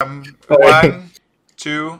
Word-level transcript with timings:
Um, 0.00 0.22
one, 0.46 1.10
two, 1.56 1.98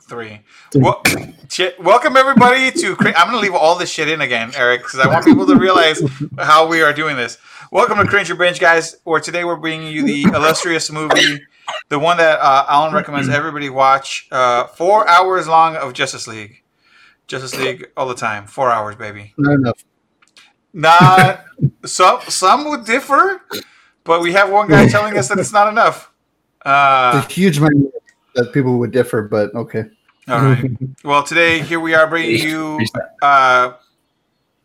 three. 0.00 0.40
Well, 0.74 1.00
shit. 1.48 1.78
welcome 1.78 2.16
everybody 2.16 2.72
to. 2.72 2.96
I'm 2.98 3.26
gonna 3.28 3.36
leave 3.36 3.54
all 3.54 3.78
this 3.78 3.88
shit 3.88 4.08
in 4.08 4.20
again, 4.20 4.50
Eric, 4.56 4.82
because 4.82 4.98
I 4.98 5.06
want 5.06 5.24
people 5.24 5.46
to 5.46 5.54
realize 5.54 6.02
how 6.40 6.66
we 6.66 6.82
are 6.82 6.92
doing 6.92 7.14
this. 7.14 7.38
Welcome 7.70 7.98
to 7.98 8.04
Cringe 8.04 8.28
Your 8.28 8.36
Binge, 8.36 8.58
guys. 8.58 8.96
Where 9.04 9.20
today 9.20 9.44
we're 9.44 9.54
bringing 9.54 9.92
you 9.92 10.04
the 10.04 10.24
illustrious 10.24 10.90
movie, 10.90 11.40
the 11.88 12.00
one 12.00 12.16
that 12.16 12.40
uh, 12.40 12.66
Alan 12.68 12.92
recommends 12.92 13.28
everybody 13.28 13.70
watch. 13.70 14.26
Uh, 14.32 14.66
four 14.66 15.08
hours 15.08 15.46
long 15.46 15.76
of 15.76 15.92
Justice 15.92 16.26
League. 16.26 16.64
Justice 17.28 17.56
League 17.56 17.92
all 17.96 18.08
the 18.08 18.16
time. 18.16 18.48
Four 18.48 18.72
hours, 18.72 18.96
baby. 18.96 19.34
Not 19.38 19.52
enough. 19.52 19.84
Not 20.72 21.44
some. 21.84 22.22
Some 22.22 22.68
would 22.70 22.84
differ, 22.84 23.40
but 24.02 24.20
we 24.20 24.32
have 24.32 24.50
one 24.50 24.68
guy 24.68 24.88
telling 24.88 25.16
us 25.16 25.28
that 25.28 25.38
it's 25.38 25.52
not 25.52 25.68
enough. 25.68 26.10
Uh, 26.66 27.22
It's 27.24 27.30
a 27.30 27.32
huge 27.32 27.60
minority 27.60 27.90
that 28.34 28.52
people 28.52 28.78
would 28.78 28.90
differ, 28.90 29.22
but 29.22 29.54
okay. 29.54 29.84
All 30.28 30.40
right. 30.40 30.70
Well, 31.04 31.22
today 31.22 31.62
here 31.62 31.78
we 31.78 31.94
are 31.94 32.08
bringing 32.08 32.40
you 32.40 32.80
uh, 33.22 33.74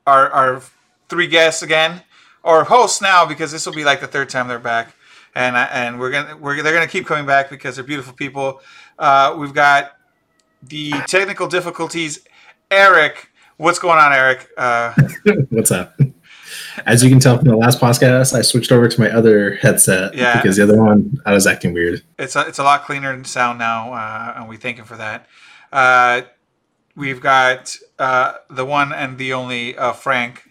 our 0.07 0.29
our 0.31 0.61
three 1.07 1.27
guests 1.27 1.61
again, 1.61 2.01
or 2.41 2.63
hosts 2.63 3.01
now 3.01 3.27
because 3.27 3.51
this 3.51 3.67
will 3.67 3.73
be 3.73 3.83
like 3.83 4.01
the 4.01 4.07
third 4.07 4.29
time 4.29 4.47
they're 4.47 4.57
back, 4.57 4.95
and 5.35 5.55
and 5.55 5.99
we're 5.99 6.09
gonna 6.09 6.35
we're 6.37 6.63
they're 6.63 6.73
gonna 6.73 6.87
keep 6.87 7.05
coming 7.05 7.27
back 7.27 7.51
because 7.51 7.75
they're 7.75 7.85
beautiful 7.85 8.13
people. 8.13 8.61
Uh, 8.97 9.35
we've 9.37 9.53
got 9.53 9.91
the 10.63 10.91
technical 11.07 11.47
difficulties. 11.47 12.21
Eric, 12.71 13.29
what's 13.57 13.77
going 13.77 13.99
on, 13.99 14.11
Eric? 14.13 14.49
Uh, 14.57 14.93
What's 15.49 15.69
up? 15.71 15.99
As 16.85 17.03
you 17.03 17.09
can 17.09 17.19
tell 17.19 17.37
from 17.37 17.47
the 17.47 17.55
last 17.55 17.79
podcast, 17.79 18.33
I 18.37 18.41
switched 18.41 18.71
over 18.71 18.87
to 18.87 18.99
my 18.99 19.09
other 19.09 19.55
headset 19.55 20.13
Yeah. 20.15 20.35
because 20.41 20.57
the 20.57 20.63
other 20.63 20.77
one 20.81 21.19
I 21.25 21.33
was 21.33 21.47
acting 21.47 21.73
weird. 21.73 22.01
it's 22.19 22.35
a, 22.35 22.41
it's 22.47 22.59
a 22.59 22.63
lot 22.63 22.85
cleaner 22.85 23.13
in 23.13 23.23
sound 23.25 23.59
now, 23.59 23.93
uh, 23.93 24.33
and 24.37 24.47
we 24.49 24.57
thank 24.57 24.77
him 24.77 24.85
for 24.85 24.97
that. 24.97 25.27
Uh, 25.71 26.21
we've 26.95 27.21
got 27.21 27.75
uh, 27.99 28.33
the 28.49 28.65
one 28.65 28.91
and 28.93 29.17
the 29.17 29.33
only 29.33 29.77
uh, 29.77 29.93
Frank. 29.93 30.43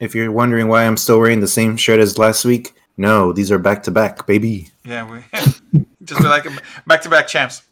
If 0.00 0.14
you're 0.14 0.32
wondering 0.32 0.68
why 0.68 0.84
I'm 0.86 0.96
still 0.96 1.18
wearing 1.20 1.40
the 1.40 1.48
same 1.48 1.76
shirt 1.76 2.00
as 2.00 2.16
last 2.18 2.44
week, 2.44 2.72
no, 2.96 3.32
these 3.32 3.50
are 3.52 3.58
back 3.58 3.82
to 3.84 3.90
back, 3.90 4.26
baby. 4.26 4.70
Yeah, 4.84 5.08
we 5.10 5.24
just 6.04 6.22
like 6.22 6.46
back 6.86 7.02
to 7.02 7.08
back 7.08 7.26
champs. 7.28 7.62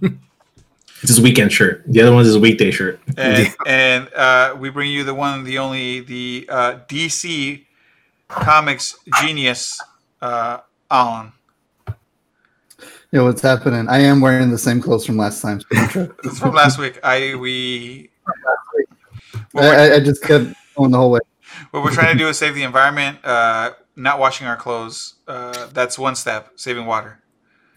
It's 1.02 1.08
his 1.10 1.20
weekend 1.20 1.52
shirt. 1.52 1.82
The 1.86 2.00
other 2.00 2.12
one's 2.12 2.28
his 2.28 2.38
weekday 2.38 2.70
shirt. 2.70 3.00
And, 3.16 3.54
and 3.66 4.08
uh, 4.14 4.56
we 4.58 4.70
bring 4.70 4.90
you 4.90 5.02
the 5.04 5.14
one, 5.14 5.42
the 5.44 5.58
only, 5.58 6.00
the 6.00 6.46
uh, 6.48 6.78
DC 6.88 7.64
Comics 8.28 8.96
genius, 9.20 9.80
uh, 10.20 10.58
Alan. 10.90 11.32
Yeah, 13.10 13.22
what's 13.22 13.42
happening? 13.42 13.88
I 13.88 13.98
am 13.98 14.20
wearing 14.20 14.50
the 14.50 14.56
same 14.58 14.80
clothes 14.80 15.04
from 15.04 15.16
last 15.18 15.42
time. 15.42 15.60
so 15.90 16.06
This 16.22 16.32
is 16.34 16.38
from 16.38 16.54
last 16.54 16.78
week. 16.78 16.98
I 17.02 17.34
we 17.34 18.08
what 19.52 19.64
I, 19.64 19.90
I- 19.90 19.94
I 19.96 20.00
just 20.00 20.22
kept 20.22 20.46
going 20.76 20.92
the 20.92 20.96
whole 20.98 21.10
way. 21.10 21.20
what 21.72 21.82
we're 21.84 21.90
trying 21.90 22.16
to 22.16 22.18
do 22.18 22.28
is 22.28 22.38
save 22.38 22.54
the 22.54 22.62
environment. 22.62 23.18
Uh, 23.24 23.72
not 23.96 24.18
washing 24.18 24.46
our 24.46 24.56
clothes. 24.56 25.16
Uh, 25.28 25.66
that's 25.74 25.98
one 25.98 26.14
step. 26.14 26.52
Saving 26.56 26.86
water. 26.86 27.18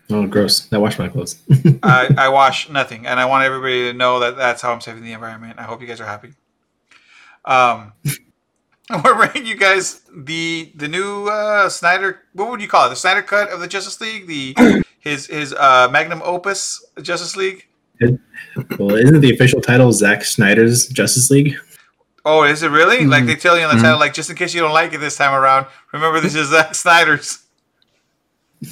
Oh, 0.09 0.27
gross. 0.27 0.71
I 0.71 0.77
wash 0.77 0.99
my 0.99 1.07
clothes. 1.07 1.37
I, 1.83 2.13
I 2.17 2.29
wash 2.29 2.69
nothing, 2.69 3.07
and 3.07 3.19
I 3.19 3.25
want 3.25 3.43
everybody 3.43 3.91
to 3.91 3.93
know 3.93 4.19
that 4.19 4.35
that's 4.37 4.61
how 4.61 4.71
I'm 4.71 4.81
saving 4.81 5.03
the 5.03 5.13
environment. 5.13 5.57
I 5.57 5.63
hope 5.63 5.81
you 5.81 5.87
guys 5.87 5.99
are 5.99 6.05
happy. 6.05 6.33
Um, 7.43 7.93
we're 9.03 9.15
bringing 9.15 9.47
you 9.47 9.55
guys 9.57 10.01
the 10.15 10.71
the 10.75 10.87
new 10.87 11.27
uh, 11.27 11.69
Snyder. 11.69 12.21
What 12.33 12.49
would 12.51 12.61
you 12.61 12.67
call 12.67 12.85
it? 12.85 12.89
The 12.89 12.95
Snyder 12.95 13.23
cut 13.23 13.49
of 13.49 13.59
the 13.61 13.67
Justice 13.67 13.99
League. 13.99 14.27
The 14.27 14.83
his 14.99 15.25
his 15.27 15.53
uh, 15.53 15.89
magnum 15.91 16.21
opus 16.23 16.85
Justice 17.01 17.35
League. 17.35 17.67
well, 18.77 18.95
isn't 18.95 19.21
the 19.21 19.33
official 19.33 19.59
title 19.61 19.91
Zack 19.91 20.23
Snyder's 20.23 20.87
Justice 20.87 21.31
League? 21.31 21.55
Oh, 22.25 22.43
is 22.43 22.61
it 22.63 22.69
really? 22.69 23.05
Like 23.05 23.23
Mhm. 23.23 23.27
they 23.27 23.35
tell 23.35 23.57
you 23.57 23.63
on 23.65 23.75
the 23.75 23.79
Mhm. 23.79 23.85
title, 23.85 23.99
like 23.99 24.13
just 24.13 24.29
in 24.29 24.35
case 24.35 24.53
you 24.53 24.61
don't 24.61 24.73
like 24.73 24.93
it 24.93 24.99
this 24.99 25.15
time 25.17 25.33
around, 25.33 25.65
remember 25.93 26.19
this 26.19 26.35
is 26.35 26.49
Zack 26.49 26.75
Snyder's. 26.75 27.39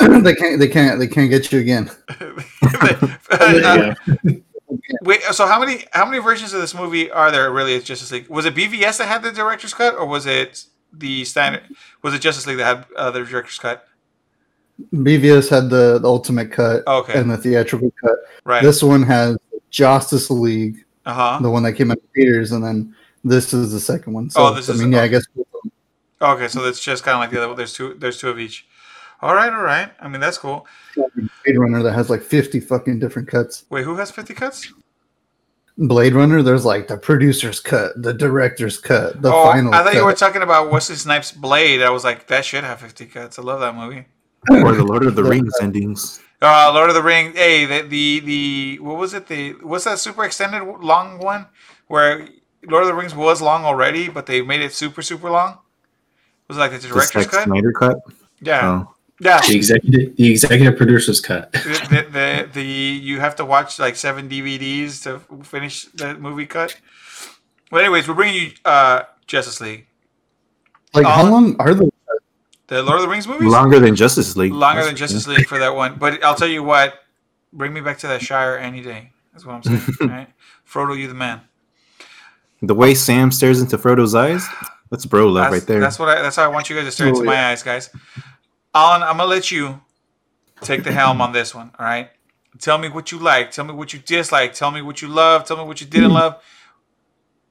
they 0.22 0.34
can't. 0.34 0.58
They 0.60 0.68
can't. 0.68 0.98
They 0.98 1.06
can't 1.08 1.30
get 1.30 1.50
you 1.52 1.60
again. 1.60 1.90
Uh. 3.30 3.94
Wait, 5.02 5.22
so 5.32 5.46
how 5.46 5.60
many 5.60 5.84
how 5.92 6.04
many 6.06 6.18
versions 6.18 6.52
of 6.54 6.60
this 6.60 6.74
movie 6.74 7.10
are 7.10 7.30
there 7.30 7.50
really 7.52 7.76
at 7.76 7.84
Justice 7.84 8.10
League? 8.12 8.28
Was 8.28 8.46
it 8.46 8.54
BVS 8.54 8.98
that 8.98 9.08
had 9.08 9.22
the 9.22 9.30
director's 9.32 9.74
cut, 9.74 9.94
or 9.94 10.06
was 10.06 10.24
it 10.26 10.64
the 10.92 11.24
standard? 11.24 11.62
Was 12.02 12.14
it 12.14 12.20
Justice 12.20 12.46
League 12.46 12.56
that 12.58 12.64
had 12.64 12.86
uh, 12.96 13.10
the 13.10 13.24
director's 13.24 13.58
cut? 13.58 13.86
BVS 14.94 15.50
had 15.50 15.68
the, 15.70 15.98
the 15.98 16.08
ultimate 16.08 16.50
cut 16.50 16.86
Okay, 16.86 17.18
and 17.18 17.30
the 17.30 17.36
theatrical 17.36 17.92
cut. 18.02 18.16
right. 18.44 18.62
This 18.62 18.82
one 18.82 19.02
has 19.02 19.36
Justice 19.70 20.30
League, 20.30 20.84
Uh 21.04 21.12
huh. 21.14 21.38
the 21.42 21.50
one 21.50 21.62
that 21.64 21.74
came 21.74 21.90
out 21.90 21.98
in 21.98 22.22
theaters, 22.22 22.52
and 22.52 22.64
then 22.64 22.94
this 23.24 23.52
is 23.52 23.72
the 23.72 23.80
second 23.80 24.14
one. 24.14 24.30
So 24.30 24.46
Oh, 24.46 24.54
this 24.54 24.70
I 24.70 24.72
is- 24.72 24.80
mean, 24.80 24.92
yeah, 24.92 25.02
I 25.02 25.08
guess 25.08 25.24
Okay, 26.20 26.48
so 26.48 26.62
that's 26.62 26.80
just 26.80 27.02
kind 27.04 27.14
of 27.16 27.20
like 27.20 27.30
the 27.30 27.38
other. 27.38 27.48
One. 27.48 27.56
There's 27.56 27.72
two. 27.74 27.94
There's 27.94 28.16
two 28.18 28.28
of 28.30 28.38
each. 28.38 28.66
All 29.22 29.34
right, 29.34 29.52
all 29.52 29.62
right. 29.62 29.90
I 30.00 30.08
mean, 30.08 30.20
that's 30.20 30.36
cool. 30.36 30.66
Blade 30.96 31.56
Runner 31.56 31.82
that 31.84 31.92
has 31.92 32.10
like 32.10 32.22
fifty 32.22 32.58
fucking 32.58 32.98
different 32.98 33.28
cuts. 33.28 33.64
Wait, 33.70 33.84
who 33.84 33.94
has 33.96 34.10
fifty 34.10 34.34
cuts? 34.34 34.72
Blade 35.78 36.12
Runner, 36.12 36.42
there's 36.42 36.64
like 36.64 36.88
the 36.88 36.98
producer's 36.98 37.60
cut, 37.60 37.92
the 38.02 38.12
director's 38.12 38.78
cut, 38.78 39.22
the 39.22 39.32
oh, 39.32 39.44
final. 39.44 39.72
I 39.72 39.78
thought 39.78 39.92
cut. 39.92 39.94
you 39.94 40.04
were 40.04 40.12
talking 40.14 40.42
about 40.42 40.70
Wesley 40.70 40.96
Snipes' 40.96 41.32
Blade. 41.32 41.80
I 41.82 41.90
was 41.90 42.04
like, 42.04 42.26
that 42.26 42.44
should 42.44 42.64
have 42.64 42.80
fifty 42.80 43.06
cuts. 43.06 43.38
I 43.38 43.42
love 43.42 43.60
that 43.60 43.74
movie. 43.74 44.06
Or 44.50 44.72
the 44.72 44.84
Lord 44.84 45.06
of 45.06 45.14
the 45.14 45.24
Rings 45.32 45.54
endings. 45.62 46.20
Uh, 46.42 46.72
Lord 46.74 46.88
of 46.88 46.96
the 46.96 47.02
Rings. 47.02 47.36
Hey, 47.36 47.64
the, 47.64 47.86
the 47.86 48.20
the 48.20 48.78
what 48.80 48.98
was 48.98 49.14
it? 49.14 49.28
The 49.28 49.52
what's 49.62 49.84
that 49.84 50.00
super 50.00 50.24
extended 50.24 50.64
long 50.80 51.18
one 51.18 51.46
where 51.86 52.28
Lord 52.66 52.82
of 52.82 52.88
the 52.88 52.94
Rings 52.94 53.14
was 53.14 53.40
long 53.40 53.64
already, 53.64 54.08
but 54.08 54.26
they 54.26 54.42
made 54.42 54.60
it 54.60 54.72
super 54.72 55.00
super 55.00 55.30
long. 55.30 55.58
Was 56.48 56.56
it 56.56 56.60
like 56.60 56.72
the 56.72 56.78
The 56.78 56.88
director's 56.88 57.22
Zack 57.24 57.30
cut? 57.30 57.44
Snyder 57.44 57.72
cut. 57.72 57.98
Yeah, 58.40 58.84
Oh. 58.88 58.94
Yeah. 59.20 59.40
The 59.46 59.54
executive, 59.56 60.16
the 60.16 60.30
executive 60.30 60.76
producer's 60.76 61.20
cut. 61.20 61.52
the, 61.52 61.58
the, 61.90 62.10
the, 62.10 62.48
the 62.54 62.62
you 62.64 63.20
have 63.20 63.36
to 63.36 63.44
watch 63.44 63.78
like 63.78 63.96
seven 63.96 64.28
DVDs 64.28 65.02
to 65.04 65.20
finish 65.44 65.84
the 65.86 66.14
movie 66.14 66.46
cut. 66.46 66.76
Well, 67.70 67.80
anyways, 67.82 68.08
we're 68.08 68.14
bringing 68.14 68.42
you 68.42 68.50
uh, 68.64 69.02
Justice 69.26 69.60
League, 69.60 69.86
like 70.94 71.06
how 71.06 71.28
long 71.28 71.56
are 71.60 71.74
the 71.74 71.90
the 72.66 72.82
Lord 72.82 72.96
of 72.96 73.02
the 73.02 73.08
Rings 73.08 73.28
movies. 73.28 73.48
Longer 73.48 73.78
than 73.78 73.94
Justice 73.94 74.36
League. 74.36 74.52
Longer 74.52 74.82
That's 74.82 74.88
than 74.88 74.94
for 74.96 74.98
Justice. 75.00 75.26
League 75.26 75.46
for 75.46 75.58
that 75.58 75.74
one, 75.74 75.96
but 75.98 76.22
I'll 76.24 76.34
tell 76.34 76.48
you 76.48 76.62
what. 76.62 76.94
Bring 77.54 77.74
me 77.74 77.82
back 77.82 77.98
to 77.98 78.06
that 78.06 78.22
Shire 78.22 78.56
any 78.56 78.80
day. 78.80 79.10
That's 79.32 79.44
what 79.44 79.56
I'm 79.56 79.62
saying. 79.62 79.82
all 80.00 80.06
right? 80.08 80.28
Frodo, 80.66 80.98
you 80.98 81.06
the 81.06 81.12
man. 81.14 81.42
The 82.62 82.74
way 82.74 82.94
Sam 82.94 83.30
stares 83.30 83.60
into 83.60 83.76
Frodo's 83.76 84.14
eyes, 84.14 84.46
that's 84.90 85.04
bro 85.04 85.26
love 85.26 85.50
That's, 85.50 85.52
right 85.52 85.66
there. 85.66 85.80
that's 85.80 85.98
what 85.98 86.08
I. 86.08 86.22
That's 86.22 86.36
how 86.36 86.44
I 86.44 86.48
want 86.48 86.70
you 86.70 86.76
guys 86.76 86.84
to 86.86 86.92
stare 86.92 87.08
into 87.08 87.20
Oh, 87.20 87.24
my 87.24 87.50
eyes, 87.50 87.62
guys. 87.62 87.90
Alan, 88.74 89.02
I'm 89.02 89.16
gonna 89.18 89.28
let 89.28 89.50
you 89.50 89.80
take 90.62 90.84
the 90.84 90.92
helm 90.92 91.20
on 91.20 91.32
this 91.32 91.54
one. 91.54 91.70
All 91.78 91.84
right. 91.84 92.10
Tell 92.58 92.78
me 92.78 92.88
what 92.88 93.10
you 93.12 93.18
like. 93.18 93.50
Tell 93.50 93.64
me 93.64 93.72
what 93.72 93.92
you 93.92 93.98
dislike. 93.98 94.54
Tell 94.54 94.70
me 94.70 94.82
what 94.82 95.02
you 95.02 95.08
love. 95.08 95.44
Tell 95.44 95.56
me 95.56 95.64
what 95.64 95.80
you 95.80 95.86
didn't 95.86 96.12
love. 96.12 96.42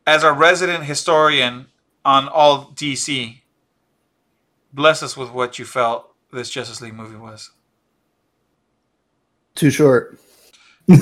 As 0.07 0.23
our 0.23 0.33
resident 0.33 0.83
historian 0.85 1.67
on 2.05 2.27
all 2.27 2.71
DC, 2.75 3.41
bless 4.73 5.03
us 5.03 5.15
with 5.17 5.31
what 5.31 5.59
you 5.59 5.65
felt 5.65 6.13
this 6.31 6.49
Justice 6.49 6.81
League 6.81 6.93
movie 6.95 7.17
was. 7.17 7.51
too 9.55 9.69
short? 9.69 10.17
uh, 10.89 10.97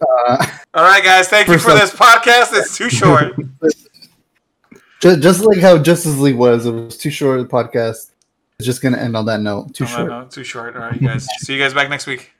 All 0.74 0.84
right, 0.84 1.02
guys. 1.02 1.28
Thank 1.28 1.48
you 1.48 1.58
for 1.58 1.70
off- 1.72 1.80
this 1.80 1.92
podcast. 1.94 2.50
It's 2.52 2.76
too 2.76 2.90
short. 2.90 3.34
just, 5.00 5.20
just 5.20 5.40
like 5.44 5.58
how 5.58 5.78
Justice 5.78 6.18
League 6.18 6.36
was, 6.36 6.66
it 6.66 6.72
was 6.72 6.96
too 6.98 7.10
short. 7.10 7.40
of 7.40 7.48
The 7.48 7.52
podcast 7.54 8.10
just 8.66 8.82
gonna 8.82 8.96
end 8.96 9.16
on 9.16 9.24
that 9.26 9.40
note. 9.40 9.72
Too 9.72 9.86
short. 9.86 10.08
no, 10.08 10.24
too 10.24 10.42
short. 10.42 10.74
All 10.74 10.82
right, 10.82 11.00
you 11.00 11.06
guys. 11.06 11.26
See 11.38 11.54
you 11.54 11.60
guys 11.62 11.72
back 11.74 11.88
next 11.88 12.06
week. 12.08 12.32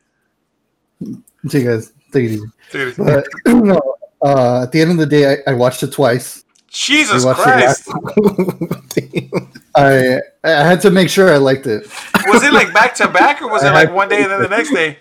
See 1.01 1.61
you 1.61 1.65
guys. 1.65 1.93
Take 2.13 2.25
it 2.25 2.31
easy. 2.33 2.47
Dude, 2.73 2.97
But 2.97 3.25
no, 3.47 3.81
uh, 4.23 4.63
at 4.65 4.73
the 4.73 4.81
end 4.81 4.91
of 4.91 4.97
the 4.97 5.07
day, 5.07 5.35
I, 5.47 5.53
I 5.53 5.55
watched 5.55 5.83
it 5.85 5.93
twice. 5.93 6.43
Jesus 6.67 7.25
it 7.25 7.35
Christ. 7.37 7.89
I 9.77 10.19
I 10.43 10.51
had 10.51 10.81
to 10.83 10.91
make 10.91 11.09
sure 11.09 11.33
I 11.33 11.37
liked 11.37 11.67
it. 11.67 11.85
Was 12.27 12.43
it 12.43 12.53
like 12.53 12.75
back 12.75 12.95
to 12.97 13.09
back 13.13 13.41
or 13.41 13.49
was 13.49 13.63
it 13.63 13.71
like 13.71 13.93
one 13.93 14.09
day 14.09 14.23
and 14.23 14.31
then 14.33 14.43
the 14.43 14.49
next 14.49 14.73
day? 14.73 14.99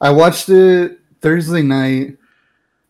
I 0.00 0.10
watched 0.10 0.48
it 0.48 1.00
Thursday 1.20 1.62
night, 1.62 2.16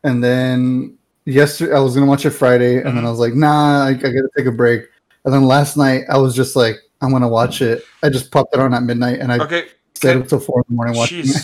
and 0.04 0.22
then 0.22 0.98
yesterday 1.24 1.74
I 1.74 1.80
was 1.80 1.94
gonna 1.94 2.06
watch 2.06 2.26
it 2.26 2.30
Friday, 2.30 2.76
and 2.76 2.84
Mm-hmm. 2.88 2.96
then 2.96 3.06
I 3.06 3.10
was 3.10 3.18
like, 3.20 3.34
nah, 3.34 3.86
I, 3.86 3.88
I 3.88 3.94
gotta 3.94 4.28
take 4.36 4.46
a 4.46 4.52
break. 4.52 4.82
And 5.28 5.34
then 5.34 5.42
last 5.44 5.76
night 5.76 6.04
I 6.08 6.16
was 6.16 6.34
just 6.34 6.56
like, 6.56 6.76
I'm 7.02 7.12
gonna 7.12 7.28
watch 7.28 7.60
it. 7.60 7.84
I 8.02 8.08
just 8.08 8.30
popped 8.32 8.54
it 8.54 8.60
on 8.60 8.72
at 8.72 8.82
midnight, 8.82 9.20
and 9.20 9.30
I 9.30 9.38
Okay. 9.40 9.66
stayed 9.94 10.12
Can, 10.12 10.22
up 10.22 10.28
till 10.28 10.40
four 10.40 10.60
in 10.60 10.64
the 10.70 10.74
morning 10.74 10.96
watching. 10.96 11.28
it. 11.28 11.36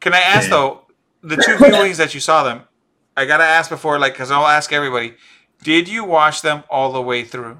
Can 0.00 0.14
I 0.14 0.20
ask 0.20 0.48
though, 0.48 0.86
the 1.20 1.36
two 1.36 1.42
viewings 1.56 1.96
that 1.98 2.14
you 2.14 2.20
saw 2.20 2.44
them, 2.44 2.62
I 3.14 3.26
gotta 3.26 3.44
ask 3.44 3.68
before, 3.68 3.98
like, 3.98 4.14
because 4.14 4.30
I'll 4.30 4.46
ask 4.46 4.72
everybody, 4.72 5.16
did 5.62 5.86
you 5.86 6.02
watch 6.02 6.40
them 6.40 6.64
all 6.70 6.92
the 6.92 7.02
way 7.02 7.24
through? 7.24 7.58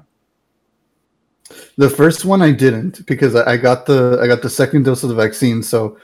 The 1.75 1.91
first 1.91 2.25
one 2.25 2.41
I 2.41 2.53
didn't 2.53 3.05
because 3.05 3.35
I 3.35 3.51
I 3.51 3.57
got 3.57 3.85
the 3.85 4.17
I 4.19 4.25
got 4.25 4.41
the 4.41 4.49
second 4.49 4.81
dose 4.83 5.03
of 5.03 5.09
the 5.09 5.15
vaccine, 5.15 5.61
so 5.61 5.99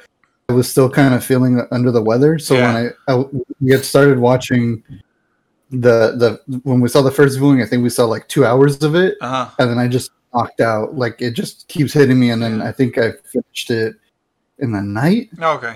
I 0.50 0.54
was 0.54 0.70
still 0.70 0.88
kind 0.88 1.16
of 1.16 1.26
feeling 1.26 1.66
under 1.72 1.90
the 1.90 2.04
weather. 2.04 2.38
So 2.38 2.54
Yeah. 2.54 2.76
when 2.76 2.92
I, 3.08 3.12
I 3.12 3.26
we 3.60 3.72
had 3.72 3.84
started 3.84 4.20
watching 4.20 4.84
the 5.82 6.40
the 6.46 6.60
when 6.64 6.80
we 6.80 6.90
saw 6.90 7.02
the 7.02 7.12
first 7.12 7.38
viewing, 7.38 7.62
I 7.62 7.66
think 7.66 7.84
we 7.84 7.90
saw 7.90 8.06
like 8.06 8.28
two 8.28 8.46
hours 8.46 8.82
of 8.84 8.96
it, 8.96 9.16
Uh 9.22 9.46
huh. 9.46 9.52
and 9.60 9.70
then 9.70 9.78
I 9.80 9.88
just 9.88 10.12
knocked 10.34 10.62
out. 10.62 10.96
Like 10.96 11.22
it 11.22 11.32
just 11.32 11.68
keeps 11.68 11.94
hitting 11.94 12.20
me, 12.20 12.30
and 12.32 12.42
then 12.42 12.62
I 12.62 12.72
think 12.72 12.98
I 12.98 13.12
finished 13.32 13.72
it 13.72 13.96
in 14.60 14.72
the 14.72 14.82
night, 14.82 15.30
Okay. 15.42 15.76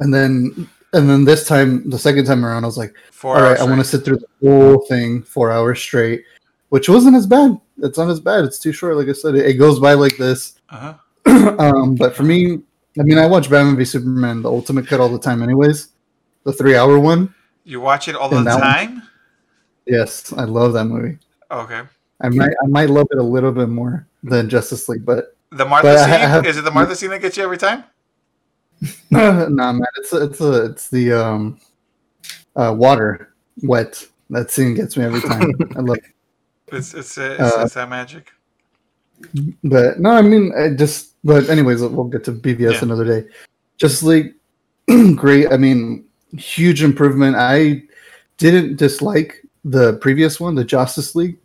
and 0.00 0.12
then 0.12 0.68
and 0.94 1.08
then 1.10 1.24
this 1.24 1.46
time, 1.46 1.88
the 1.90 1.98
second 1.98 2.24
time 2.24 2.44
around, 2.44 2.64
I 2.64 2.66
was 2.66 2.78
like, 2.78 2.94
Four 3.10 3.36
all 3.36 3.42
right. 3.42 3.58
I 3.58 3.64
want 3.64 3.78
to 3.80 3.84
sit 3.84 4.04
through 4.04 4.18
the 4.18 4.28
whole 4.48 4.86
thing 4.86 5.22
four 5.22 5.50
hours 5.50 5.80
straight, 5.80 6.24
which 6.68 6.88
wasn't 6.88 7.16
as 7.16 7.26
bad. 7.26 7.58
It's 7.78 7.98
not 7.98 8.08
as 8.10 8.20
bad. 8.20 8.44
It's 8.44 8.58
too 8.60 8.72
short. 8.72 8.96
Like 8.96 9.08
I 9.08 9.12
said, 9.12 9.34
it, 9.34 9.44
it 9.46 9.54
goes 9.54 9.80
by 9.80 9.94
like 9.94 10.16
this. 10.16 10.60
Uh-huh. 10.70 10.94
um, 11.58 11.94
but 11.96 12.14
for 12.14 12.22
me, 12.22 12.60
I 12.98 13.02
mean, 13.02 13.18
I 13.18 13.26
watch 13.26 13.50
Batman 13.50 13.76
v 13.76 13.84
Superman, 13.84 14.40
the 14.42 14.48
Ultimate 14.50 14.86
Cut, 14.86 15.00
all 15.00 15.08
the 15.08 15.18
time, 15.18 15.42
anyways. 15.42 15.88
The 16.44 16.52
three-hour 16.52 17.00
one. 17.00 17.34
You 17.64 17.80
watch 17.80 18.08
it 18.08 18.14
all 18.14 18.28
the 18.28 18.42
that 18.42 18.54
one- 18.54 18.60
time? 18.60 19.02
Yes, 19.86 20.32
I 20.32 20.44
love 20.44 20.72
that 20.74 20.84
movie. 20.86 21.18
Okay. 21.50 21.82
I 22.20 22.28
might, 22.30 22.54
I 22.62 22.66
might 22.68 22.88
love 22.90 23.06
it 23.10 23.18
a 23.18 23.22
little 23.22 23.52
bit 23.52 23.68
more 23.68 24.06
than 24.22 24.48
Justice 24.48 24.88
League, 24.88 25.04
but 25.04 25.36
The 25.50 25.64
Martha 25.64 25.88
But 25.88 25.98
scene? 26.04 26.08
Have- 26.20 26.46
Is 26.46 26.56
it 26.56 26.64
the 26.64 26.70
Martha 26.70 26.96
scene 26.96 27.10
that 27.10 27.20
gets 27.20 27.36
you 27.36 27.42
every 27.42 27.58
time? 27.58 27.84
nah, 29.10 29.48
man, 29.72 29.80
it's 29.96 30.12
it's 30.12 30.40
a, 30.40 30.64
it's 30.66 30.88
the 30.90 31.12
um, 31.12 31.58
uh, 32.56 32.74
water 32.76 33.32
wet. 33.62 34.04
That 34.30 34.50
scene 34.50 34.74
gets 34.74 34.96
me 34.96 35.04
every 35.04 35.20
time. 35.20 35.52
I 35.76 35.80
love. 35.80 35.98
It. 35.98 36.04
It's 36.68 36.92
it's 37.00 37.16
it's, 37.16 37.40
Uh, 37.40 37.62
it's 37.64 37.74
that 37.74 37.88
magic. 37.88 38.32
But 39.62 40.00
no, 40.00 40.10
I 40.10 40.22
mean, 40.22 40.52
I 40.58 40.70
just. 40.70 41.12
But 41.22 41.48
anyways, 41.48 41.80
we'll 41.82 42.04
get 42.04 42.24
to 42.24 42.32
BVS 42.32 42.72
Yeah. 42.72 42.78
another 42.82 43.04
day. 43.04 43.28
Justice 43.78 44.02
League, 44.02 44.34
great. 45.16 45.50
I 45.52 45.56
mean, 45.56 46.04
huge 46.36 46.82
improvement. 46.82 47.36
I 47.36 47.82
didn't 48.38 48.76
dislike 48.76 49.42
the 49.64 49.94
previous 49.98 50.40
one, 50.40 50.54
the 50.54 50.64
Justice 50.64 51.14
League, 51.14 51.38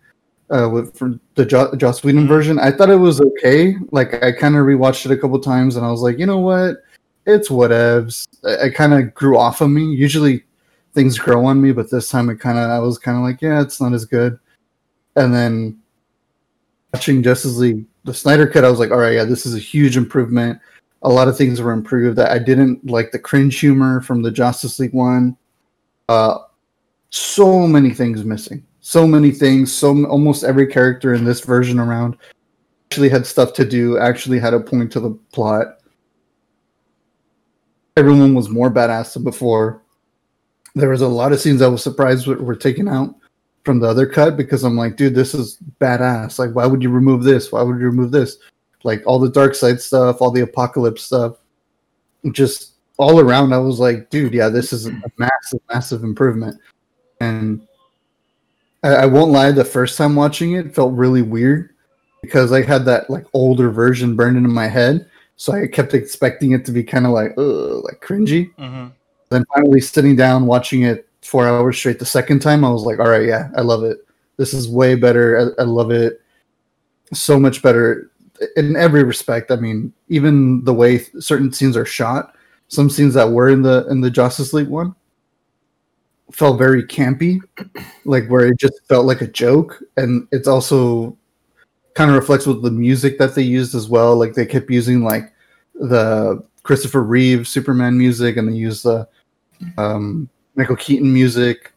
uh, 0.50 0.70
with 0.72 0.96
from 0.98 1.20
the 1.36 1.46
jo- 1.46 1.74
Joss 1.76 2.04
Whedon 2.04 2.26
Mhm. 2.26 2.28
version. 2.28 2.60
I 2.60 2.72
thought 2.72 2.90
it 2.90 2.96
was 2.96 3.22
okay. 3.22 3.76
Like 3.92 4.24
I 4.24 4.32
kind 4.32 4.56
of 4.56 4.66
rewatched 4.66 5.06
it 5.06 5.12
a 5.12 5.18
couple 5.18 5.40
times, 5.40 5.76
and 5.76 5.86
I 5.86 5.92
was 5.92 6.02
like, 6.02 6.20
you 6.20 6.26
know 6.26 6.40
what, 6.40 6.84
it's 7.26 7.50
whatevs. 7.50 8.28
I, 8.44 8.66
I 8.66 8.70
kind 8.70 8.94
of 8.94 9.14
grew 9.14 9.38
off 9.38 9.62
of 9.62 9.70
me. 9.70 9.86
Usually, 9.86 10.44
things 10.94 11.18
grow 11.20 11.46
on 11.46 11.62
me, 11.62 11.72
but 11.72 11.90
this 11.92 12.10
time 12.10 12.30
it 12.30 12.40
kind 12.40 12.58
of 12.58 12.70
I 12.70 12.80
was 12.80 12.98
kind 12.98 13.18
of 13.18 13.24
like, 13.24 13.42
yeah, 13.42 13.62
it's 13.62 13.80
not 13.80 13.94
as 13.94 14.06
good. 14.06 14.40
And 15.16 15.34
then 15.34 15.78
watching 16.94 17.22
Justice 17.22 17.58
League, 17.58 17.86
the 18.06 18.14
Snyder 18.14 18.48
Cut, 18.48 18.66
I 18.66 18.70
was 18.70 18.80
like, 18.80 18.92
all 18.92 18.98
right, 18.98 19.14
yeah, 19.14 19.24
this 19.26 19.46
is 19.46 19.54
a 19.54 19.60
huge 19.60 19.98
improvement. 19.98 20.60
A 21.04 21.10
lot 21.10 21.28
of 21.28 21.38
things 21.38 21.62
were 21.62 21.72
improved. 21.72 22.20
I 22.20 22.40
didn't 22.40 22.86
like 22.86 23.12
the 23.12 23.20
cringe 23.20 23.60
humor 23.60 24.02
from 24.02 24.22
the 24.22 24.32
Justice 24.32 24.80
League 24.80 24.94
one. 24.94 25.38
Uh, 26.10 26.40
so 27.10 27.68
many 27.68 27.92
things 27.92 28.24
missing. 28.26 28.66
So 28.82 29.08
many 29.08 29.32
things. 29.32 29.72
So 29.72 30.06
almost 30.08 30.44
every 30.44 30.68
character 30.68 31.14
in 31.14 31.24
this 31.24 31.42
version 31.42 31.80
around 31.80 32.18
actually 32.90 33.10
had 33.10 33.26
stuff 33.26 33.54
to 33.54 33.66
do. 33.66 33.98
Actually 33.98 34.40
had 34.40 34.54
a 34.54 34.60
point 34.60 34.92
to 34.94 35.00
the 35.00 35.12
plot. 35.32 35.78
Everyone 37.96 38.34
was 38.34 38.50
more 38.50 38.72
badass 38.72 39.14
than 39.14 39.24
before. 39.24 39.82
There 40.76 40.90
was 40.90 41.02
a 41.02 41.08
lot 41.08 41.32
of 41.32 41.40
scenes 41.40 41.62
I 41.62 41.68
was 41.68 41.84
surprised 41.84 42.28
were, 42.28 42.42
were 42.42 42.56
taken 42.56 42.88
out 42.88 43.16
from 43.66 43.80
the 43.80 43.88
other 43.88 44.06
cut 44.06 44.38
because 44.38 44.64
I'm 44.64 44.78
like, 44.78 44.96
dude, 44.96 45.16
this 45.16 45.34
is 45.34 45.58
badass. 45.80 46.40
Like, 46.40 46.52
why 46.52 46.66
would 46.66 46.82
you 46.82 46.90
remove 46.90 47.24
this? 47.24 47.52
Why 47.52 47.62
would 47.62 47.80
you 47.80 47.86
remove 47.86 48.12
this? 48.12 48.38
Like 48.84 49.04
all 49.06 49.20
the 49.20 49.32
Darkseid 49.32 49.80
stuff, 49.80 50.22
all 50.22 50.32
the 50.32 50.42
apocalypse 50.42 51.04
stuff, 51.04 51.38
just 52.32 52.74
all 52.98 53.20
around. 53.20 53.54
I 53.54 53.58
was 53.58 53.80
like, 53.80 54.10
dude, 54.10 54.34
yeah, 54.34 54.50
this 54.50 54.74
is 54.74 54.88
a 54.88 55.02
massive, 55.18 55.62
massive 55.70 56.04
improvement. 56.04 56.60
And 57.22 57.68
I, 58.84 58.90
I 58.90 59.06
won't 59.06 59.32
lie, 59.32 59.52
the 59.52 59.66
first 59.66 59.98
time 59.98 60.16
watching 60.16 60.54
it 60.54 60.74
felt 60.74 60.94
really 60.94 61.22
weird 61.22 61.76
because 62.22 62.52
I 62.52 62.62
had 62.62 62.86
that 62.86 63.10
like 63.10 63.26
older 63.34 63.70
version 63.70 64.16
burned 64.16 64.38
into 64.38 64.50
my 64.50 64.68
head. 64.68 65.10
So 65.36 65.54
I 65.54 65.68
kept 65.68 65.94
expecting 65.94 66.52
it 66.52 66.66
to 66.66 66.72
be 66.72 66.84
kind 66.84 67.06
of 67.06 67.14
like, 67.14 67.32
ugh, 67.38 67.84
like 67.84 68.02
cringy 68.02 68.54
hmm 68.56 68.88
then 69.30 69.46
finally 69.54 69.80
sitting 69.80 70.16
down 70.16 70.46
watching 70.46 70.84
it 70.84 71.08
four 71.22 71.48
hours 71.48 71.78
straight 71.78 72.00
the 72.00 72.06
second 72.06 72.40
time 72.40 72.66
i 72.66 72.70
was 72.70 72.84
like 72.84 73.00
all 73.00 73.10
right 73.10 73.26
yeah 73.26 73.50
i 73.56 73.62
love 73.62 73.84
it 73.84 74.00
this 74.38 74.54
is 74.54 74.68
way 74.68 74.96
better 74.96 75.54
i, 75.58 75.62
I 75.62 75.66
love 75.66 75.92
it 75.92 76.22
so 77.14 77.40
much 77.40 77.62
better 77.62 78.10
in 78.56 78.76
every 78.76 79.04
respect 79.04 79.52
i 79.52 79.56
mean 79.56 79.94
even 80.08 80.64
the 80.64 80.74
way 80.74 81.00
certain 81.20 81.52
scenes 81.52 81.76
are 81.76 81.86
shot 81.86 82.36
some 82.68 82.90
scenes 82.90 83.14
that 83.14 83.32
were 83.32 83.50
in 83.50 83.62
the 83.62 83.86
in 83.90 84.02
the 84.02 84.12
justice 84.12 84.54
league 84.54 84.68
one 84.68 84.94
felt 86.32 86.58
very 86.58 86.84
campy 86.84 87.40
like 88.06 88.28
where 88.28 88.48
it 88.48 88.58
just 88.60 88.86
felt 88.88 89.06
like 89.06 89.22
a 89.22 89.28
joke 89.28 89.82
and 89.98 90.28
it's 90.32 90.48
also 90.48 91.16
kind 91.96 92.12
of 92.12 92.16
reflects 92.16 92.46
with 92.46 92.62
the 92.62 92.72
music 92.72 93.18
that 93.18 93.36
they 93.36 93.42
used 93.42 93.74
as 93.76 93.90
well 93.90 94.16
like 94.16 94.34
they 94.34 94.46
kept 94.46 94.70
using 94.70 95.04
like 95.04 95.34
the 95.76 96.44
christopher 96.64 97.04
reeve 97.04 97.48
superman 97.48 97.98
music 97.98 98.38
and 98.38 98.48
they 98.48 98.56
used 98.56 98.84
the 98.84 99.08
um, 99.78 100.30
Michael 100.56 100.76
Keaton 100.76 101.12
music, 101.12 101.74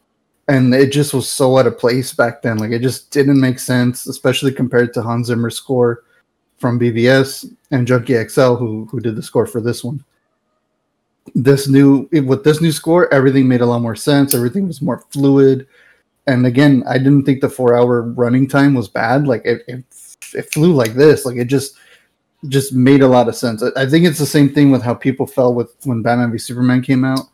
and 0.47 0.73
it 0.73 0.91
just 0.91 1.13
was 1.13 1.29
so 1.29 1.57
out 1.57 1.67
of 1.67 1.77
place 1.77 2.13
back 2.13 2.41
then. 2.41 2.57
Like 2.57 2.71
it 2.71 2.81
just 2.81 3.11
didn't 3.11 3.39
make 3.39 3.59
sense, 3.59 4.07
especially 4.07 4.51
compared 4.51 4.93
to 4.93 5.01
Hans 5.01 5.27
Zimmer's 5.27 5.55
score 5.55 6.03
from 6.63 6.79
BVS 6.79 7.53
and 7.71 7.85
Junkie 7.85 8.15
XL, 8.29 8.55
who 8.55 8.85
who 8.85 9.01
did 9.01 9.17
the 9.17 9.21
score 9.21 9.45
for 9.45 9.59
this 9.59 9.83
one. 9.83 10.01
This 11.35 11.67
new 11.67 12.07
with 12.25 12.45
this 12.45 12.61
new 12.61 12.71
score, 12.71 13.13
everything 13.13 13.49
made 13.49 13.59
a 13.59 13.65
lot 13.65 13.81
more 13.81 13.97
sense. 13.97 14.33
Everything 14.33 14.65
was 14.65 14.81
more 14.81 15.03
fluid, 15.11 15.67
and 16.25 16.45
again, 16.45 16.81
I 16.87 16.99
didn't 16.99 17.25
think 17.25 17.41
the 17.41 17.49
four 17.49 17.77
hour 17.77 18.03
running 18.03 18.47
time 18.47 18.75
was 18.75 18.87
bad. 18.87 19.27
Like 19.27 19.41
it, 19.43 19.63
it, 19.67 19.83
it 20.33 20.53
flew 20.53 20.71
like 20.71 20.93
this. 20.93 21.25
Like 21.25 21.35
it 21.35 21.49
just 21.49 21.75
just 22.47 22.71
made 22.71 23.01
a 23.01 23.09
lot 23.09 23.27
of 23.27 23.35
sense. 23.35 23.61
I, 23.61 23.83
I 23.83 23.85
think 23.85 24.05
it's 24.05 24.19
the 24.19 24.25
same 24.25 24.53
thing 24.53 24.71
with 24.71 24.83
how 24.83 24.93
people 24.93 25.27
felt 25.27 25.55
with 25.55 25.75
when 25.83 26.01
Batman 26.01 26.31
v 26.31 26.37
Superman 26.37 26.81
came 26.81 27.03
out 27.03 27.27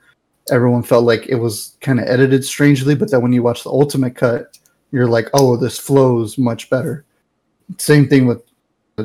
everyone 0.52 0.82
felt 0.82 1.04
like 1.04 1.28
it 1.28 1.36
was 1.36 1.78
kind 1.80 2.00
of 2.00 2.08
edited 2.08 2.44
strangely, 2.44 2.96
but 2.96 3.12
then 3.12 3.22
when 3.22 3.32
you 3.32 3.44
watch 3.44 3.64
the 3.64 3.70
ultimate 3.70 4.16
cut, 4.16 4.58
you're 4.92 5.08
like, 5.08 5.28
oh, 5.36 5.56
this 5.56 5.78
flows 5.78 6.40
much 6.40 6.72
better. 6.72 7.06
Same 7.78 8.08
thing 8.08 8.26
with 8.26 8.42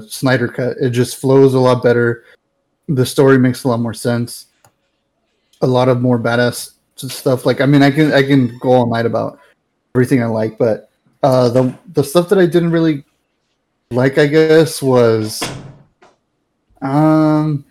Snyder 0.02 0.48
cut; 0.48 0.76
it 0.80 0.90
just 0.90 1.16
flows 1.16 1.54
a 1.54 1.58
lot 1.58 1.82
better. 1.82 2.24
The 2.88 3.06
story 3.06 3.38
makes 3.38 3.64
a 3.64 3.68
lot 3.68 3.80
more 3.80 3.94
sense. 3.94 4.46
A 5.62 5.66
lot 5.66 5.88
of 5.88 6.00
more 6.00 6.18
badass 6.18 6.72
stuff. 6.96 7.46
Like, 7.46 7.60
I 7.60 7.66
mean, 7.66 7.82
I 7.82 7.90
can 7.90 8.12
I 8.12 8.22
can 8.22 8.58
go 8.58 8.72
all 8.72 8.86
night 8.86 9.06
about 9.06 9.38
everything 9.94 10.22
I 10.22 10.26
like, 10.26 10.58
but 10.58 10.90
uh, 11.22 11.48
the 11.48 11.74
the 11.92 12.04
stuff 12.04 12.28
that 12.28 12.38
I 12.38 12.46
didn't 12.46 12.70
really 12.70 13.04
like, 13.90 14.18
I 14.18 14.26
guess, 14.26 14.82
was 14.82 15.42
um 16.82 17.64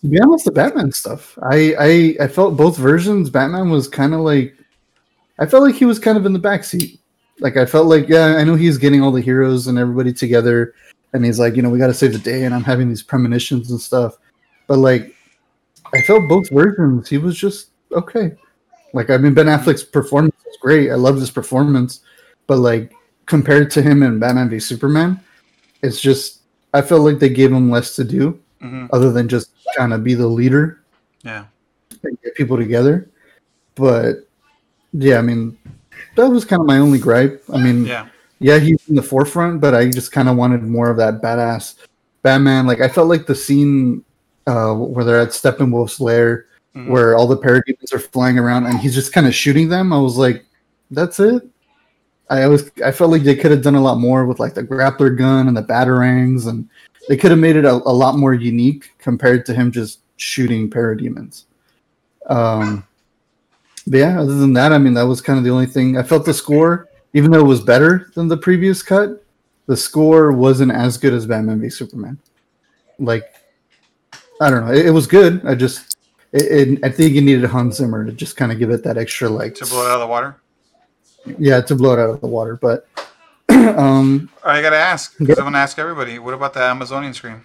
to 0.00 0.08
be 0.08 0.20
honest, 0.20 0.44
the 0.44 0.50
Batman 0.50 0.90
stuff. 0.92 1.38
I 1.42 1.74
I, 1.78 2.24
I 2.24 2.28
felt 2.28 2.56
both 2.56 2.76
versions. 2.76 3.30
Batman 3.30 3.70
was 3.70 3.86
kind 3.86 4.14
of 4.14 4.20
like, 4.20 4.56
I 5.38 5.46
felt 5.46 5.62
like 5.62 5.76
he 5.76 5.84
was 5.84 5.98
kind 5.98 6.18
of 6.18 6.26
in 6.26 6.32
the 6.32 6.40
backseat. 6.40 6.98
Like 7.38 7.56
I 7.56 7.64
felt 7.64 7.86
like, 7.86 8.08
yeah, 8.08 8.36
I 8.36 8.44
know 8.44 8.56
he's 8.56 8.78
getting 8.78 9.02
all 9.02 9.12
the 9.12 9.20
heroes 9.20 9.68
and 9.68 9.78
everybody 9.78 10.12
together, 10.12 10.74
and 11.12 11.24
he's 11.24 11.38
like, 11.38 11.56
you 11.56 11.62
know, 11.62 11.68
we 11.70 11.78
got 11.78 11.88
to 11.88 11.94
save 11.94 12.12
the 12.12 12.18
day, 12.18 12.44
and 12.44 12.54
I'm 12.54 12.64
having 12.64 12.88
these 12.88 13.02
premonitions 13.02 13.70
and 13.70 13.80
stuff. 13.80 14.16
But 14.66 14.78
like, 14.78 15.14
I 15.94 16.00
felt 16.02 16.28
both 16.28 16.48
versions. 16.50 17.08
He 17.08 17.18
was 17.18 17.36
just 17.36 17.68
okay. 17.92 18.32
Like 18.94 19.10
I 19.10 19.16
mean, 19.16 19.34
Ben 19.34 19.46
Affleck's 19.46 19.84
performance 19.84 20.36
was 20.44 20.56
great. 20.60 20.90
I 20.90 20.94
love 20.94 21.16
his 21.16 21.30
performance, 21.30 22.00
but 22.46 22.58
like 22.58 22.92
compared 23.26 23.70
to 23.72 23.82
him 23.82 24.02
in 24.02 24.18
Batman 24.18 24.48
v 24.50 24.58
Superman, 24.58 25.20
it's 25.82 26.00
just 26.00 26.40
I 26.74 26.82
felt 26.82 27.02
like 27.02 27.18
they 27.18 27.28
gave 27.28 27.52
him 27.52 27.70
less 27.70 27.94
to 27.96 28.04
do 28.04 28.38
hmm 28.60 28.86
other 28.92 29.10
than 29.10 29.28
just 29.28 29.50
kind 29.76 29.92
of 29.92 30.04
be 30.04 30.14
the 30.14 30.26
leader 30.26 30.80
Yeah. 31.24 31.44
and 32.04 32.16
get 32.22 32.34
people 32.34 32.56
together. 32.56 33.08
But 33.74 34.28
yeah, 34.92 35.18
I 35.18 35.22
mean, 35.22 35.56
that 36.16 36.28
was 36.28 36.44
kind 36.44 36.60
of 36.60 36.66
my 36.66 36.78
only 36.78 36.98
gripe. 36.98 37.42
I 37.52 37.58
mean, 37.62 37.86
Yeah. 37.86 38.08
Yeah, 38.42 38.58
he's 38.58 38.88
in 38.88 38.94
the 38.94 39.02
forefront, 39.02 39.60
but 39.60 39.74
I 39.74 39.88
just 39.90 40.12
kind 40.12 40.28
of 40.28 40.36
wanted 40.36 40.62
more 40.62 40.90
of 40.90 40.96
that 40.98 41.22
badass 41.22 41.76
Batman. 42.22 42.66
Like 42.66 42.80
I 42.80 42.88
felt 42.88 43.08
like 43.08 43.26
the 43.26 43.34
scene 43.34 44.04
uh, 44.46 44.74
where 44.74 45.04
they're 45.04 45.20
at 45.20 45.28
Steppenwolf's 45.28 46.00
lair, 46.00 46.46
Mhm. 46.74 46.88
where 46.88 47.16
all 47.16 47.26
the 47.26 47.36
parademons 47.36 47.92
are 47.92 47.98
flying 47.98 48.38
around, 48.38 48.64
and 48.66 48.78
he's 48.78 48.94
just 48.94 49.12
kind 49.12 49.26
of 49.26 49.34
shooting 49.34 49.68
them. 49.68 49.92
I 49.92 49.98
was 49.98 50.16
like, 50.16 50.44
that's 50.90 51.20
it. 51.20 51.46
I 52.30 52.44
always 52.44 52.70
I 52.82 52.92
felt 52.92 53.10
like 53.10 53.24
they 53.24 53.36
could 53.36 53.50
have 53.50 53.62
done 53.62 53.74
a 53.74 53.80
lot 53.82 53.98
more 53.98 54.24
with 54.24 54.40
like 54.40 54.54
the 54.54 54.62
grappler 54.62 55.16
gun 55.16 55.48
and 55.48 55.56
the 55.56 55.62
batarangs, 55.62 56.46
and 56.48 56.66
they 57.08 57.16
could 57.16 57.30
have 57.30 57.40
made 57.40 57.56
it 57.56 57.66
a, 57.66 57.72
a 57.72 57.92
lot 57.92 58.16
more 58.16 58.32
unique 58.32 58.90
compared 58.98 59.44
to 59.46 59.54
him 59.54 59.70
just 59.70 60.00
shooting 60.16 60.70
parademons. 60.70 61.44
Um, 62.28 62.86
but 63.86 63.98
yeah, 63.98 64.20
other 64.20 64.34
than 64.36 64.54
that, 64.54 64.72
I 64.72 64.78
mean, 64.78 64.94
that 64.94 65.02
was 65.02 65.20
kind 65.20 65.38
of 65.38 65.44
the 65.44 65.50
only 65.50 65.66
thing. 65.66 65.98
I 65.98 66.02
felt 66.02 66.24
the 66.24 66.32
score, 66.32 66.88
even 67.14 67.30
though 67.30 67.40
it 67.40 67.46
was 67.46 67.60
better 67.60 68.10
than 68.14 68.28
the 68.28 68.36
previous 68.36 68.82
cut, 68.82 69.24
the 69.66 69.76
score 69.76 70.32
wasn't 70.32 70.72
as 70.72 70.96
good 70.98 71.12
as 71.12 71.26
Batman 71.26 71.60
v 71.60 71.68
Superman. 71.70 72.18
Like, 72.98 73.32
I 74.40 74.50
don't 74.50 74.66
know. 74.66 74.72
It, 74.72 74.86
it 74.86 74.90
was 74.90 75.06
good. 75.06 75.44
I 75.46 75.54
just, 75.54 75.96
it, 76.32 76.68
it, 76.68 76.84
I 76.84 76.88
think 76.88 77.14
it 77.14 77.20
needed 77.22 77.44
Hans 77.44 77.76
Zimmer 77.76 78.04
to 78.04 78.12
just 78.12 78.36
kind 78.36 78.50
of 78.52 78.58
give 78.58 78.70
it 78.70 78.82
that 78.84 78.96
extra, 78.98 79.28
like, 79.28 79.54
To 79.56 79.66
blow 79.66 79.84
it 79.86 79.90
out 79.90 79.94
of 79.94 80.00
the 80.00 80.06
water. 80.06 80.36
yeah, 81.38 81.60
to 81.60 81.74
blow 81.74 81.92
it 81.94 81.98
out 81.98 82.10
of 82.10 82.20
the 82.20 82.26
water. 82.26 82.56
But, 82.56 82.86
um, 83.48 84.30
I 84.44 84.60
gotta 84.62 84.76
ask. 84.76 85.16
'cause 85.18 85.38
I'm 85.38 85.44
gonna 85.44 85.58
ask 85.58 85.78
everybody. 85.78 86.18
What 86.18 86.34
about 86.34 86.54
the 86.54 86.60
Amazonian 86.60 87.12
scream? 87.14 87.42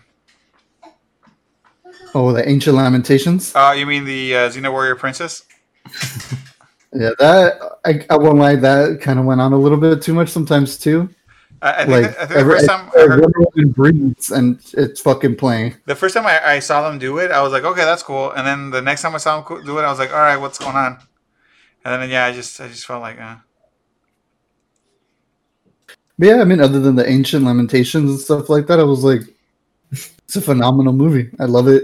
oh, 2.15 2.31
the 2.33 2.47
Ancient 2.47 2.75
Lamentations. 2.75 3.53
Uh, 3.55 3.73
you 3.77 3.85
mean 3.85 4.05
the 4.05 4.35
uh, 4.35 4.49
Xena 4.49 4.71
Warrior 4.71 4.95
Princess? 4.95 5.43
Yeah, 6.93 7.11
that 7.19 7.59
I, 7.85 8.05
I 8.09 8.17
won't 8.17 8.37
lie. 8.37 8.55
That 8.55 8.99
kind 9.01 9.19
of 9.19 9.25
went 9.25 9.41
on 9.41 9.53
a 9.53 9.57
little 9.57 9.77
bit 9.77 10.01
too 10.01 10.13
much 10.13 10.29
sometimes 10.29 10.77
too. 10.77 11.09
I, 11.61 11.71
I 11.71 11.85
think, 11.85 11.89
Like, 11.89 12.05
I 12.05 12.13
think 12.19 12.29
the 12.29 12.35
every, 12.37 12.53
first 12.53 12.67
time 12.69 12.91
I 12.95 12.99
every- 13.01 13.21
heard, 13.55 13.75
breathes 13.75 14.31
and 14.31 14.59
it's 14.73 15.01
fucking 15.01 15.35
playing. 15.37 15.75
the 15.85 15.95
first 15.95 16.15
time 16.15 16.25
I, 16.25 16.39
I 16.45 16.59
saw 16.59 16.87
them 16.87 16.99
do 16.99 17.17
it, 17.17 17.31
I 17.31 17.41
was 17.41 17.51
like, 17.51 17.63
okay, 17.63 17.83
that's 17.83 18.03
cool. 18.03 18.31
And 18.31 18.45
then 18.47 18.69
the 18.69 18.81
next 18.81 19.01
time 19.01 19.15
I 19.15 19.17
saw 19.17 19.41
them 19.41 19.65
do 19.65 19.79
it, 19.79 19.81
I 19.83 19.89
was 19.89 19.99
like, 19.99 20.11
all 20.11 20.19
right, 20.19 20.37
what's 20.37 20.59
going 20.59 20.75
on? 20.75 20.99
And 21.83 22.01
then 22.01 22.09
yeah, 22.09 22.25
I 22.25 22.31
just 22.31 22.59
I 22.61 22.67
just 22.67 22.85
felt 22.85 23.01
like, 23.01 23.19
uh, 23.19 23.35
But 26.19 26.27
yeah, 26.27 26.41
I 26.41 26.43
mean, 26.45 26.59
other 26.59 26.79
than 26.79 26.95
the 26.95 27.07
ancient 27.09 27.43
lamentations 27.45 28.09
and 28.09 28.19
stuff 28.19 28.49
like 28.49 28.67
that, 28.67 28.79
I 28.79 28.83
was 28.83 29.03
like, 29.03 29.21
it's 29.91 30.35
a 30.35 30.41
phenomenal 30.41 30.93
movie. 30.93 31.29
I 31.39 31.45
love 31.45 31.67
it. 31.67 31.83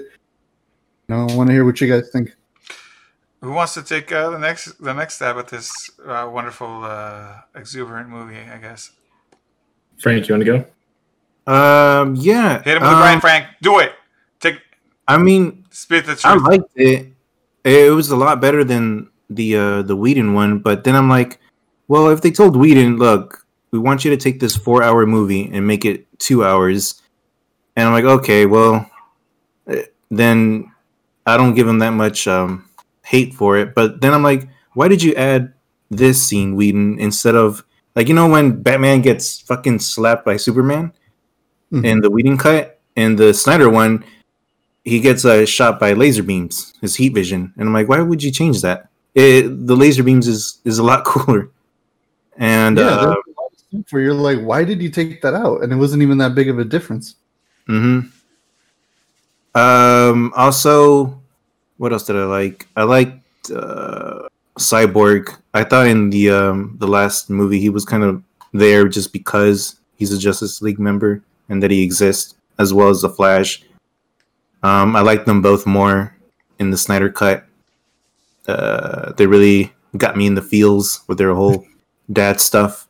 You 1.07 1.15
know, 1.15 1.27
I 1.27 1.35
want 1.35 1.49
to 1.49 1.53
hear 1.53 1.65
what 1.65 1.79
you 1.81 1.87
guys 1.87 2.09
think. 2.11 2.35
Who 3.43 3.51
wants 3.51 3.73
to 3.73 3.83
take 3.83 4.11
uh, 4.11 4.29
the 4.29 4.39
next 4.39 4.81
the 4.81 4.93
next 4.93 5.15
stab 5.15 5.37
at 5.37 5.49
this 5.49 5.91
uh, 6.05 6.29
wonderful 6.31 6.85
uh, 6.85 7.41
exuberant 7.55 8.09
movie? 8.09 8.39
I 8.39 8.57
guess 8.57 8.91
Frank, 9.99 10.27
you 10.27 10.35
want 10.35 10.45
to 10.45 10.65
go? 11.45 11.51
Um, 11.51 12.15
yeah. 12.15 12.63
hit 12.63 12.77
him 12.77 12.83
with 12.83 12.91
um, 12.91 13.15
the 13.15 13.21
Frank. 13.21 13.47
Do 13.61 13.79
it. 13.79 13.91
Take 14.39 14.61
I 15.07 15.17
mean, 15.17 15.65
spit 15.71 16.05
the 16.05 16.19
I 16.23 16.35
liked 16.35 16.71
it. 16.75 17.07
It 17.65 17.93
was 17.93 18.09
a 18.09 18.15
lot 18.15 18.39
better 18.39 18.63
than 18.63 19.09
the 19.29 19.57
uh 19.57 19.81
the 19.81 19.95
Whedon 19.95 20.33
one, 20.33 20.59
but 20.59 20.85
then 20.85 20.95
I'm 20.95 21.09
like, 21.09 21.39
well, 21.89 22.09
if 22.09 22.21
they 22.21 22.31
told 22.31 22.55
Whedon, 22.55 22.97
look, 22.97 23.45
we 23.71 23.79
want 23.79 24.05
you 24.05 24.11
to 24.11 24.17
take 24.17 24.39
this 24.39 24.55
four 24.55 24.83
hour 24.83 25.05
movie 25.05 25.49
and 25.51 25.67
make 25.67 25.83
it 25.83 26.07
two 26.17 26.45
hours, 26.45 27.01
and 27.75 27.87
I'm 27.87 27.93
like, 27.93 28.05
okay, 28.05 28.45
well, 28.45 28.89
eh, 29.67 29.83
then 30.09 30.71
I 31.25 31.35
don't 31.35 31.55
give 31.55 31.67
him 31.67 31.79
that 31.79 31.91
much 31.91 32.25
um 32.25 32.69
hate 33.03 33.33
for 33.33 33.57
it. 33.57 33.75
But 33.75 34.01
then 34.01 34.13
I'm 34.13 34.23
like, 34.23 34.47
why 34.73 34.87
did 34.87 35.03
you 35.03 35.13
add 35.15 35.53
this 35.91 36.21
scene, 36.21 36.55
Whedon, 36.55 36.99
instead 36.99 37.35
of 37.35 37.63
like 37.95 38.07
you 38.07 38.15
know 38.15 38.27
when 38.27 38.61
Batman 38.63 39.01
gets 39.01 39.39
fucking 39.41 39.79
slapped 39.79 40.25
by 40.25 40.37
Superman 40.37 40.91
Mhm. 41.71 41.85
in 41.85 42.01
the 42.01 42.09
Whedon 42.09 42.37
cut 42.37 42.79
and 42.95 43.17
the 43.17 43.33
Snyder 43.33 43.69
one, 43.69 44.03
he 44.83 44.99
gets 44.99 45.25
uh, 45.25 45.45
shot 45.45 45.79
by 45.79 45.93
laser 45.93 46.23
beams, 46.23 46.73
his 46.81 46.95
heat 46.95 47.13
vision, 47.13 47.53
and 47.57 47.67
I'm 47.67 47.73
like, 47.73 47.87
why 47.87 47.99
would 48.01 48.21
you 48.23 48.31
change 48.31 48.61
that? 48.61 48.89
It, 49.15 49.67
the 49.67 49.75
laser 49.75 50.01
beams 50.03 50.27
is 50.27 50.59
is 50.65 50.79
a 50.79 50.83
lot 50.83 51.05
cooler, 51.05 51.49
and 52.37 52.77
yeah, 52.77 52.85
uh, 52.85 52.95
there's 52.95 53.05
a 53.05 53.41
lot 53.41 53.51
of 53.53 53.59
stuff 53.59 53.91
where 53.91 54.01
you're 54.01 54.13
like, 54.13 54.39
why 54.39 54.63
did 54.63 54.81
you 54.81 54.89
take 54.89 55.21
that 55.21 55.35
out? 55.35 55.61
And 55.63 55.71
it 55.71 55.75
wasn't 55.77 56.01
even 56.01 56.17
that 56.17 56.33
big 56.33 56.49
of 56.49 56.57
a 56.57 56.63
difference. 56.65 57.15
hmm 57.67 57.99
Um. 59.55 60.33
Also, 60.35 61.21
what 61.83 61.91
else 61.91 62.05
did 62.05 62.15
I 62.15 62.23
like? 62.23 62.65
I 62.77 62.83
liked 62.83 63.51
uh, 63.51 64.29
Cyborg. 64.57 65.37
I 65.53 65.65
thought 65.65 65.87
in 65.87 66.11
the 66.11 66.29
um 66.29 66.77
the 66.79 66.87
last 66.87 67.29
movie 67.29 67.59
he 67.59 67.67
was 67.67 67.83
kind 67.83 68.03
of 68.03 68.23
there 68.53 68.87
just 68.87 69.11
because 69.11 69.75
he's 69.97 70.13
a 70.13 70.17
Justice 70.17 70.61
League 70.61 70.79
member 70.79 71.21
and 71.49 71.61
that 71.61 71.71
he 71.71 71.83
exists, 71.83 72.35
as 72.57 72.73
well 72.73 72.87
as 72.87 73.01
the 73.01 73.09
Flash. 73.09 73.63
Um, 74.63 74.95
I 74.95 75.01
like 75.01 75.25
them 75.25 75.41
both 75.41 75.65
more 75.65 76.15
in 76.57 76.71
the 76.71 76.77
Snyder 76.77 77.09
cut. 77.09 77.43
Uh, 78.47 79.11
they 79.17 79.27
really 79.27 79.73
got 79.97 80.15
me 80.15 80.25
in 80.25 80.35
the 80.35 80.41
feels 80.41 81.03
with 81.07 81.17
their 81.17 81.35
whole 81.35 81.65
dad 82.13 82.39
stuff. 82.39 82.87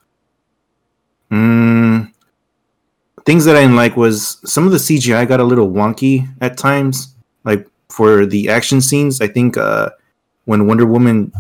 Mm, 1.32 2.14
things 3.26 3.46
that 3.46 3.56
I 3.56 3.62
didn't 3.62 3.76
like 3.76 3.98
was 3.98 4.38
some 4.46 4.68
of 4.68 4.72
the 4.72 4.78
CGI 4.78 5.28
got 5.28 5.40
a 5.40 5.44
little 5.44 5.72
wonky 5.72 6.30
at 6.42 6.60
times. 6.60 7.13
For 7.94 8.26
the 8.26 8.50
action 8.50 8.82
scenes, 8.82 9.22
I 9.22 9.28
think 9.28 9.56
uh, 9.56 9.92
when 10.46 10.66
Wonder 10.66 10.86
Woman 10.86 11.32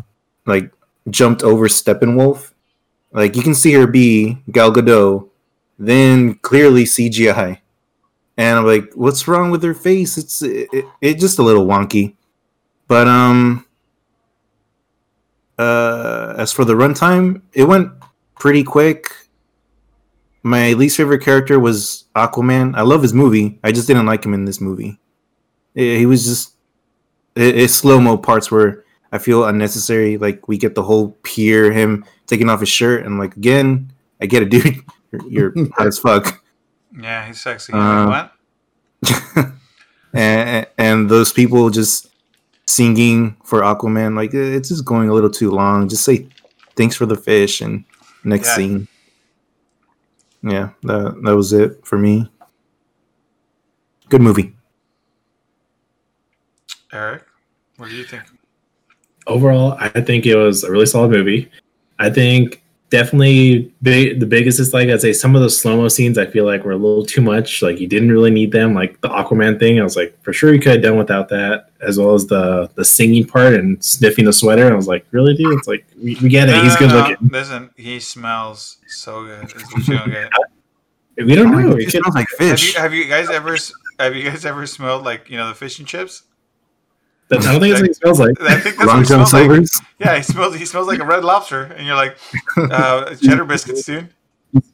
like 0.45 0.71
jumped 1.09 1.41
over 1.41 1.67
Steppenwolf, 1.67 2.51
like 3.11 3.35
you 3.35 3.41
can 3.41 3.55
see 3.55 3.73
her 3.73 3.87
be 3.87 4.37
Gal 4.51 4.71
Gadot, 4.71 5.27
then 5.79 6.35
clearly 6.35 6.83
CGI, 6.83 7.59
and 8.37 8.59
I'm 8.59 8.65
like, 8.65 8.93
what's 8.93 9.27
wrong 9.27 9.49
with 9.49 9.63
her 9.63 9.73
face? 9.73 10.17
It's 10.17 10.41
it, 10.43 10.69
it, 10.71 10.85
it 11.01 11.13
just 11.19 11.39
a 11.39 11.43
little 11.43 11.65
wonky, 11.65 12.15
but 12.87 13.07
um. 13.07 13.65
Uh, 15.59 16.33
as 16.35 16.51
for 16.51 16.65
the 16.65 16.73
runtime, 16.73 17.39
it 17.53 17.65
went 17.65 17.91
pretty 18.39 18.63
quick 18.63 19.23
my 20.43 20.73
least 20.73 20.97
favorite 20.97 21.23
character 21.23 21.59
was 21.59 22.03
Aquaman. 22.15 22.75
I 22.75 22.81
love 22.81 23.01
his 23.01 23.13
movie. 23.13 23.59
I 23.63 23.71
just 23.71 23.87
didn't 23.87 24.05
like 24.05 24.25
him 24.25 24.33
in 24.33 24.45
this 24.45 24.59
movie. 24.59 24.99
Eh, 25.75 25.97
He 25.97 26.05
was 26.05 26.23
just 26.25 26.53
his 27.35 27.73
slow 27.75 27.99
mo 27.99 28.17
parts 28.17 28.51
were 28.51 28.85
I 29.11 29.17
feel 29.17 29.45
unnecessary. 29.45 30.17
Like 30.17 30.47
we 30.47 30.57
get 30.57 30.75
the 30.75 30.83
whole 30.83 31.11
pier, 31.23 31.71
him 31.71 32.05
taking 32.27 32.49
off 32.49 32.59
his 32.59 32.69
shirt, 32.69 33.05
and 33.05 33.17
like 33.19 33.35
again, 33.37 33.91
I 34.21 34.25
get 34.25 34.43
it, 34.43 34.49
dude. 34.49 34.81
You're, 35.11 35.53
you're 35.55 35.69
hot 35.77 35.87
as 35.87 35.99
fuck. 35.99 36.43
yeah, 36.99 37.25
he's 37.27 37.41
sexy. 37.41 37.73
Uh, 37.73 38.07
what? 38.07 38.31
and, 40.13 40.67
and 40.77 41.09
those 41.09 41.31
people 41.33 41.69
just 41.69 42.09
singing 42.67 43.35
for 43.43 43.61
Aquaman, 43.61 44.15
like 44.15 44.33
it's 44.33 44.69
just 44.69 44.85
going 44.85 45.09
a 45.09 45.13
little 45.13 45.29
too 45.29 45.51
long. 45.51 45.87
Just 45.89 46.03
say 46.05 46.27
thanks 46.75 46.95
for 46.95 47.05
the 47.05 47.15
fish 47.15 47.61
and 47.61 47.83
next 48.23 48.47
Yeah. 48.49 48.55
scene. 48.55 48.87
Yeah, 50.41 50.69
that 50.83 51.21
that 51.23 51.35
was 51.35 51.53
it 51.53 51.85
for 51.85 51.97
me. 51.97 52.29
Good 54.09 54.21
movie. 54.21 54.55
Eric, 56.93 57.23
what 57.77 57.89
do 57.89 57.95
you 57.95 58.03
think? 58.03 58.23
overall, 59.25 59.77
I 59.79 59.87
think 60.01 60.25
it 60.25 60.35
was 60.35 60.63
a 60.65 60.71
really 60.71 60.85
solid 60.85 61.09
movie. 61.11 61.49
I 61.97 62.09
think 62.09 62.61
definitely 62.89 63.71
big, 63.81 64.19
the 64.19 64.25
biggest 64.25 64.59
is 64.59 64.73
like 64.73 64.89
I'd 64.89 64.99
say 64.99 65.13
some 65.13 65.33
of 65.35 65.41
the 65.41 65.49
slow 65.49 65.77
mo 65.77 65.87
scenes 65.87 66.17
I 66.17 66.25
feel 66.25 66.43
like 66.45 66.65
were 66.65 66.73
a 66.73 66.77
little 66.77 67.05
too 67.05 67.21
much. 67.21 67.61
Like 67.61 67.79
you 67.79 67.87
didn't 67.87 68.11
really 68.11 68.31
need 68.31 68.51
them. 68.51 68.73
Like 68.73 68.99
the 68.99 69.07
Aquaman 69.07 69.59
thing, 69.59 69.79
I 69.79 69.83
was 69.83 69.95
like 69.95 70.21
for 70.23 70.33
sure 70.33 70.53
you 70.53 70.59
could 70.59 70.73
have 70.73 70.81
done 70.81 70.97
without 70.97 71.29
that, 71.29 71.69
as 71.81 71.97
well 71.97 72.13
as 72.13 72.27
the 72.27 72.69
the 72.75 72.83
singing 72.83 73.25
part 73.25 73.53
and 73.53 73.81
sniffing 73.83 74.25
the 74.25 74.33
sweater. 74.33 74.69
I 74.71 74.75
was 74.75 74.87
like, 74.89 75.05
really, 75.11 75.33
dude? 75.35 75.57
It's 75.57 75.67
like 75.69 75.85
we, 75.95 76.17
we 76.21 76.27
get 76.27 76.49
it. 76.49 76.51
No, 76.51 76.63
He's 76.63 76.73
no, 76.73 76.79
good 76.79 76.89
no. 76.89 76.95
looking. 77.07 77.27
Listen, 77.29 77.69
he 77.77 77.99
smells 78.01 78.79
so 78.87 79.23
good. 79.23 79.45
Is 79.55 79.63
what 79.73 79.87
you 79.87 79.97
don't 79.97 80.11
get. 80.11 80.31
We 81.15 81.35
don't 81.35 81.49
know. 81.51 81.71
it 81.71 81.75
We 81.75 81.83
just 81.85 81.95
could, 81.95 82.03
smells 82.03 82.15
like 82.15 82.27
Have 82.39 82.49
fish. 82.59 82.73
you 82.75 82.79
have 82.81 82.93
you 82.93 83.05
guys 83.07 83.29
ever 83.29 83.55
have 83.99 84.15
you 84.15 84.29
guys 84.29 84.43
ever 84.45 84.67
smelled 84.67 85.05
like 85.05 85.29
you 85.29 85.37
know 85.37 85.47
the 85.47 85.55
fish 85.55 85.79
and 85.79 85.87
chips? 85.87 86.23
That's, 87.29 87.47
I 87.47 87.51
don't 87.51 87.61
think 87.61 87.73
that's 87.73 87.81
what 87.81 87.89
it 87.89 87.95
smells 87.95 88.19
like. 88.19 88.41
I 88.41 88.59
think 88.59 88.75
that's 88.75 88.77
what 88.79 88.87
Long 88.87 88.99
he 88.99 89.05
John 89.05 89.25
smells 89.25 89.33
like. 89.33 89.41
Silver's. 89.41 89.81
Yeah, 89.99 90.17
he 90.17 90.23
smells 90.23 90.55
he 90.55 90.65
smells 90.65 90.87
like 90.87 90.99
a 90.99 91.05
red 91.05 91.23
lobster, 91.23 91.63
and 91.63 91.87
you're 91.87 91.95
like 91.95 92.17
uh, 92.57 93.15
cheddar 93.15 93.45
biscuits, 93.45 93.85
dude. 93.85 94.09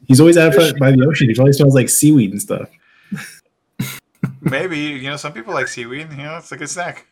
He's 0.06 0.20
always 0.20 0.36
out 0.36 0.54
front 0.54 0.78
by 0.78 0.90
the 0.90 1.04
ocean. 1.06 1.28
He 1.28 1.34
probably 1.34 1.52
smells 1.52 1.74
like 1.74 1.88
seaweed 1.88 2.32
and 2.32 2.42
stuff. 2.42 2.68
Maybe 4.42 4.78
you 4.78 5.08
know 5.08 5.16
some 5.16 5.32
people 5.32 5.54
like 5.54 5.68
seaweed. 5.68 6.10
You 6.10 6.24
know, 6.24 6.36
it's 6.36 6.52
a 6.52 6.56
good 6.56 6.68
snack. 6.68 7.06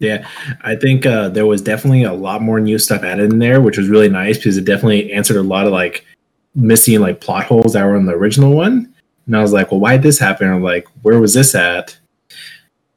Yeah, 0.00 0.28
I 0.62 0.74
think 0.76 1.06
uh, 1.06 1.28
there 1.28 1.46
was 1.46 1.62
definitely 1.62 2.02
a 2.02 2.12
lot 2.12 2.42
more 2.42 2.60
new 2.60 2.78
stuff 2.78 3.04
added 3.04 3.32
in 3.32 3.38
there, 3.38 3.60
which 3.60 3.78
was 3.78 3.88
really 3.88 4.08
nice 4.08 4.36
because 4.36 4.56
it 4.56 4.64
definitely 4.64 5.12
answered 5.12 5.36
a 5.36 5.42
lot 5.42 5.66
of 5.66 5.72
like 5.72 6.04
missing 6.54 7.00
like 7.00 7.20
plot 7.20 7.46
holes 7.46 7.72
that 7.72 7.84
were 7.84 7.96
in 7.96 8.06
the 8.06 8.12
original 8.12 8.52
one. 8.52 8.92
And 9.26 9.36
I 9.36 9.40
was 9.40 9.52
like, 9.52 9.70
well, 9.70 9.80
why 9.80 9.92
did 9.92 10.02
this 10.02 10.18
happen? 10.18 10.50
I'm 10.50 10.62
like, 10.62 10.86
where 11.02 11.18
was 11.20 11.32
this 11.32 11.54
at? 11.54 11.96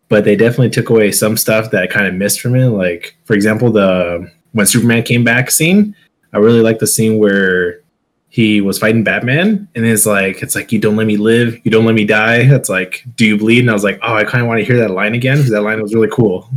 But 0.10 0.24
they 0.24 0.36
definitely 0.36 0.70
took 0.70 0.90
away 0.90 1.12
some 1.12 1.36
stuff 1.36 1.72
that 1.72 1.84
I 1.84 1.88
kind 1.88 2.08
of 2.08 2.14
missed 2.14 2.40
from 2.40 2.56
it. 2.56 2.68
Like, 2.70 3.18
for 3.26 3.34
example, 3.34 3.72
the 3.72 4.16
um, 4.18 4.32
when 4.54 4.66
Superman 4.66 5.04
came 5.04 5.24
back 5.24 5.52
scene, 5.52 5.96
I 6.34 6.38
really 6.38 6.62
like 6.62 6.80
the 6.80 6.88
scene 6.88 7.18
where 7.18 7.82
he 8.30 8.62
was 8.62 8.78
fighting 8.78 9.04
Batman, 9.04 9.68
and 9.76 9.86
it's 9.86 10.06
like, 10.06 10.44
it's 10.44 10.54
like 10.56 10.72
you 10.72 10.80
don't 10.80 10.96
let 10.96 11.08
me 11.08 11.18
live, 11.18 11.58
you 11.64 11.72
don't 11.72 11.86
let 11.86 11.96
me 11.96 12.06
die. 12.06 12.38
It's 12.56 12.70
like, 12.70 13.04
do 13.16 13.26
you 13.26 13.38
bleed? 13.38 13.60
And 13.62 13.70
I 13.70 13.74
was 13.74 13.84
like, 13.84 14.00
oh, 14.04 14.14
I 14.14 14.24
kind 14.24 14.42
of 14.42 14.48
want 14.48 14.60
to 14.60 14.66
hear 14.66 14.78
that 14.78 14.92
line 14.92 15.14
again 15.16 15.38
because 15.38 15.52
that 15.52 15.62
line 15.62 15.82
was 15.82 15.94
really 15.94 16.10
cool. 16.12 16.50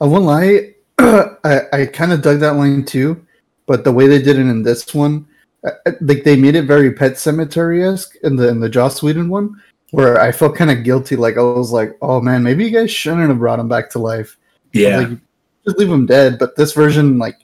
I 0.00 0.06
won't 0.06 0.24
lie, 0.24 0.74
I, 0.98 1.60
I 1.72 1.86
kind 1.86 2.12
of 2.12 2.22
dug 2.22 2.40
that 2.40 2.56
line 2.56 2.84
too, 2.84 3.24
but 3.66 3.84
the 3.84 3.92
way 3.92 4.06
they 4.08 4.20
did 4.20 4.36
it 4.38 4.46
in 4.46 4.62
this 4.62 4.92
one, 4.94 5.26
I- 5.64 5.70
I- 5.86 5.96
like 6.00 6.24
they 6.24 6.36
made 6.36 6.56
it 6.56 6.62
very 6.66 6.92
Pet 6.92 7.12
Sematary 7.12 7.90
esque 7.92 8.16
in 8.24 8.36
the 8.36 8.48
in 8.48 8.60
the 8.60 8.68
Joss 8.68 9.02
Whedon 9.02 9.28
one, 9.28 9.60
where 9.92 10.18
I 10.18 10.32
felt 10.32 10.56
kind 10.56 10.70
of 10.70 10.84
guilty. 10.84 11.16
Like 11.16 11.36
I 11.36 11.42
was 11.42 11.70
like, 11.70 11.96
oh 12.02 12.20
man, 12.20 12.42
maybe 12.42 12.64
you 12.64 12.70
guys 12.70 12.90
shouldn't 12.90 13.28
have 13.28 13.38
brought 13.38 13.60
him 13.60 13.68
back 13.68 13.90
to 13.90 13.98
life. 13.98 14.36
Yeah. 14.72 14.98
like, 14.98 15.18
just 15.64 15.78
leave 15.78 15.90
him 15.90 16.06
dead. 16.06 16.38
But 16.38 16.56
this 16.56 16.72
version, 16.72 17.18
like, 17.18 17.36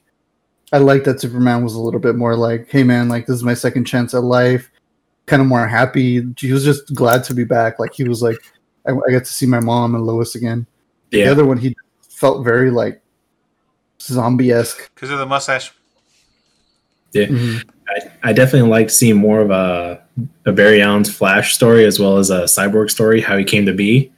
I 0.73 0.79
like 0.79 1.05
that 1.05 1.21
Superman 1.21 1.63
was 1.63 1.75
a 1.75 1.81
little 1.81 2.01
bit 2.01 2.17
more 2.17 2.37
like, 2.37 2.69
hey 2.71 2.83
man, 2.83 3.09
like 3.09 3.27
this 3.27 3.37
is 3.37 3.45
my 3.45 3.55
second 3.55 3.85
chance 3.85 4.15
at 4.15 4.23
life. 4.23 4.71
Kind 5.27 5.43
of 5.43 5.49
more 5.49 5.69
happy. 5.69 6.27
He 6.39 6.53
was 6.53 6.65
just 6.65 6.95
glad 6.95 7.23
to 7.25 7.35
be 7.35 7.45
back. 7.45 7.79
Like 7.79 7.93
he 7.93 8.05
was 8.05 8.23
like, 8.23 8.39
I, 8.87 8.93
I 8.93 9.11
get 9.11 9.27
to 9.27 9.33
see 9.33 9.47
my 9.47 9.61
mom 9.61 9.95
and 9.95 10.05
Lois 10.05 10.35
again. 10.35 10.67
The 11.11 11.25
other 11.25 11.45
one, 11.45 11.59
he 11.59 11.77
felt 12.09 12.45
very 12.45 12.71
like 12.71 13.03
zombie 14.01 14.53
esque. 14.53 14.91
Because 14.95 15.11
of 15.11 15.19
the 15.19 15.27
mustache. 15.27 15.73
Yeah. 17.13 17.27
Mm-hmm. 17.27 17.69
I, 17.89 18.31
I 18.31 18.33
definitely 18.33 18.71
liked 18.71 18.91
seeing 18.91 19.17
more 19.17 19.41
of 19.41 19.51
a, 19.51 20.03
a 20.47 20.53
Barry 20.53 20.81
Allen's 20.83 21.15
Flash 21.15 21.55
story 21.55 21.85
as 21.85 21.99
well 21.99 22.19
as 22.19 22.31
a 22.31 22.43
Cyborg 22.43 22.91
story, 22.91 23.21
how 23.21 23.37
he 23.37 23.45
came 23.45 23.67
to 23.67 23.73
be. 23.73 24.13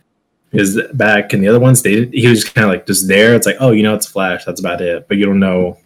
Because 0.50 0.80
back 0.95 1.33
in 1.33 1.40
the 1.40 1.49
other 1.49 1.61
ones, 1.61 1.83
they 1.83 2.07
he 2.07 2.26
was 2.26 2.45
kind 2.45 2.64
of 2.64 2.71
like 2.71 2.87
just 2.87 3.07
there. 3.07 3.35
It's 3.35 3.47
like, 3.47 3.57
oh, 3.61 3.71
you 3.71 3.83
know, 3.85 3.95
it's 3.95 4.07
Flash. 4.07 4.45
That's 4.45 4.61
about 4.61 4.80
it. 4.80 5.07
But 5.07 5.16
you 5.16 5.25
don't 5.26 5.38
know, 5.38 5.78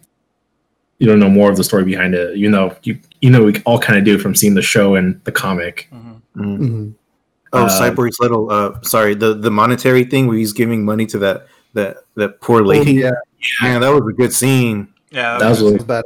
you 0.97 1.07
don't 1.07 1.19
know 1.19 1.29
more 1.29 1.51
of 1.51 1.57
the 1.57 1.63
story 1.63 1.83
behind 1.83 2.15
it. 2.15 2.37
You 2.37 2.49
know, 2.49 2.75
you 2.83 2.97
you 3.21 3.29
know, 3.29 3.43
we 3.43 3.61
all 3.65 3.77
kind 3.79 3.99
of 3.99 4.05
do 4.05 4.17
from 4.17 4.33
seeing 4.33 4.55
the 4.55 4.61
show 4.63 4.95
and 4.95 5.23
the 5.23 5.31
comic. 5.31 5.87
Mhm. 5.93 6.21
Mm. 6.35 6.57
Mhm. 6.59 6.93
Oh, 7.53 7.65
Uh, 7.65 7.69
Cyborg's 7.79 8.19
little 8.19 8.49
uh 8.51 8.81
sorry, 8.81 9.13
the 9.13 9.33
the 9.35 9.51
monetary 9.51 10.03
thing 10.03 10.25
where 10.27 10.37
he's 10.37 10.51
giving 10.53 10.83
money 10.83 11.05
to 11.07 11.19
that 11.19 11.47
that 11.73 11.97
that 12.15 12.41
poor 12.41 12.63
lady. 12.63 13.03
Oh, 13.05 13.07
yeah, 13.09 13.11
Man, 13.61 13.81
that 13.81 13.89
was 13.89 14.01
a 14.09 14.13
good 14.13 14.33
scene. 14.33 14.87
Yeah, 15.11 15.37
That 15.37 15.49
was 15.49 15.59
that 15.59 15.63
really 15.65 15.75
was 15.77 15.85
bad. 15.85 16.03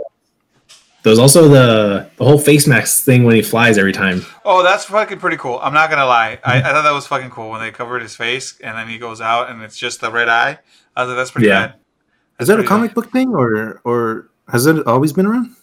There 1.04 1.12
was 1.12 1.20
also 1.20 1.48
the 1.48 2.10
the 2.18 2.24
whole 2.24 2.38
face 2.38 2.68
mask 2.68 3.06
thing 3.06 3.24
when 3.24 3.36
he 3.36 3.42
flies 3.42 3.78
every 3.78 3.94
time. 3.94 4.26
Oh, 4.44 4.64
that's 4.64 4.86
fucking 4.86 5.20
pretty 5.20 5.38
cool. 5.38 5.60
I'm 5.62 5.74
not 5.74 5.90
gonna 5.90 6.06
lie. 6.06 6.40
I, 6.44 6.58
I 6.58 6.62
thought 6.62 6.82
that 6.82 6.92
was 6.92 7.08
fucking 7.08 7.30
cool 7.30 7.50
when 7.50 7.62
they 7.62 7.72
covered 7.72 8.02
his 8.02 8.16
face 8.16 8.60
and 8.62 8.78
then 8.78 8.88
he 8.88 8.98
goes 8.98 9.22
out 9.22 9.50
and 9.50 9.62
it's 9.62 9.78
just 9.78 10.02
the 10.02 10.12
red 10.12 10.28
eye. 10.28 10.60
I 10.96 11.04
was 11.04 11.10
like, 11.10 11.18
that's 11.18 11.32
pretty 11.32 11.48
Yeah. 11.48 11.68
bad. 11.68 11.76
Is 12.40 12.48
that 12.48 12.54
a 12.54 12.56
pretty 12.58 12.68
comic 12.68 12.94
book 12.94 13.12
thing 13.12 13.34
or 13.34 13.82
or 13.86 14.30
has 14.50 14.66
it 14.66 14.86
always 14.88 15.14
been 15.14 15.26
around? 15.26 15.56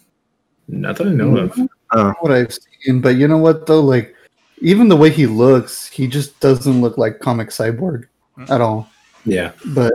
Not 0.67 0.97
that 0.97 1.07
I 1.07 1.11
know 1.11 1.37
of. 1.37 1.59
Oh, 1.93 2.13
what 2.19 2.31
I've 2.31 2.53
seen, 2.53 2.99
but 2.99 3.15
you 3.15 3.27
know 3.27 3.37
what 3.37 3.67
though, 3.67 3.81
like 3.81 4.15
even 4.59 4.87
the 4.87 4.97
way 4.97 5.11
he 5.11 5.27
looks, 5.27 5.87
he 5.87 6.07
just 6.07 6.39
doesn't 6.39 6.81
look 6.81 6.97
like 6.97 7.19
comic 7.19 7.49
cyborg 7.49 8.05
mm. 8.37 8.49
at 8.49 8.59
all. 8.59 8.89
Yeah. 9.23 9.51
But 9.67 9.93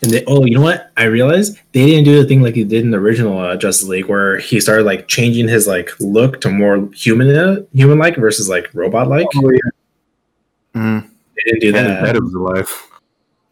And 0.00 0.12
they, 0.12 0.24
oh, 0.26 0.44
you 0.44 0.54
know 0.54 0.62
what? 0.62 0.92
I 0.96 1.04
realized 1.04 1.58
they 1.72 1.86
didn't 1.86 2.04
do 2.04 2.22
the 2.22 2.28
thing 2.28 2.40
like 2.40 2.54
he 2.54 2.62
did 2.64 2.84
in 2.84 2.92
the 2.92 2.98
original 2.98 3.38
uh, 3.38 3.56
Justice 3.56 3.88
League, 3.88 4.06
where 4.06 4.38
he 4.38 4.60
started 4.60 4.84
like 4.84 5.08
changing 5.08 5.48
his 5.48 5.66
like 5.66 5.90
look 5.98 6.40
to 6.42 6.50
more 6.50 6.88
human 6.92 7.34
uh, 7.34 7.62
human 7.74 7.98
like 7.98 8.16
versus 8.16 8.48
like 8.48 8.72
robot 8.74 9.08
like. 9.08 9.26
oh, 9.34 9.50
yeah, 9.50 9.58
mm. 10.74 11.10
They 11.34 11.42
didn't 11.42 11.60
do 11.60 11.72
that. 11.72 12.02
that. 12.04 12.22
was 12.22 12.34
alive. 12.34 12.88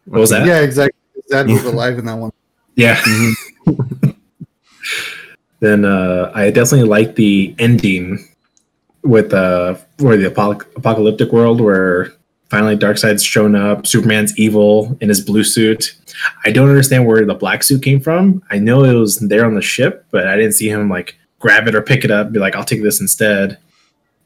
What 0.05 0.19
was 0.19 0.29
that? 0.29 0.45
yeah, 0.45 0.61
exactly. 0.61 0.97
That 1.29 1.47
was 1.47 1.63
alive 1.65 1.97
in 1.97 2.05
that 2.05 2.17
one. 2.17 2.31
Yeah. 2.75 2.95
Mhm. 2.95 4.15
then 5.59 5.83
uh, 5.83 6.31
I 6.33 6.49
definitely 6.51 6.87
like 6.87 7.15
the 7.15 7.55
ending 7.59 8.25
with 9.03 9.33
uh, 9.33 9.75
where 9.99 10.17
the 10.17 10.29
apoc- 10.29 10.65
apocalyptic 10.75 11.31
world 11.31 11.59
where 11.59 12.13
finally 12.49 12.77
Darkseid's 12.77 13.23
shown 13.23 13.55
up. 13.55 13.85
Superman's 13.87 14.37
evil 14.37 14.97
in 15.01 15.09
his 15.09 15.21
blue 15.21 15.43
suit. 15.43 15.95
I 16.45 16.51
don't 16.51 16.69
understand 16.69 17.05
where 17.05 17.25
the 17.25 17.33
black 17.35 17.63
suit 17.63 17.81
came 17.83 17.99
from. 17.99 18.41
I 18.49 18.57
know 18.59 18.83
it 18.83 18.93
was 18.93 19.19
there 19.19 19.45
on 19.45 19.55
the 19.55 19.61
ship, 19.61 20.05
but 20.11 20.27
I 20.27 20.35
didn't 20.35 20.53
see 20.53 20.69
him 20.69 20.89
like 20.89 21.15
grab 21.39 21.67
it 21.67 21.75
or 21.75 21.81
pick 21.81 22.03
it 22.03 22.11
up. 22.11 22.31
Be 22.31 22.39
like, 22.39 22.55
I'll 22.55 22.63
take 22.65 22.81
this 22.83 22.99
instead, 23.01 23.57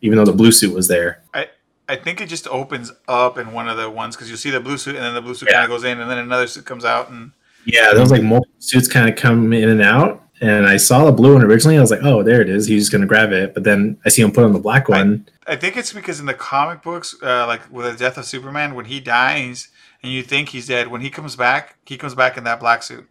even 0.01 0.17
though 0.17 0.25
the 0.25 0.33
blue 0.33 0.51
suit 0.51 0.73
was 0.73 0.87
there. 0.87 1.21
I 1.33 1.47
I 1.89 1.97
think 1.97 2.21
it 2.21 2.29
just 2.29 2.47
opens 2.47 2.91
up 3.09 3.37
in 3.37 3.51
one 3.51 3.67
of 3.67 3.75
the 3.77 3.89
ones 3.89 4.15
because 4.15 4.29
you 4.29 4.37
see 4.37 4.49
the 4.49 4.61
blue 4.61 4.77
suit 4.77 4.95
and 4.95 5.03
then 5.03 5.13
the 5.13 5.21
blue 5.21 5.33
suit 5.35 5.49
Yeah. 5.49 5.55
kind 5.61 5.65
of 5.65 5.69
goes 5.77 5.83
in 5.83 5.99
and 5.99 6.09
then 6.09 6.19
another 6.19 6.47
suit 6.47 6.65
comes 6.65 6.85
out 6.85 7.09
and 7.09 7.31
Yeah, 7.65 7.91
was 7.93 8.11
like 8.11 8.23
multiple 8.23 8.55
suits 8.59 8.87
kind 8.87 9.09
of 9.09 9.15
come 9.17 9.51
in 9.51 9.67
and 9.67 9.81
out. 9.81 10.20
And 10.41 10.65
I 10.65 10.77
saw 10.77 11.05
the 11.05 11.11
blue 11.11 11.33
one 11.35 11.43
originally. 11.43 11.77
I 11.77 11.81
was 11.81 11.91
like, 11.91 12.01
oh, 12.03 12.23
there 12.23 12.41
it 12.41 12.49
is. 12.49 12.65
He's 12.65 12.81
just 12.83 12.91
going 12.91 13.01
to 13.01 13.07
grab 13.07 13.31
it. 13.31 13.53
But 13.53 13.63
then 13.63 13.99
I 14.05 14.09
see 14.09 14.23
him 14.23 14.31
put 14.31 14.43
on 14.43 14.53
the 14.53 14.59
black 14.59 14.89
one. 14.89 15.27
I 15.45 15.55
think 15.55 15.77
it's 15.77 15.93
because 15.93 16.19
in 16.19 16.25
the 16.25 16.33
comic 16.33 16.81
books, 16.81 17.15
uh, 17.21 17.45
like 17.45 17.61
with 17.71 17.85
the 17.85 17.95
death 17.97 18.17
of 18.17 18.25
Superman, 18.25 18.73
when 18.73 18.85
he 18.85 18.99
dies 18.99 19.67
and 20.01 20.11
you 20.11 20.23
think 20.23 20.49
he's 20.49 20.65
dead, 20.67 20.87
when 20.87 21.01
he 21.01 21.11
comes 21.11 21.35
back, 21.35 21.75
he 21.85 21.95
comes 21.95 22.15
back 22.15 22.37
in 22.37 22.43
that 22.45 22.59
black 22.59 22.81
suit. 22.81 23.07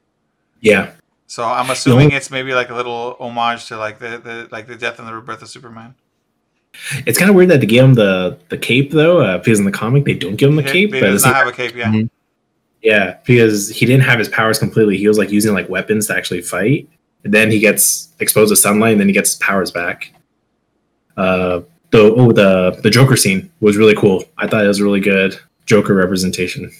Yeah. 0.60 0.90
So 1.28 1.44
I'm 1.44 1.70
assuming 1.70 2.10
it's 2.10 2.32
maybe 2.32 2.52
like 2.52 2.70
a 2.70 2.74
little 2.74 3.16
homage 3.20 3.66
to 3.66 3.76
like 3.76 4.00
the, 4.00 4.18
the 4.18 4.48
like 4.50 4.66
the 4.66 4.74
death 4.74 4.98
and 4.98 5.06
the 5.06 5.14
rebirth 5.14 5.40
of 5.42 5.48
Superman. 5.48 5.94
It's 7.06 7.18
kind 7.18 7.30
of 7.30 7.36
weird 7.36 7.50
that 7.50 7.60
they 7.60 7.66
give 7.66 7.84
him 7.84 7.94
the 7.94 8.38
the 8.48 8.58
cape 8.58 8.90
though, 8.90 9.20
uh, 9.20 9.38
because 9.38 9.60
in 9.60 9.64
the 9.64 9.70
comic 9.70 10.04
they 10.04 10.14
don't 10.14 10.34
give 10.34 10.50
him 10.50 10.56
the 10.56 10.62
He- 10.62 10.70
cape. 10.88 10.94
he 10.94 11.00
does 11.00 11.24
not 11.24 11.36
have 11.36 11.46
a 11.46 11.52
cape, 11.52 11.76
yeah. 11.76 11.92
Mhm. 11.92 12.10
yeah, 12.82 13.18
because 13.24 13.68
he 13.68 13.86
didn't 13.86 14.02
have 14.02 14.18
his 14.18 14.28
powers 14.28 14.58
completely. 14.58 14.96
He 14.96 15.06
was 15.06 15.18
like 15.18 15.30
using 15.30 15.54
like 15.54 15.68
weapons 15.68 16.08
to 16.08 16.16
actually 16.16 16.42
fight. 16.42 16.88
And 17.24 17.34
then 17.34 17.50
he 17.50 17.58
gets 17.58 18.08
exposed 18.20 18.50
to 18.50 18.56
sunlight, 18.56 18.92
and 18.92 19.00
then 19.00 19.08
he 19.08 19.12
gets 19.12 19.30
his 19.32 19.38
powers 19.38 19.70
back. 19.70 20.12
Uh, 21.16 21.60
the 21.90 22.14
oh 22.16 22.32
the 22.32 22.78
the 22.82 22.90
Joker 22.90 23.16
scene 23.16 23.50
was 23.60 23.76
really 23.76 23.94
cool. 23.94 24.24
I 24.38 24.46
thought 24.46 24.64
it 24.64 24.68
was 24.68 24.80
really 24.80 25.00
good 25.00 25.38
Joker 25.66 25.94
representation. 25.94 26.70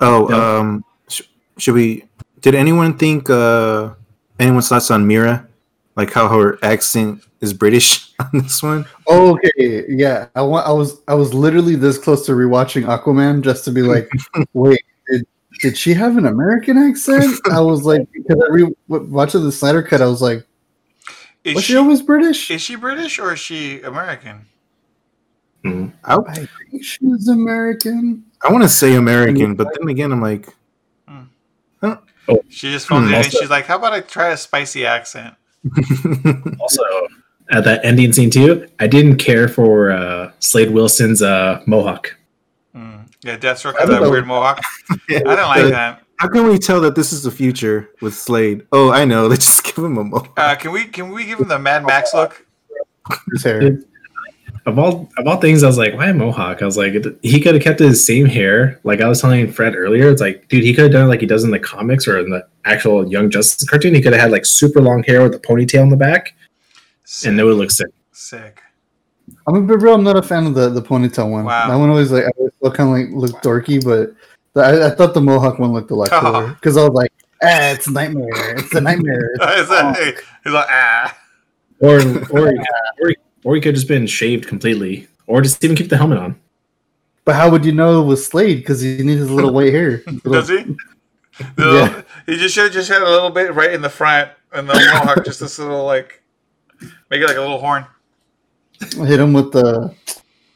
Oh, 0.00 0.28
Yeah. 0.30 0.58
um, 0.58 0.84
sh- 1.08 1.22
should 1.58 1.74
we? 1.74 2.04
Did 2.40 2.54
anyone 2.54 2.96
think? 2.98 3.28
uh 3.30 3.90
Anyone's 4.38 4.68
thoughts 4.68 4.90
on 4.90 5.06
Mira? 5.06 5.48
Like 5.96 6.12
how 6.12 6.28
her 6.28 6.58
accent 6.62 7.22
is 7.40 7.54
British 7.54 8.12
on 8.20 8.28
this 8.42 8.62
one? 8.62 8.84
Oh, 9.08 9.32
okay, 9.32 9.84
yeah. 9.88 10.26
I 10.34 10.42
want. 10.42 10.66
I 10.66 10.72
was. 10.72 11.00
I 11.08 11.14
was 11.14 11.32
literally 11.32 11.74
this 11.76 11.96
close 11.96 12.26
to 12.26 12.32
rewatching 12.32 12.84
Aquaman 12.84 13.40
just 13.40 13.64
to 13.64 13.70
be 13.72 13.80
like, 13.80 14.10
wait, 14.52 14.82
did, 15.60 15.70
did 15.70 15.76
she 15.78 15.94
have 15.94 16.16
an 16.16 16.26
American 16.26 16.78
accent? 16.78 17.34
I 17.50 17.60
was 17.60 17.84
like, 17.84 18.10
because 18.12 18.40
I 18.42 18.52
re- 18.52 18.74
watching 18.88 19.42
the 19.42 19.52
Snyder 19.52 19.82
cut, 19.82 20.00
I 20.02 20.06
was 20.06 20.22
like, 20.22 20.46
Is 21.44 21.54
was 21.54 21.64
she, 21.64 21.72
she 21.72 21.76
always 21.76 22.02
British? 22.02 22.50
is 22.50 22.62
she 22.62 22.76
British 22.76 23.18
or 23.18 23.32
is 23.32 23.40
she 23.40 23.80
American? 23.82 24.46
Mm. 25.64 25.92
I, 26.04 26.16
I 26.16 26.34
think 26.70 26.84
she 26.84 27.04
was 27.06 27.28
American. 27.28 28.24
I 28.44 28.52
want 28.52 28.62
to 28.62 28.68
say 28.68 28.94
American, 28.94 29.54
but 29.56 29.68
then 29.78 29.88
again, 29.88 30.12
I'm 30.12 30.20
like, 30.20 30.48
She 32.48 32.72
just 32.72 32.88
phones 32.88 33.08
Hmm, 33.08 33.14
it 33.14 33.18
in 33.18 33.24
and 33.24 33.32
she's 33.32 33.50
like, 33.50 33.66
How 33.66 33.76
about 33.76 33.92
I 33.92 34.00
try 34.00 34.28
a 34.30 34.36
spicy 34.36 34.84
accent? 34.86 35.34
Also, 36.60 36.82
at 37.50 37.64
that 37.64 37.84
ending 37.84 38.12
scene 38.12 38.30
too, 38.30 38.66
I 38.80 38.86
didn't 38.86 39.18
care 39.18 39.48
for 39.48 39.90
uh, 39.92 40.32
Slade 40.40 40.70
Wilson's 40.72 41.22
uh, 41.22 41.62
mohawk. 41.66 42.15
Yeah, 43.26 43.36
Deathstroke 43.36 43.74
I 43.76 43.80
has 43.80 43.90
that 43.90 44.02
know. 44.02 44.10
weird 44.10 44.26
mohawk. 44.26 44.62
Yeah. 45.08 45.18
I 45.26 45.34
don't 45.36 45.48
like 45.48 45.70
that. 45.72 46.02
How 46.18 46.28
can 46.28 46.46
we 46.48 46.58
tell 46.58 46.80
that 46.80 46.94
this 46.94 47.12
is 47.12 47.24
the 47.24 47.30
future 47.30 47.90
with 48.00 48.14
Slade? 48.14 48.66
Oh, 48.72 48.90
I 48.92 49.04
know. 49.04 49.26
Let's 49.32 49.44
just 49.46 49.64
give 49.64 49.78
him 49.78 49.98
a 49.98 50.04
mohawk. 50.04 50.32
Uh, 50.36 50.54
can 50.54 50.70
we 50.72 50.84
can 50.84 51.10
we 51.10 51.24
give 51.26 51.40
him 51.40 51.48
the 51.48 51.58
Mad 51.58 51.84
Max 51.84 52.14
look? 52.14 52.46
His 53.32 53.42
hair. 53.42 53.78
Of 54.64 54.78
all 54.78 55.08
of 55.18 55.26
all 55.26 55.36
things, 55.36 55.62
I 55.62 55.66
was 55.66 55.78
like, 55.78 55.94
why 55.94 56.08
a 56.08 56.14
mohawk? 56.14 56.62
I 56.62 56.64
was 56.64 56.76
like, 56.76 56.94
he 57.22 57.40
could 57.40 57.54
have 57.54 57.62
kept 57.62 57.78
his 57.80 58.04
same 58.04 58.26
hair. 58.26 58.80
Like 58.84 59.00
I 59.00 59.08
was 59.08 59.20
telling 59.20 59.50
Fred 59.52 59.74
earlier, 59.76 60.08
it's 60.10 60.20
like, 60.20 60.48
dude, 60.48 60.64
he 60.64 60.72
could 60.74 60.84
have 60.84 60.92
done 60.92 61.04
it 61.06 61.08
like 61.08 61.20
he 61.20 61.26
does 61.26 61.44
in 61.44 61.50
the 61.50 61.58
comics 61.58 62.06
or 62.08 62.18
in 62.18 62.30
the 62.30 62.46
actual 62.64 63.08
Young 63.10 63.28
Justice 63.30 63.68
cartoon. 63.68 63.94
He 63.94 64.00
could 64.02 64.12
have 64.12 64.22
had 64.22 64.30
like 64.32 64.44
super 64.46 64.80
long 64.80 65.02
hair 65.04 65.22
with 65.22 65.34
a 65.34 65.38
ponytail 65.38 65.82
in 65.82 65.88
the 65.90 65.96
back, 65.96 66.34
Sick. 67.04 67.28
and 67.28 67.38
it 67.40 67.44
would 67.44 67.56
look 67.56 67.70
sick. 67.70 67.88
Sick. 68.12 68.60
I'm 69.48 69.56
a 69.56 69.60
bit 69.62 69.80
real. 69.80 69.94
I'm 69.94 70.04
not 70.04 70.16
a 70.16 70.22
fan 70.22 70.46
of 70.46 70.54
the 70.54 70.68
the 70.68 70.82
ponytail 70.82 71.30
one. 71.30 71.44
Wow. 71.44 71.68
That 71.68 71.76
one 71.76 71.90
always 71.90 72.10
like 72.12 72.24
I 72.24 72.30
always 72.38 72.52
felt 72.60 72.74
kind 72.74 72.88
of 72.90 73.10
like 73.12 73.30
looked 73.30 73.44
dorky, 73.44 73.82
but 73.84 74.14
the, 74.54 74.60
I, 74.62 74.86
I 74.86 74.90
thought 74.90 75.14
the 75.14 75.20
mohawk 75.20 75.58
one 75.58 75.72
looked 75.72 75.90
a 75.90 75.94
lot 75.94 76.08
Oh. 76.12 76.20
cooler 76.20 76.48
because 76.54 76.76
I 76.76 76.82
was 76.82 76.92
like, 76.92 77.12
ah, 77.42 77.70
it's 77.72 77.86
a 77.86 77.92
nightmare. 77.92 78.28
It's 78.56 78.74
a 78.74 78.80
nightmare. 78.80 79.30
Is 79.56 79.68
that- 79.68 80.20
he's 80.44 80.52
like, 80.52 80.66
ah. 80.70 81.16
Or 81.80 81.96
or 82.30 82.50
he, 82.52 82.58
or, 83.00 83.08
he, 83.08 83.16
or 83.44 83.54
he 83.54 83.60
could 83.60 83.74
just 83.74 83.88
been 83.88 84.06
shaved 84.06 84.46
completely, 84.48 85.08
or 85.26 85.42
just 85.42 85.62
even 85.62 85.76
keep 85.76 85.88
the 85.90 85.96
helmet 85.96 86.18
on. 86.18 86.40
But 87.24 87.34
how 87.34 87.50
would 87.50 87.64
you 87.64 87.72
know 87.72 88.00
it 88.02 88.06
was 88.06 88.24
Slade? 88.24 88.58
Because 88.58 88.80
he 88.80 88.98
needs 89.02 89.20
his 89.20 89.30
little 89.30 89.52
white 89.52 89.72
hair. 89.72 89.98
Does 90.24 90.48
he? 90.48 90.76
Yeah. 91.58 92.00
He 92.24 92.36
just 92.38 92.54
should 92.54 92.64
have 92.64 92.72
just 92.72 92.88
had 92.88 93.02
a 93.02 93.10
little 93.10 93.28
bit 93.28 93.52
right 93.54 93.70
in 93.72 93.82
the 93.82 93.90
front 93.90 94.30
and 94.52 94.66
the 94.66 94.72
mohawk, 94.72 95.22
just 95.22 95.38
this 95.40 95.58
little 95.58 95.84
like, 95.84 96.22
make 97.10 97.20
it 97.20 97.26
like 97.26 97.36
a 97.36 97.40
little 97.40 97.58
horn. 97.60 97.84
Hit 98.80 99.20
him 99.20 99.32
with 99.32 99.52
the 99.52 99.94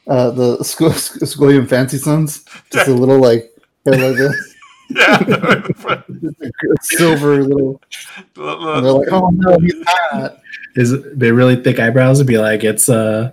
uh, 0.06 0.30
the 0.30 0.62
Sco- 0.64 1.64
Fancy 1.66 1.98
Sons. 1.98 2.44
Just 2.72 2.88
a 2.88 2.94
little 2.94 3.18
like 3.20 3.50
hair 3.84 3.94
like 3.96 4.16
this. 4.16 4.56
Yeah. 4.92 5.18
the 5.18 6.04
a 6.48 6.82
silver 6.82 7.44
little. 7.44 7.80
Little- 8.34 8.74
And 8.76 8.84
they're 8.84 8.92
like, 8.92 9.12
oh 9.12 9.30
no, 9.32 9.56
he's 9.60 9.74
not. 10.12 10.40
Is 10.74 10.92
they 11.14 11.30
really 11.30 11.54
thick 11.62 11.78
eyebrows 11.78 12.18
would 12.18 12.26
be 12.26 12.38
like 12.38 12.64
it's 12.64 12.88
uh 12.88 13.30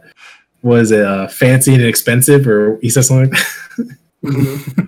was 0.62 0.92
it 0.92 1.02
uh, 1.04 1.28
fancy 1.30 1.74
and 1.74 1.84
expensive 1.84 2.48
or 2.48 2.78
he 2.84 2.90
says 2.92 3.08
something 3.08 3.32
like 3.32 3.42
that. 4.22 4.88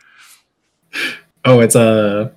oh 1.45 1.59
it's 1.61 1.75
uh 1.75 2.29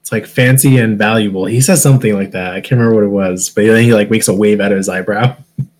it's 0.00 0.10
like 0.12 0.26
fancy 0.26 0.78
and 0.78 0.98
valuable 0.98 1.44
he 1.46 1.60
says 1.60 1.82
something 1.82 2.14
like 2.14 2.30
that 2.32 2.54
i 2.54 2.60
can't 2.60 2.80
remember 2.80 2.94
what 2.94 3.04
it 3.04 3.08
was 3.08 3.48
but 3.50 3.64
then 3.66 3.82
he 3.84 3.92
like 3.94 4.10
makes 4.10 4.28
a 4.28 4.34
wave 4.34 4.60
out 4.60 4.72
of 4.72 4.76
his 4.78 4.88
eyebrow 4.88 5.36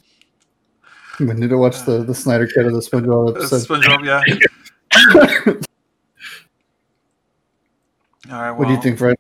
We 1.29 1.35
need 1.35 1.51
to 1.51 1.59
watch 1.59 1.85
the, 1.85 2.03
the 2.03 2.15
Snyder 2.15 2.49
cut 2.49 2.67
of 2.67 2.73
the 2.73 2.81
SpongeBob 2.81 3.37
episode. 3.37 3.83
SpongeBob, 3.83 4.05
yeah. 4.05 4.21
All 8.31 8.41
right. 8.41 8.51
Well, 8.51 8.59
What 8.61 8.69
do 8.69 8.75
you 8.75 8.83
think, 8.83 8.99
Fred? 8.99 9.17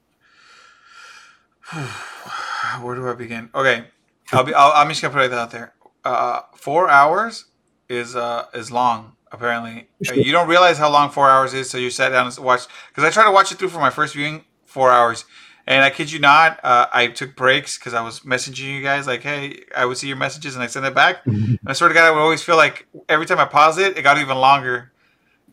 Where 2.82 2.94
do 2.94 3.08
I 3.08 3.14
begin? 3.14 3.50
Okay, 3.54 3.84
I'll 4.32 4.44
be. 4.44 4.54
I'll, 4.54 4.72
I'm 4.72 4.88
just 4.88 5.02
gonna 5.02 5.14
put 5.14 5.24
it 5.24 5.32
out 5.32 5.50
there. 5.50 5.74
Uh, 6.04 6.40
four 6.56 6.88
hours 6.88 7.46
is 7.88 8.16
uh 8.16 8.46
is 8.54 8.70
long. 8.70 9.12
Apparently, 9.30 9.88
you 10.14 10.32
don't 10.32 10.48
realize 10.48 10.76
how 10.78 10.90
long 10.90 11.10
four 11.10 11.30
hours 11.30 11.54
is, 11.54 11.70
so 11.70 11.78
you 11.78 11.90
sat 11.90 12.10
down 12.10 12.26
and 12.26 12.38
watched. 12.38 12.68
Because 12.88 13.04
I 13.04 13.10
tried 13.10 13.24
to 13.24 13.32
watch 13.32 13.50
it 13.52 13.58
through 13.58 13.70
for 13.70 13.80
my 13.80 13.90
first 13.90 14.14
viewing, 14.14 14.44
four 14.66 14.90
hours, 14.90 15.24
and 15.66 15.84
I 15.84 15.90
kid 15.90 16.10
you 16.10 16.18
not, 16.18 16.58
uh, 16.64 16.86
I 16.92 17.08
took 17.08 17.36
breaks 17.36 17.78
because 17.78 17.94
I 17.94 18.02
was 18.02 18.20
messaging 18.20 18.74
you 18.76 18.82
guys 18.82 19.06
like, 19.06 19.22
"Hey, 19.22 19.64
I 19.76 19.84
would 19.84 19.96
see 19.96 20.08
your 20.08 20.16
messages 20.16 20.54
and 20.54 20.62
I 20.62 20.66
send 20.66 20.86
it 20.86 20.94
back." 20.94 21.22
And 21.26 21.58
I 21.68 21.74
sort 21.74 21.90
of 21.92 21.94
got 21.94 22.04
I 22.04 22.10
would 22.10 22.20
always 22.20 22.42
feel 22.42 22.56
like 22.56 22.86
every 23.08 23.26
time 23.26 23.38
I 23.38 23.44
pause 23.44 23.78
it, 23.78 23.96
it 23.96 24.02
got 24.02 24.18
even 24.18 24.36
longer. 24.36 24.92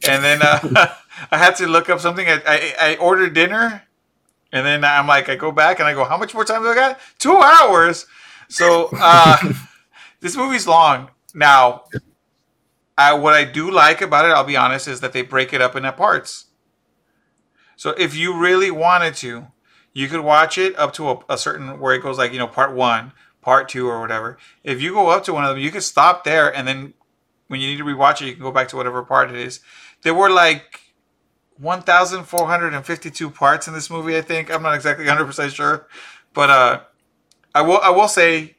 And 0.08 0.24
then 0.24 0.40
uh, 0.42 0.88
I 1.32 1.38
had 1.38 1.56
to 1.58 1.68
look 1.68 1.90
up 1.90 2.00
something. 2.00 2.28
I, 2.28 2.42
I, 2.46 2.76
I 2.80 2.96
ordered 2.98 3.34
dinner, 3.34 3.84
and 4.52 4.66
then 4.66 4.84
I'm 4.84 5.08
like, 5.08 5.30
I 5.30 5.36
go 5.36 5.52
back 5.52 5.80
and 5.80 5.88
I 5.88 5.94
go, 5.94 6.06
how 6.06 6.18
much 6.18 6.34
more 6.34 6.46
time 6.46 6.64
do 6.64 6.70
I 6.70 6.76
got? 6.76 7.00
Two 7.20 7.38
hours. 7.38 8.06
So 8.48 8.90
uh, 8.94 9.38
this 10.22 10.36
movie's 10.36 10.68
long. 10.68 11.12
Now, 11.34 11.84
I, 12.98 13.14
what 13.14 13.34
I 13.34 13.44
do 13.44 13.70
like 13.70 14.02
about 14.02 14.26
it, 14.26 14.30
I'll 14.30 14.44
be 14.44 14.58
honest, 14.58 14.88
is 14.88 15.02
that 15.02 15.14
they 15.14 15.22
break 15.22 15.54
it 15.54 15.62
up 15.62 15.76
into 15.76 15.92
parts. 15.92 16.46
So 17.76 17.92
if 17.92 18.16
you 18.16 18.38
really 18.38 18.72
wanted 18.72 19.16
to, 19.16 19.48
you 19.94 20.08
could 20.08 20.22
watch 20.22 20.58
it 20.58 20.78
up 20.78 20.94
to 20.94 21.10
a, 21.10 21.20
a 21.30 21.38
certain 21.38 21.80
where 21.80 21.94
it 21.94 22.02
goes 22.02 22.18
like 22.18 22.32
you 22.32 22.40
know 22.40 22.48
part 22.48 22.74
one, 22.74 23.14
part 23.42 23.70
two, 23.70 23.88
or 23.88 24.00
whatever. 24.00 24.38
If 24.64 24.82
you 24.82 24.94
go 24.94 25.10
up 25.10 25.24
to 25.26 25.34
one 25.34 25.44
of 25.44 25.52
them, 25.52 25.60
you 25.60 25.72
could 25.72 25.84
stop 25.84 26.24
there, 26.24 26.54
and 26.56 26.68
then 26.68 26.94
when 27.48 27.60
you 27.60 27.68
need 27.68 27.78
to 27.78 27.84
rewatch 27.84 28.22
it, 28.22 28.28
you 28.28 28.34
can 28.34 28.44
go 28.44 28.52
back 28.52 28.68
to 28.70 28.76
whatever 28.76 29.04
part 29.04 29.30
it 29.30 29.36
is. 29.36 29.60
There 30.04 30.14
were 30.14 30.30
like 30.30 30.80
1,452 31.58 33.30
parts 33.32 33.68
in 33.68 33.74
this 33.74 33.90
movie. 33.90 34.16
I 34.16 34.22
think 34.22 34.52
I'm 34.52 34.64
not 34.64 34.76
exactly 34.76 35.06
100 35.06 35.26
percent 35.26 35.54
sure, 35.54 35.88
but 36.34 36.50
uh, 36.50 36.82
I 37.54 37.62
will 37.62 37.80
I 37.80 37.90
will 37.90 38.08
say, 38.08 38.56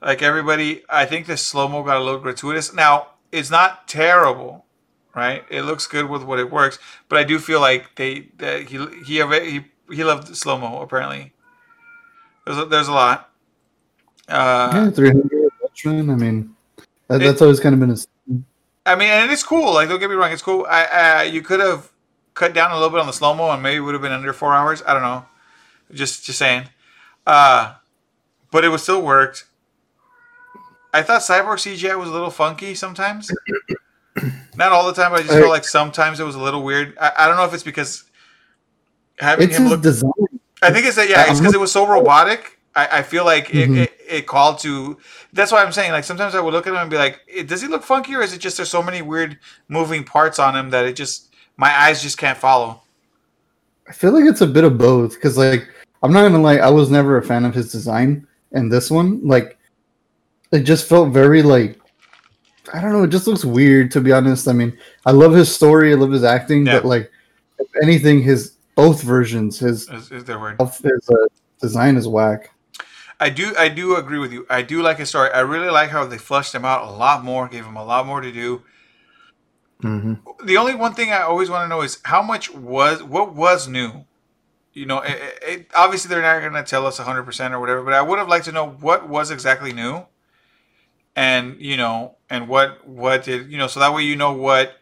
like 0.00 0.22
everybody, 0.22 0.82
I 0.88 1.04
think 1.04 1.26
the 1.26 1.36
slow 1.36 1.68
mo 1.68 1.82
got 1.82 1.96
a 1.96 2.04
little 2.04 2.20
gratuitous. 2.20 2.72
Now 2.72 3.08
it's 3.30 3.50
not 3.50 3.88
terrible, 3.88 4.66
right? 5.14 5.44
It 5.50 5.62
looks 5.62 5.86
good 5.86 6.08
with 6.08 6.22
what 6.22 6.38
it 6.38 6.50
works, 6.50 6.78
but 7.08 7.18
I 7.18 7.24
do 7.24 7.38
feel 7.38 7.60
like 7.60 7.96
they 7.96 8.30
that 8.38 8.68
he 8.68 8.78
he 9.04 9.20
he 9.20 9.64
he 9.92 10.04
loved 10.04 10.34
slow 10.36 10.58
mo 10.58 10.80
apparently. 10.80 11.32
There's 12.44 12.58
a, 12.58 12.64
there's 12.64 12.88
a 12.88 12.92
lot. 12.92 13.30
Uh, 14.28 14.70
yeah, 14.86 14.90
300 14.90 15.50
Watchmen. 15.62 16.10
I 16.10 16.14
mean, 16.16 16.56
that, 17.08 17.20
It- 17.20 17.24
that's 17.24 17.42
always 17.42 17.60
kind 17.60 17.74
of 17.74 17.80
been 17.80 17.90
his. 17.90 18.08
I 18.84 18.96
mean, 18.96 19.08
and 19.08 19.30
it's 19.30 19.44
cool. 19.44 19.74
Like, 19.74 19.88
don't 19.88 20.00
get 20.00 20.10
me 20.10 20.16
wrong, 20.16 20.32
it's 20.32 20.42
cool. 20.42 20.66
I, 20.68 20.84
I 20.84 21.22
you 21.24 21.40
could 21.42 21.60
have 21.60 21.90
cut 22.34 22.52
down 22.52 22.72
a 22.72 22.74
little 22.74 22.90
bit 22.90 22.98
on 22.98 23.06
the 23.06 23.12
slow 23.12 23.32
mo, 23.32 23.50
and 23.50 23.62
maybe 23.62 23.76
it 23.76 23.80
would 23.80 23.94
have 23.94 24.02
been 24.02 24.10
under 24.12 24.32
four 24.32 24.52
hours. 24.54 24.82
I 24.86 24.92
don't 24.92 25.02
know. 25.02 25.24
Just, 25.92 26.24
just 26.24 26.38
saying. 26.38 26.64
Uh, 27.26 27.74
but 28.50 28.64
it 28.64 28.70
would 28.70 28.80
still 28.80 29.02
worked. 29.02 29.44
I 30.92 31.02
thought 31.02 31.22
Cyborg 31.22 31.56
CGI 31.58 31.96
was 31.98 32.08
a 32.08 32.12
little 32.12 32.30
funky 32.30 32.74
sometimes. 32.74 33.30
Not 34.56 34.72
all 34.72 34.86
the 34.86 34.92
time, 35.00 35.12
but 35.12 35.20
I 35.20 35.22
just 35.22 35.34
felt 35.38 35.48
like 35.48 35.64
sometimes 35.64 36.20
it 36.20 36.24
was 36.24 36.34
a 36.34 36.40
little 36.42 36.62
weird. 36.62 36.96
I, 37.00 37.12
I 37.18 37.26
don't 37.28 37.36
know 37.36 37.44
if 37.44 37.54
it's 37.54 37.62
because 37.62 38.04
having 39.18 39.48
It's 39.48 39.58
him 39.58 39.68
look. 39.68 39.82
design. 39.82 40.10
I 40.62 40.70
think 40.70 40.86
it's 40.86 40.96
that. 40.96 41.08
Yeah, 41.08 41.24
it's 41.30 41.40
because 41.40 41.54
it 41.54 41.60
was 41.60 41.72
so 41.72 41.86
robotic. 41.86 42.58
I, 42.74 42.98
I 42.98 43.02
feel 43.02 43.24
like 43.24 43.54
it, 43.54 43.68
Mhm. 43.68 43.76
it, 43.84 43.92
it 44.08 44.26
called 44.26 44.58
to. 44.60 44.96
That's 45.32 45.52
why 45.52 45.62
I'm 45.62 45.72
saying. 45.72 45.92
Like 45.92 46.04
sometimes 46.04 46.34
I 46.34 46.40
would 46.40 46.54
look 46.54 46.66
at 46.66 46.72
him 46.72 46.78
and 46.78 46.90
be 46.90 46.96
like, 46.96 47.20
"Eh, 47.34 47.42
"Does 47.42 47.60
he 47.60 47.68
look 47.68 47.82
funky, 47.82 48.14
or 48.14 48.22
is 48.22 48.32
it 48.32 48.38
just 48.38 48.56
there's 48.56 48.70
so 48.70 48.82
many 48.82 49.02
weird 49.02 49.38
moving 49.68 50.04
parts 50.04 50.38
on 50.38 50.56
him 50.56 50.70
that 50.70 50.86
it 50.86 50.94
just 50.96 51.34
my 51.56 51.70
eyes 51.70 52.00
just 52.02 52.16
can't 52.16 52.38
follow?" 52.38 52.82
I 53.88 53.92
feel 53.92 54.12
like 54.12 54.24
it's 54.24 54.40
a 54.40 54.46
bit 54.46 54.64
of 54.64 54.78
both 54.78 55.14
because, 55.14 55.36
like, 55.36 55.68
I'm 56.02 56.12
not 56.12 56.22
gonna 56.22 56.40
lie, 56.40 56.56
I 56.58 56.70
was 56.70 56.90
never 56.90 57.18
a 57.18 57.22
fan 57.22 57.44
of 57.44 57.52
his 57.54 57.70
design, 57.72 58.26
and 58.52 58.72
this 58.72 58.90
one, 58.90 59.20
like, 59.26 59.58
it 60.52 60.60
just 60.60 60.88
felt 60.88 61.10
very 61.12 61.42
like, 61.42 61.78
I 62.72 62.80
don't 62.80 62.92
know, 62.92 63.02
it 63.02 63.08
just 63.10 63.26
looks 63.26 63.44
weird 63.44 63.90
to 63.90 64.00
be 64.00 64.12
honest. 64.12 64.46
I 64.48 64.52
mean, 64.52 64.72
I 65.04 65.10
love 65.10 65.32
his 65.34 65.52
story, 65.54 65.92
I 65.92 65.96
love 65.96 66.12
his 66.12 66.24
acting, 66.24 66.64
Yeah. 66.64 66.74
but 66.74 66.84
like, 66.86 67.10
if 67.58 67.66
anything, 67.82 68.22
his 68.22 68.51
both 68.74 69.02
versions, 69.02 69.58
his 69.58 69.88
Is, 69.88 70.10
is 70.10 70.24
their 70.24 70.38
word? 70.38 70.60
his 70.60 71.08
uh, 71.10 71.14
design 71.60 71.96
is 71.96 72.08
whack. 72.08 72.50
I 73.20 73.30
do. 73.30 73.54
I 73.56 73.68
do 73.68 73.96
agree 73.96 74.18
with 74.18 74.32
you. 74.32 74.46
I 74.50 74.62
do 74.62 74.82
like 74.82 74.98
his 74.98 75.08
story. 75.08 75.30
I 75.30 75.40
really 75.40 75.70
like 75.70 75.90
how 75.90 76.04
they 76.04 76.18
flushed 76.18 76.54
him 76.54 76.64
out 76.64 76.88
a 76.88 76.90
lot 76.90 77.24
more, 77.24 77.46
gave 77.48 77.64
him 77.64 77.76
a 77.76 77.84
lot 77.84 78.06
more 78.06 78.20
to 78.20 78.32
do. 78.32 78.62
hmm 79.80 80.14
the 80.44 80.56
only 80.56 80.74
one 80.74 80.92
thing 80.94 81.10
I 81.12 81.22
always 81.22 81.50
want 81.50 81.64
to 81.64 81.68
know 81.68 81.82
is 81.82 81.98
how 82.04 82.22
much 82.22 82.52
was 82.52 83.02
what 83.02 83.34
was 83.34 83.68
new. 83.68 84.04
You 84.72 84.86
know, 84.86 85.00
it, 85.00 85.38
it- 85.42 85.70
obviously 85.74 86.08
they're 86.08 86.22
not 86.22 86.40
going 86.40 86.52
to 86.54 86.68
tell 86.68 86.86
us 86.86 86.98
100% 86.98 87.50
or 87.52 87.60
whatever, 87.60 87.82
but 87.82 87.92
I 87.92 88.02
would 88.02 88.18
have 88.18 88.28
liked 88.28 88.46
to 88.46 88.52
know 88.52 88.70
what 88.70 89.08
was 89.08 89.30
exactly 89.30 89.72
new. 89.72 90.06
And, 91.14 91.60
you 91.60 91.76
know, 91.76 92.16
and 92.30 92.48
what 92.48 92.86
what 92.88 93.24
did, 93.24 93.50
you 93.52 93.58
know, 93.58 93.66
so 93.66 93.80
that 93.80 93.92
way 93.94 94.02
you 94.02 94.16
know 94.16 94.32
what 94.32 94.78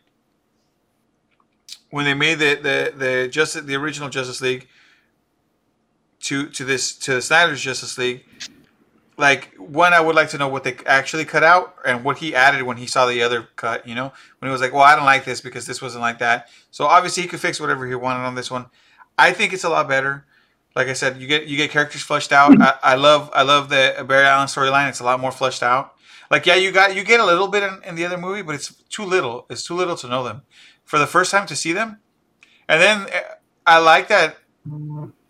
when 1.90 2.05
they 2.05 2.14
made 2.14 2.38
the 2.38 2.55
the 2.55 2.92
the 2.96 3.29
Justice 3.29 3.64
the 3.64 3.76
original 3.76 4.09
Justice 4.09 4.40
League 4.40 4.68
to 6.20 6.48
to 6.48 6.64
this 6.64 6.96
to 6.98 7.14
the 7.14 7.22
Snyder's 7.22 7.61
Justice 7.61 7.96
League 7.98 8.24
like 9.20 9.55
one 9.59 9.92
i 9.92 10.00
would 10.00 10.16
like 10.16 10.31
to 10.31 10.38
know 10.38 10.48
what 10.48 10.64
they 10.64 10.74
actually 10.87 11.26
cut 11.26 11.44
out 11.44 11.76
and 11.85 12.03
what 12.03 12.18
he 12.18 12.35
added 12.35 12.62
when 12.62 12.79
he 12.79 12.87
saw 12.87 13.07
the 13.07 13.22
other 13.22 13.48
cut 13.55 13.87
you 13.87 13.94
know? 13.94 14.12
When 14.38 14.48
he 14.48 14.50
was 14.50 14.62
like 14.62 14.72
well 14.72 14.83
i 14.83 14.96
don't 14.96 15.05
like 15.05 15.24
this 15.24 15.40
because 15.40 15.66
this 15.66 15.81
wasn't 15.81 16.00
like 16.00 16.18
that. 16.18 16.48
So 16.70 16.87
obviously 16.87 17.22
he 17.22 17.29
could 17.29 17.40
fix 17.40 17.61
whatever 17.61 17.87
he 17.87 17.94
wanted 17.94 18.24
on 18.24 18.35
this 18.35 18.50
one. 18.50 18.66
I 19.18 19.33
think 19.33 19.53
it's 19.53 19.64
a 19.64 19.68
lot 19.68 19.88
better. 19.88 20.24
Like 20.74 20.88
i 20.88 20.94
said 20.94 21.20
you 21.20 21.29
get 21.29 21.46
you 21.46 21.57
get 21.57 21.70
characters 21.70 22.03
fleshed 22.03 22.33
out. 22.33 22.61
I, 22.61 22.79
I 22.83 22.94
love 22.94 23.31
i 23.35 23.42
love 23.42 23.68
the 23.68 24.05
barry 24.09 24.26
allen 24.26 24.48
storyline. 24.48 24.88
It's 24.88 25.00
a 25.00 25.05
lot 25.05 25.20
more 25.20 25.33
fleshed 25.33 25.62
out. 25.62 25.94
Like 26.31 26.46
yeah 26.46 26.55
you 26.55 26.72
got 26.72 26.96
you 26.96 27.05
get 27.05 27.20
a 27.20 27.26
little 27.26 27.48
bit 27.48 27.62
in, 27.62 27.83
in 27.85 27.94
the 27.96 28.07
other 28.07 28.16
movie 28.16 28.42
but 28.42 28.55
it's 28.55 28.72
too 28.88 29.05
little. 29.05 29.46
It's 29.50 29.64
too 29.64 29.74
little 29.74 29.96
to 29.96 30.09
know 30.09 30.24
them 30.24 30.42
for 30.90 30.98
the 30.98 31.07
first 31.07 31.31
time 31.31 31.46
to 31.46 31.57
see 31.57 31.72
them 31.72 31.98
and 32.68 32.81
then 32.83 33.07
eh, 33.12 33.22
i 33.66 33.79
like 33.79 34.09
that 34.09 34.37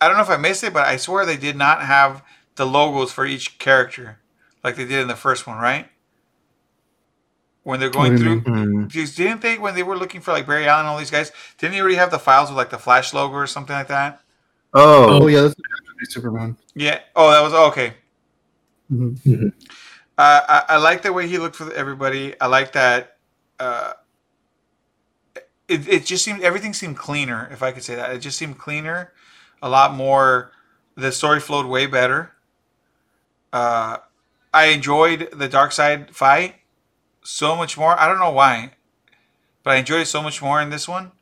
i 0.01 0.09
don't 0.09 0.17
know 0.17 0.23
if 0.23 0.31
i 0.31 0.37
missed 0.37 0.65
it 0.65 0.73
but 0.73 0.87
i 0.87 0.97
swear 0.97 1.27
they 1.27 1.37
did 1.37 1.57
not 1.57 1.83
have 1.83 2.23
the 2.57 2.67
logos 2.67 3.13
for 3.13 3.27
each 3.27 3.59
character 3.59 4.21
like 4.63 4.77
they 4.77 4.85
did 4.85 5.01
in 5.01 5.09
the 5.09 5.17
first 5.17 5.47
one, 5.47 5.59
right? 5.59 5.89
When 7.63 7.81
they're 7.81 7.91
going 7.91 8.13
What 8.13 8.19
do 8.19 8.41
through, 8.41 8.41
Mm. 8.43 8.89
Because 8.89 9.15
didn't 9.15 9.41
they 9.43 9.59
when 9.59 9.75
they 9.75 9.83
were 9.83 9.97
looking 9.97 10.21
for 10.21 10.33
like 10.33 10.47
Barry 10.47 10.67
Allen 10.67 10.87
and 10.87 10.89
all 10.89 10.99
these 10.99 11.11
guys? 11.11 11.33
Didn't 11.59 11.75
they 11.75 11.81
already 11.81 11.97
have 11.97 12.11
the 12.11 12.19
files 12.19 12.51
with 12.51 12.57
like 12.57 12.71
the 12.71 12.79
Flash 12.79 13.15
logo 13.15 13.35
or 13.35 13.47
something 13.47 13.75
like 13.75 13.89
that? 13.89 14.21
Oh 14.75 15.23
Oh, 15.23 15.27
yeah, 15.29 15.43
that's 15.43 15.55
Superman. 16.15 16.57
Yeah. 16.75 17.01
Oh, 17.15 17.31
that 17.31 17.43
was 17.43 17.55
okay. 17.71 17.95
Mhm. 18.93 19.53
Uh, 20.19 20.41
I, 20.49 20.65
I 20.71 20.77
like 20.79 21.03
the 21.03 21.13
way 21.13 21.29
he 21.29 21.39
looked 21.39 21.57
for 21.57 21.73
everybody. 21.73 22.39
I 22.41 22.47
like 22.47 22.73
that. 22.73 23.17
Uh, 23.59 23.93
it, 25.71 25.89
it 25.89 26.07
just 26.07 26.25
seemed 26.25 26.43
everything 26.43 26.75
seemed 26.75 26.97
cleaner, 26.97 27.49
if 27.53 27.63
I 27.63 27.71
could 27.73 27.85
say 27.85 27.95
that. 27.95 28.11
It 28.11 28.19
just 28.19 28.37
seemed 28.37 28.59
cleaner, 28.59 29.13
a 29.63 29.69
lot 29.69 29.95
more. 29.95 30.53
The 30.97 31.13
story 31.13 31.41
flowed 31.41 31.67
way 31.67 31.87
better. 31.87 32.33
Uh, 33.53 33.99
I 34.53 34.67
enjoyed 34.67 35.31
the 35.33 35.49
Darkseid 35.49 36.11
fight 36.11 36.57
so 37.23 37.55
much 37.55 37.79
more. 37.79 37.99
I 37.99 38.09
don't 38.09 38.19
know 38.19 38.33
why, 38.33 38.73
but 39.63 39.71
I 39.71 39.77
enjoyed 39.77 40.03
it 40.03 40.07
so 40.07 40.23
much 40.23 40.43
more 40.43 40.61
in 40.61 40.71
this 40.71 40.89
one. 40.89 41.13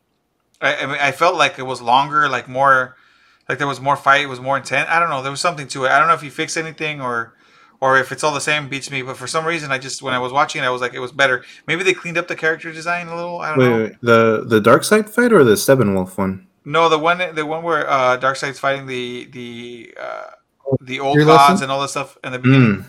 I, 0.59 0.75
I 0.75 0.85
mean, 0.87 0.97
I 0.99 1.11
felt 1.11 1.35
like 1.35 1.59
it 1.59 1.63
was 1.63 1.81
longer, 1.81 2.27
like 2.27 2.49
more, 2.49 2.97
like 3.47 3.59
there 3.59 3.67
was 3.67 3.79
more 3.79 3.95
fight. 3.95 4.23
It 4.23 4.29
was 4.29 4.41
more 4.41 4.57
intense. 4.57 4.89
I 4.89 4.99
don't 4.99 5.09
know. 5.09 5.21
There 5.21 5.31
was 5.31 5.41
something 5.41 5.67
to 5.69 5.85
it. 5.85 5.91
I 5.91 5.99
don't 5.99 6.07
know 6.07 6.15
if 6.15 6.21
he 6.21 6.29
fixed 6.29 6.57
anything 6.57 6.99
or 7.01 7.35
or 7.81 7.97
if 7.97 8.11
it's 8.11 8.23
all 8.23 8.33
the 8.33 8.41
same 8.41 8.67
beats 8.69 8.91
me 8.91 9.01
but 9.01 9.17
for 9.17 9.27
some 9.27 9.45
reason 9.45 9.71
i 9.71 9.77
just 9.77 10.01
when 10.01 10.13
i 10.13 10.19
was 10.19 10.31
watching 10.31 10.61
it 10.63 10.65
i 10.65 10.69
was 10.69 10.81
like 10.81 10.93
it 10.93 10.99
was 10.99 11.11
better 11.11 11.43
maybe 11.67 11.83
they 11.83 11.93
cleaned 11.93 12.17
up 12.17 12.27
the 12.27 12.35
character 12.35 12.71
design 12.71 13.07
a 13.07 13.15
little 13.15 13.39
i 13.39 13.49
don't 13.49 13.59
wait, 13.59 13.69
know 13.69 13.83
wait, 13.83 13.93
the 14.01 14.43
the 14.47 14.59
Darkseid 14.61 15.09
fight 15.09 15.31
or 15.33 15.43
the 15.43 15.53
Steppenwolf 15.53 16.17
one? 16.17 16.47
no 16.65 16.89
the 16.89 16.99
one 16.99 17.19
the 17.35 17.45
one 17.45 17.63
where 17.63 17.89
uh 17.89 18.33
side's 18.33 18.59
fighting 18.59 18.85
the 18.85 19.25
the 19.31 19.93
uh 19.99 20.23
the 20.81 20.99
old 20.99 21.15
Your 21.15 21.25
gods 21.25 21.53
lesson? 21.53 21.63
and 21.63 21.71
all 21.71 21.81
that 21.81 21.89
stuff 21.89 22.17
in 22.23 22.31
the 22.31 22.39
beginning 22.39 22.85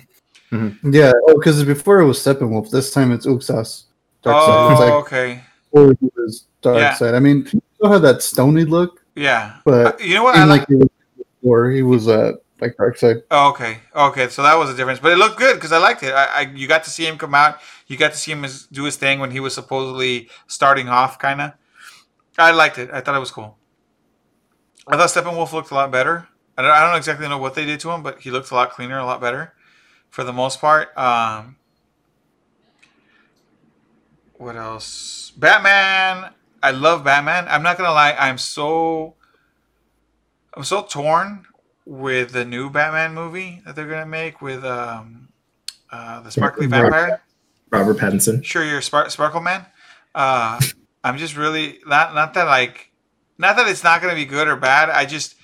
Mm. 0.52 0.76
Yeah, 0.92 1.12
oh, 1.28 1.34
because 1.38 1.62
before 1.64 2.00
it 2.00 2.06
was 2.06 2.18
Steppenwolf. 2.18 2.70
This 2.70 2.92
time 2.92 3.12
it's 3.12 3.24
Uxas. 3.24 3.84
Dark 4.22 4.36
oh 4.36 4.46
side. 4.46 4.72
It's 4.72 4.80
like 4.80 4.92
okay 5.04 5.40
before 5.70 5.94
he 6.00 6.10
was 6.16 6.46
Dark 6.60 6.76
Yeah. 6.78 6.94
side. 6.94 7.14
I 7.14 7.20
mean, 7.20 7.46
you 7.52 7.62
still 7.76 7.92
had 7.92 8.02
that 8.02 8.20
stony 8.20 8.64
look, 8.64 9.00
yeah 9.14 9.56
but 9.64 9.86
Uh, 9.86 10.04
you 10.04 10.14
know 10.14 10.22
what 10.24 10.34
i 10.36 10.44
like 10.44 10.60
like 10.60 10.68
he 10.68 10.74
was 10.76 10.88
before 11.40 11.70
he 11.70 11.82
was 11.82 12.08
uh 12.08 12.32
like 12.60 12.76
Darkseid. 12.76 13.22
oh, 13.30 13.50
okay 13.50 13.78
okay 13.94 14.28
so 14.28 14.42
that 14.42 14.54
was 14.54 14.70
a 14.70 14.76
difference 14.76 15.00
but 15.00 15.12
it 15.12 15.16
looked 15.16 15.38
good 15.38 15.54
because 15.54 15.72
i 15.72 15.78
liked 15.78 16.02
it 16.02 16.12
I, 16.12 16.24
I 16.24 16.40
you 16.54 16.68
got 16.68 16.84
to 16.84 16.90
see 16.90 17.06
him 17.06 17.18
come 17.18 17.34
out 17.34 17.58
you 17.86 17.96
got 17.96 18.12
to 18.12 18.18
see 18.18 18.32
him 18.32 18.44
do 18.72 18.84
his 18.84 18.96
thing 18.96 19.18
when 19.18 19.30
he 19.30 19.40
was 19.40 19.54
supposedly 19.54 20.28
starting 20.46 20.88
off 20.88 21.18
kind 21.18 21.40
of 21.40 21.52
i 22.38 22.50
liked 22.50 22.78
it 22.78 22.90
i 22.92 23.00
thought 23.00 23.14
it 23.14 23.20
was 23.20 23.30
cool 23.30 23.56
I 24.90 24.96
thought 24.96 25.08
Steppenwolf 25.08 25.52
looked 25.52 25.70
a 25.70 25.74
lot 25.74 25.92
better. 25.92 26.26
I 26.58 26.62
don't, 26.62 26.70
I 26.70 26.86
don't 26.86 26.96
exactly 26.96 27.28
know 27.28 27.38
what 27.38 27.54
they 27.54 27.64
did 27.64 27.78
to 27.80 27.90
him, 27.90 28.02
but 28.02 28.20
he 28.20 28.30
looked 28.30 28.50
a 28.50 28.54
lot 28.54 28.70
cleaner, 28.70 28.98
a 28.98 29.04
lot 29.04 29.20
better, 29.20 29.54
for 30.08 30.24
the 30.24 30.32
most 30.32 30.60
part. 30.60 30.96
Um, 30.98 31.56
what 34.34 34.56
else? 34.56 35.32
Batman. 35.36 36.32
I 36.62 36.72
love 36.72 37.04
Batman. 37.04 37.46
I'm 37.48 37.62
not 37.62 37.78
gonna 37.78 37.92
lie. 37.92 38.16
I'm 38.18 38.36
so 38.36 39.14
I'm 40.54 40.64
so 40.64 40.82
torn 40.82 41.46
with 41.90 42.30
the 42.30 42.44
new 42.44 42.70
Batman 42.70 43.12
movie 43.14 43.60
that 43.66 43.74
they're 43.74 43.88
gonna 43.88 44.06
make 44.06 44.40
with 44.40 44.64
um, 44.64 45.28
uh, 45.90 46.20
the 46.20 46.30
sparkly 46.30 46.66
vampire. 46.68 47.20
Robert 47.70 47.96
Pattinson. 47.98 48.44
Sure, 48.44 48.64
you're 48.64 48.80
Spar- 48.80 49.10
Sparkle 49.10 49.40
Man. 49.40 49.66
Uh, 50.14 50.60
I'm 51.02 51.18
just 51.18 51.36
really 51.36 51.80
not 51.86 52.14
not 52.14 52.34
that 52.34 52.44
like 52.44 52.92
not 53.38 53.56
that 53.56 53.66
it's 53.66 53.82
not 53.82 54.00
gonna 54.00 54.14
be 54.14 54.24
good 54.24 54.46
or 54.46 54.54
bad. 54.54 54.88
I 54.88 55.04
just 55.04 55.34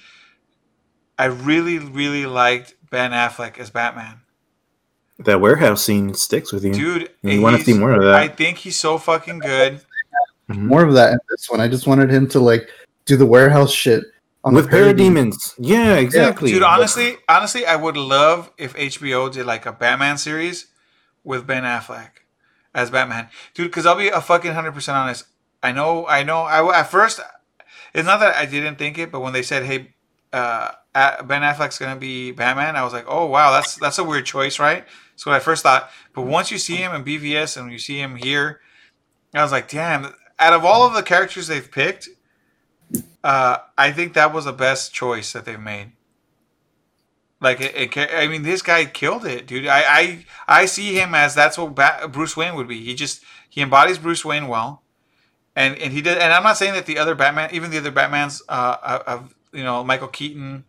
I 1.18 1.24
really 1.26 1.78
really 1.80 2.26
liked 2.26 2.74
Ben 2.90 3.10
Affleck 3.10 3.58
as 3.58 3.70
Batman, 3.70 4.20
That 5.18 5.40
warehouse 5.40 5.84
scene 5.84 6.14
sticks 6.14 6.52
with 6.52 6.64
you. 6.64 6.72
dude. 6.72 7.10
you 7.22 7.40
want 7.40 7.56
to 7.58 7.64
see 7.64 7.74
more 7.76 7.92
of 7.92 8.02
that? 8.04 8.14
I 8.14 8.28
think 8.28 8.58
he's 8.58 8.76
so 8.76 8.98
fucking 8.98 9.40
good. 9.40 9.80
Mhm. 10.48 10.58
More 10.62 10.84
of 10.84 10.94
that 10.94 11.12
in 11.14 11.18
this 11.28 11.50
one. 11.50 11.60
I 11.60 11.66
just 11.66 11.88
wanted 11.88 12.08
him 12.10 12.28
to 12.28 12.38
like 12.38 12.68
do 13.04 13.16
the 13.16 13.26
warehouse 13.26 13.72
shit 13.72 14.04
on 14.04 14.10
with 14.54 14.70
the 14.70 14.76
parademon. 14.76 15.32
parademons. 15.32 15.54
Yeah, 15.58 15.94
exactly. 15.96 16.50
Dude, 16.52 16.62
honestly, 16.62 17.16
honestly, 17.28 17.66
I 17.66 17.76
would 17.76 17.96
love 17.96 18.52
if 18.58 18.74
HBO 18.74 19.30
did 19.32 19.46
like 19.46 19.66
a 19.66 19.72
Batman 19.72 20.18
series 20.18 20.66
with 21.24 21.46
Ben 21.46 21.64
Affleck 21.64 22.10
as 22.74 22.90
Batman, 22.90 23.28
dude. 23.54 23.68
Because 23.68 23.86
I'll 23.86 23.96
be 23.96 24.08
a 24.08 24.20
fucking 24.20 24.52
hundred 24.52 24.72
percent 24.72 24.96
honest. 24.96 25.26
I 25.62 25.72
know, 25.72 26.06
I 26.06 26.22
know. 26.22 26.42
I 26.42 26.80
at 26.80 26.90
first, 26.90 27.20
it's 27.92 28.06
not 28.06 28.20
that 28.20 28.36
I 28.36 28.46
didn't 28.46 28.76
think 28.76 28.98
it, 28.98 29.10
but 29.10 29.20
when 29.20 29.32
they 29.32 29.42
said, 29.42 29.64
"Hey, 29.64 29.94
uh, 30.32 30.72
Ben 30.94 31.42
Affleck's 31.42 31.78
gonna 31.78 31.96
be 31.96 32.30
Batman," 32.30 32.76
I 32.76 32.84
was 32.84 32.92
like, 32.92 33.06
"Oh 33.08 33.26
wow, 33.26 33.50
that's 33.52 33.76
that's 33.76 33.98
a 33.98 34.04
weird 34.04 34.26
choice, 34.26 34.58
right?" 34.58 34.84
So 35.16 35.32
I 35.32 35.40
first 35.40 35.62
thought, 35.62 35.90
but 36.14 36.22
once 36.22 36.50
you 36.50 36.58
see 36.58 36.76
him 36.76 36.94
in 36.94 37.02
BVS 37.02 37.56
and 37.56 37.72
you 37.72 37.78
see 37.78 37.98
him 37.98 38.16
here, 38.16 38.60
I 39.34 39.42
was 39.42 39.52
like, 39.52 39.68
"Damn!" 39.68 40.14
Out 40.38 40.52
of 40.52 40.64
all 40.64 40.86
of 40.86 40.92
the 40.92 41.02
characters 41.02 41.46
they've 41.46 41.70
picked, 41.70 42.10
uh, 43.24 43.58
I 43.76 43.92
think 43.92 44.14
that 44.14 44.32
was 44.32 44.44
the 44.44 44.52
best 44.52 44.92
choice 44.92 45.32
that 45.32 45.44
they've 45.44 45.60
made. 45.60 45.92
Like, 47.40 47.60
it, 47.60 47.96
it, 47.96 48.10
I 48.14 48.28
mean, 48.28 48.42
this 48.42 48.62
guy 48.62 48.84
killed 48.86 49.26
it, 49.26 49.46
dude. 49.46 49.66
I, 49.66 49.82
I, 49.82 50.24
I 50.48 50.66
see 50.66 50.94
him 50.94 51.14
as 51.14 51.34
that's 51.34 51.58
what 51.58 51.74
Bat- 51.74 52.10
Bruce 52.12 52.36
Wayne 52.36 52.54
would 52.54 52.68
be. 52.68 52.82
He 52.82 52.94
just 52.94 53.22
he 53.48 53.60
embodies 53.60 53.98
Bruce 53.98 54.24
Wayne 54.24 54.48
well, 54.48 54.82
and 55.54 55.76
and 55.76 55.92
he 55.92 56.00
did. 56.00 56.16
And 56.16 56.32
I'm 56.32 56.42
not 56.42 56.56
saying 56.56 56.72
that 56.74 56.86
the 56.86 56.98
other 56.98 57.14
Batman, 57.14 57.50
even 57.52 57.70
the 57.70 57.78
other 57.78 57.92
Batmans, 57.92 58.40
uh, 58.48 59.00
of 59.06 59.34
you 59.52 59.62
know 59.62 59.84
Michael 59.84 60.08
Keaton, 60.08 60.64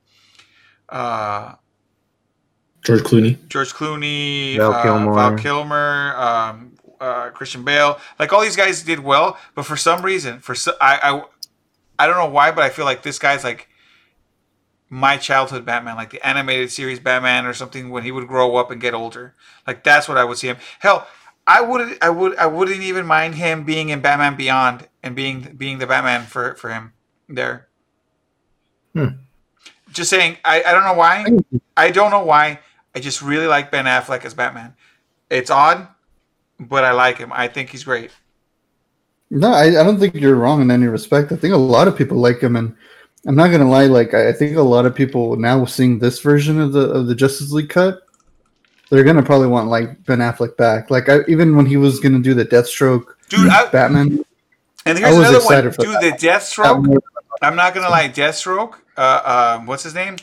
uh, 0.90 1.56
George 2.84 3.02
Clooney. 3.02 3.38
George 3.48 3.74
Clooney, 3.74 4.58
Val 4.58 4.74
uh, 4.74 4.84
Kilmer. 4.84 5.14
Val 5.14 5.38
Kilmer, 5.38 6.16
um, 6.16 6.74
uh, 7.00 7.30
Christian 7.30 7.64
Bale. 7.64 8.00
Like 8.20 8.32
all 8.34 8.42
these 8.42 8.56
guys 8.56 8.84
did 8.84 9.00
well, 9.00 9.38
but 9.56 9.66
for 9.66 9.78
some 9.78 10.04
reason, 10.04 10.40
for 10.40 10.56
so, 10.56 10.74
I, 10.80 11.00
I, 11.02 11.24
I 12.00 12.08
don't 12.08 12.18
know 12.18 12.30
why, 12.30 12.52
but 12.52 12.64
I 12.64 12.70
feel 12.70 12.86
like 12.86 13.04
this 13.04 13.20
guy's 13.20 13.44
like 13.44 13.70
my 14.90 15.18
childhood 15.18 15.66
Batman, 15.66 15.96
like 15.96 16.12
the 16.12 16.26
animated 16.26 16.72
series 16.72 17.00
Batman 17.00 17.46
or 17.46 17.54
something. 17.54 17.90
When 17.90 18.04
he 18.04 18.12
would 18.12 18.28
grow 18.28 18.56
up 18.56 18.72
and 18.72 18.80
get 18.80 18.94
older, 18.94 19.36
like 19.66 19.84
that's 19.84 20.08
what 20.08 20.18
I 20.18 20.24
would 20.24 20.38
see 20.38 20.48
him. 20.48 20.58
Hell, 20.80 21.08
I 21.46 21.62
would, 21.62 21.98
I 22.02 22.10
would, 22.10 22.36
I 22.38 22.46
wouldn't 22.46 22.82
even 22.82 23.06
mind 23.06 23.36
him 23.36 23.64
being 23.64 23.90
in 23.90 24.02
Batman 24.02 24.36
Beyond 24.36 24.88
and 25.02 25.16
being 25.16 25.56
being 25.58 25.80
the 25.80 25.88
Batman 25.88 26.26
for 26.26 26.56
for 26.56 26.70
him 26.70 26.94
there. 27.30 27.68
Hmm. 28.94 29.08
Just 29.92 30.10
saying, 30.10 30.38
I, 30.44 30.64
I 30.64 30.72
don't 30.74 30.84
know 30.84 30.94
why. 30.94 31.26
I 31.76 31.92
don't 31.92 32.12
know 32.12 32.24
why. 32.24 32.60
I 32.94 33.00
just 33.00 33.22
really 33.22 33.48
like 33.48 33.72
Ben 33.72 33.86
Affleck 33.86 34.26
as 34.26 34.34
Batman. 34.34 34.76
It's 35.30 35.50
odd, 35.50 35.88
but 36.60 36.84
I 36.84 36.92
like 36.92 37.18
him. 37.18 37.32
I 37.34 37.48
think 37.48 37.70
he's 37.70 37.84
great. 37.84 38.12
No, 39.30 39.52
I, 39.52 39.66
I 39.68 39.84
don't 39.84 40.00
think 40.00 40.16
you're 40.16 40.36
wrong 40.36 40.62
in 40.62 40.72
any 40.72 40.88
respect. 40.88 41.32
I 41.32 41.36
think 41.36 41.54
a 41.54 41.58
lot 41.58 41.88
of 41.88 41.98
people 41.98 42.18
like 42.18 42.40
him, 42.40 42.56
and 42.56 42.76
I'm 43.28 43.36
not 43.36 43.52
gonna 43.52 43.70
lie. 43.70 43.86
Like 43.88 44.14
I 44.14 44.30
I 44.30 44.34
think 44.34 44.56
a 44.56 44.62
lot 44.62 44.86
of 44.86 44.96
people 44.96 45.36
now 45.36 45.66
seeing 45.66 46.00
this 46.00 46.20
version 46.22 46.62
of 46.62 46.72
the 46.72 46.90
of 46.90 47.08
the 47.08 47.16
Justice 47.16 47.52
League 47.52 47.70
cut, 47.70 48.02
they're 48.90 49.04
gonna 49.04 49.24
probably 49.24 49.48
want 49.48 49.68
like 49.68 50.04
Ben 50.06 50.20
Affleck 50.20 50.56
back. 50.56 50.90
Like 50.90 51.10
I, 51.10 51.20
even 51.28 51.56
when 51.56 51.66
he 51.66 51.76
was 51.78 52.00
gonna 52.00 52.20
do 52.20 52.34
the 52.34 52.46
Deathstroke 52.46 53.06
Dude, 53.28 53.50
I, 53.50 53.70
Batman, 53.70 54.24
and 54.86 54.98
I 54.98 55.02
here's 55.02 55.18
was 55.18 55.30
another 55.30 55.46
one. 55.46 55.54
excited 55.54 55.76
for 55.76 55.82
Dude, 55.84 55.96
that. 55.96 56.20
the 56.20 56.28
Deathstroke. 56.28 56.98
I'm 57.42 57.56
not 57.56 57.74
gonna 57.74 57.90
lie, 57.90 58.08
Deathstroke. 58.08 58.76
Uh, 58.96 59.58
um, 59.60 59.66
what's 59.66 59.84
his 59.84 59.94
name? 59.94 60.16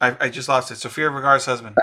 I, 0.00 0.16
I 0.20 0.28
just 0.28 0.48
lost 0.48 0.70
it. 0.70 0.76
Sofia 0.76 1.08
Vergara's 1.08 1.46
husband. 1.46 1.76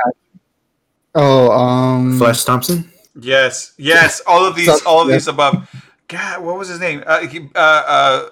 oh, 1.16 1.52
um, 1.52 2.20
Flash 2.20 2.44
Thompson. 2.44 2.91
Yes, 3.20 3.74
yes. 3.78 4.22
All 4.26 4.46
of 4.46 4.56
these, 4.56 4.68
So- 4.68 4.80
all 4.86 5.02
of 5.02 5.10
yeah. 5.10 5.16
these 5.16 5.28
above. 5.28 5.68
God, 6.08 6.42
what 6.44 6.58
was 6.58 6.68
his 6.68 6.80
name? 6.80 7.04
Uh, 7.06 7.22
he, 7.28 7.50
uh, 7.56 7.60
uh, 7.60 8.30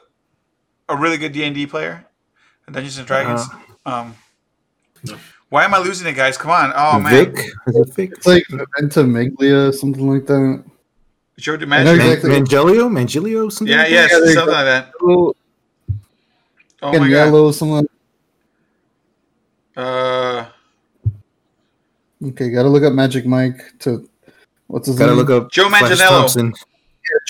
a 0.89 0.95
really 0.95 1.17
good 1.17 1.31
D 1.31 1.43
and 1.43 1.55
D 1.55 1.65
player, 1.65 2.05
Dungeons 2.71 2.97
and 2.97 3.07
Dragons. 3.07 3.41
um, 3.85 4.15
No. 5.05 5.17
why 5.49 5.63
am 5.65 5.73
I 5.73 5.79
losing 5.79 6.07
it, 6.07 6.13
guys? 6.13 6.37
Come 6.37 6.51
on! 6.51 6.73
Oh 6.75 6.99
man, 6.99 7.33
Vic. 7.33 7.37
Is 7.67 7.75
it 7.75 7.93
Vic? 7.95 8.11
it's 8.17 8.27
like 8.27 8.43
Ventimiglia, 8.77 9.71
something 9.73 10.09
like 10.09 10.25
that. 10.27 10.63
Joe 11.37 11.57
DiMaggio. 11.57 11.67
Man- 11.69 11.87
exactly- 11.87 12.29
Mangelio? 12.31 12.89
Mangelio? 12.89 13.49
Something 13.51 13.73
Yeah, 13.73 13.83
like 13.83 13.91
yes, 13.91 14.11
Yeah, 14.11 14.33
something 14.33 14.53
like 14.53 14.65
that. 14.65 14.91
Oh, 15.01 15.33
and 16.81 16.91
my 16.93 16.97
god. 16.99 17.09
yellow, 17.09 17.51
something. 17.51 17.87
Uh, 19.77 20.45
Okay, 22.21 22.49
gotta 22.49 22.67
look 22.67 22.83
up 22.83 22.91
Magic 22.91 23.25
Mike 23.25 23.61
to 23.79 24.09
what's 24.69 24.87
his 24.87 24.95
that? 24.95 25.03
Gotta 25.05 25.15
name? 25.17 25.25
look 25.25 25.29
up 25.45 25.51
Joe 25.51 25.67
Flash 25.69 25.83
Manganiello. 25.83 26.53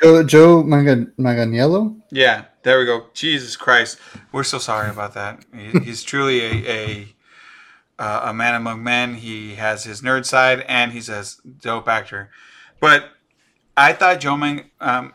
Joe 0.02 0.24
Joe 0.24 0.64
Magan- 0.64 1.12
Manganiello. 1.18 1.96
yeah, 2.12 2.46
there 2.64 2.80
we 2.80 2.86
go. 2.86 3.06
Jesus 3.14 3.56
Christ, 3.56 3.98
we're 4.32 4.44
so 4.44 4.58
sorry 4.60 4.90
about 4.90 5.14
that. 5.16 5.44
He, 5.56 5.80
he's 5.80 6.04
truly 6.04 6.42
a 6.42 6.52
a, 6.72 7.16
uh, 7.98 8.22
a 8.26 8.34
man 8.34 8.56
among 8.56 8.84
men. 8.84 9.16
He 9.16 9.56
has 9.56 9.84
his 9.86 10.02
nerd 10.02 10.26
side, 10.26 10.66
and 10.68 10.92
he's 10.92 11.08
a 11.10 11.24
dope 11.62 11.88
actor. 11.88 12.30
But 12.80 13.06
I 13.78 13.94
thought 13.94 14.20
Joe 14.20 14.36
Man, 14.38 14.70
um, 14.82 15.14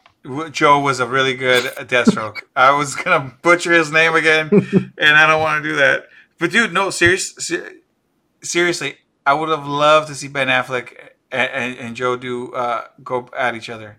Joe 0.51 0.79
was 0.81 1.01
a 1.01 1.07
really 1.07 1.35
good 1.35 1.65
Deathstroke. 1.87 2.43
I 2.57 2.75
was 2.77 2.95
gonna 2.95 3.35
butcher 3.43 3.73
his 3.73 3.91
name 3.93 4.15
again, 4.15 4.49
and 4.99 5.17
I 5.17 5.27
don't 5.27 5.41
want 5.43 5.63
to 5.63 5.69
do 5.69 5.77
that. 5.77 6.07
But 6.39 6.51
dude, 6.53 6.73
no, 6.73 6.89
serious, 6.91 7.35
ser- 7.37 7.73
seriously, 8.43 8.97
I 9.27 9.35
would 9.35 9.51
have 9.51 9.67
loved 9.67 10.09
to 10.09 10.15
see 10.15 10.29
Ben 10.29 10.49
Affleck 10.49 10.93
and, 11.35 11.51
and, 11.53 11.79
and 11.79 11.97
Joe 11.97 12.17
do 12.17 12.53
uh, 12.55 12.87
go 13.03 13.29
at 13.37 13.55
each 13.55 13.69
other. 13.69 13.99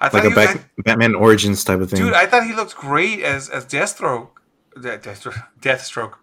I 0.00 0.06
Like 0.06 0.12
thought 0.12 0.26
a 0.26 0.28
he, 0.30 0.34
back, 0.34 0.70
Batman 0.78 1.14
Origins 1.14 1.62
type 1.64 1.80
of 1.80 1.88
thing. 1.90 2.00
Dude, 2.00 2.12
I 2.14 2.26
thought 2.26 2.44
he 2.44 2.52
looked 2.52 2.74
great 2.74 3.20
as 3.20 3.48
as 3.48 3.64
Deathstroke. 3.64 4.30
Deathstroke. 4.76 5.40
Deathstroke. 5.60 6.14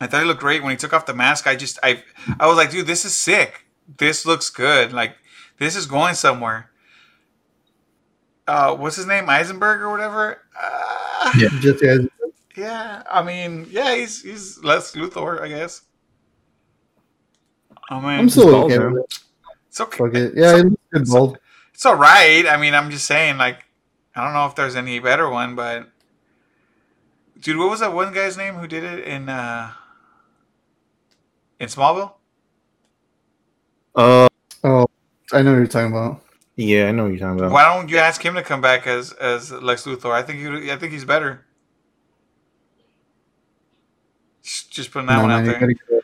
I 0.00 0.06
thought 0.06 0.20
he 0.22 0.26
looked 0.26 0.40
great 0.40 0.62
when 0.62 0.70
he 0.70 0.76
took 0.76 0.92
off 0.94 1.06
the 1.06 1.14
mask. 1.14 1.46
I 1.46 1.54
just 1.54 1.78
I 1.82 2.02
I 2.40 2.46
was 2.46 2.56
like, 2.56 2.70
dude, 2.70 2.86
this 2.86 3.04
is 3.04 3.14
sick. 3.14 3.66
This 3.98 4.24
looks 4.24 4.48
good. 4.50 4.92
Like 4.92 5.16
this 5.58 5.76
is 5.76 5.86
going 5.86 6.14
somewhere. 6.14 6.70
Uh, 8.46 8.74
what's 8.74 8.96
his 8.96 9.06
name? 9.06 9.28
Eisenberg 9.28 9.82
or 9.82 9.90
whatever. 9.90 10.40
Uh, 10.58 11.32
Yeah. 11.36 11.48
Just 11.60 11.84
yeah, 11.84 11.98
yeah. 12.56 13.02
I 13.10 13.22
mean, 13.22 13.66
yeah, 13.70 13.94
he's 13.94 14.22
he's 14.22 14.64
Lex 14.64 14.92
Luthor, 14.92 15.42
I 15.42 15.48
guess. 15.48 15.82
I 17.90 18.00
mean, 18.00 18.18
I'm 18.20 18.28
still 18.30 18.50
bald 18.50 18.72
okay. 18.72 19.02
Now. 19.68 19.70
it's 19.70 19.80
okay. 19.80 19.98
Fuck 19.98 20.14
it. 20.14 20.32
Yeah, 20.36 20.50
So- 20.50 20.56
he 20.56 20.62
looks 20.64 20.82
good 20.92 21.06
bald. 21.08 21.38
It's 21.74 21.86
all 21.86 21.96
right. 21.96 22.44
I 22.46 22.56
mean, 22.56 22.74
I'm 22.74 22.90
just 22.90 23.06
saying, 23.06 23.38
like, 23.38 23.64
I 24.16 24.24
don't 24.24 24.32
know 24.34 24.46
if 24.46 24.54
there's 24.56 24.74
any 24.74 24.98
better 24.98 25.28
one, 25.30 25.54
but 25.54 25.88
dude, 27.40 27.56
what 27.56 27.70
was 27.70 27.80
that 27.80 27.92
one 27.92 28.12
guy's 28.12 28.36
name 28.36 28.54
who 28.54 28.66
did 28.66 28.82
it 28.82 29.04
in 29.04 29.28
uh 29.28 29.70
in 31.60 31.68
Smallville? 31.68 32.12
Uh, 33.94 34.28
Oh, 34.64 34.86
I 35.32 35.42
know 35.42 35.52
what 35.52 35.58
you're 35.58 35.66
talking 35.68 35.92
about. 35.92 36.20
yeah, 36.56 36.88
I 36.88 36.90
know 36.90 37.04
what 37.04 37.10
you're 37.10 37.20
talking 37.20 37.38
about. 37.38 37.52
Why 37.52 37.62
don't 37.76 37.88
you 37.88 37.98
ask 37.98 38.20
him 38.24 38.34
to 38.34 38.42
come 38.42 38.60
back 38.60 38.88
as 38.88 39.12
as 39.12 39.52
Lex 39.52 39.84
Luthor? 39.84 40.10
I 40.10 40.22
think 40.22 40.40
he, 40.64 40.72
I 40.72 40.76
think 40.76 40.92
he's 40.92 41.04
better. 41.04 41.44
Just, 44.42 44.70
just 44.72 44.90
putting 44.90 45.06
that 45.06 45.14
No, 45.16 45.20
one 45.22 45.28
man, 45.28 45.38
out 45.40 45.44
you 45.44 45.50
there. 45.52 45.60
gotta, 45.60 46.02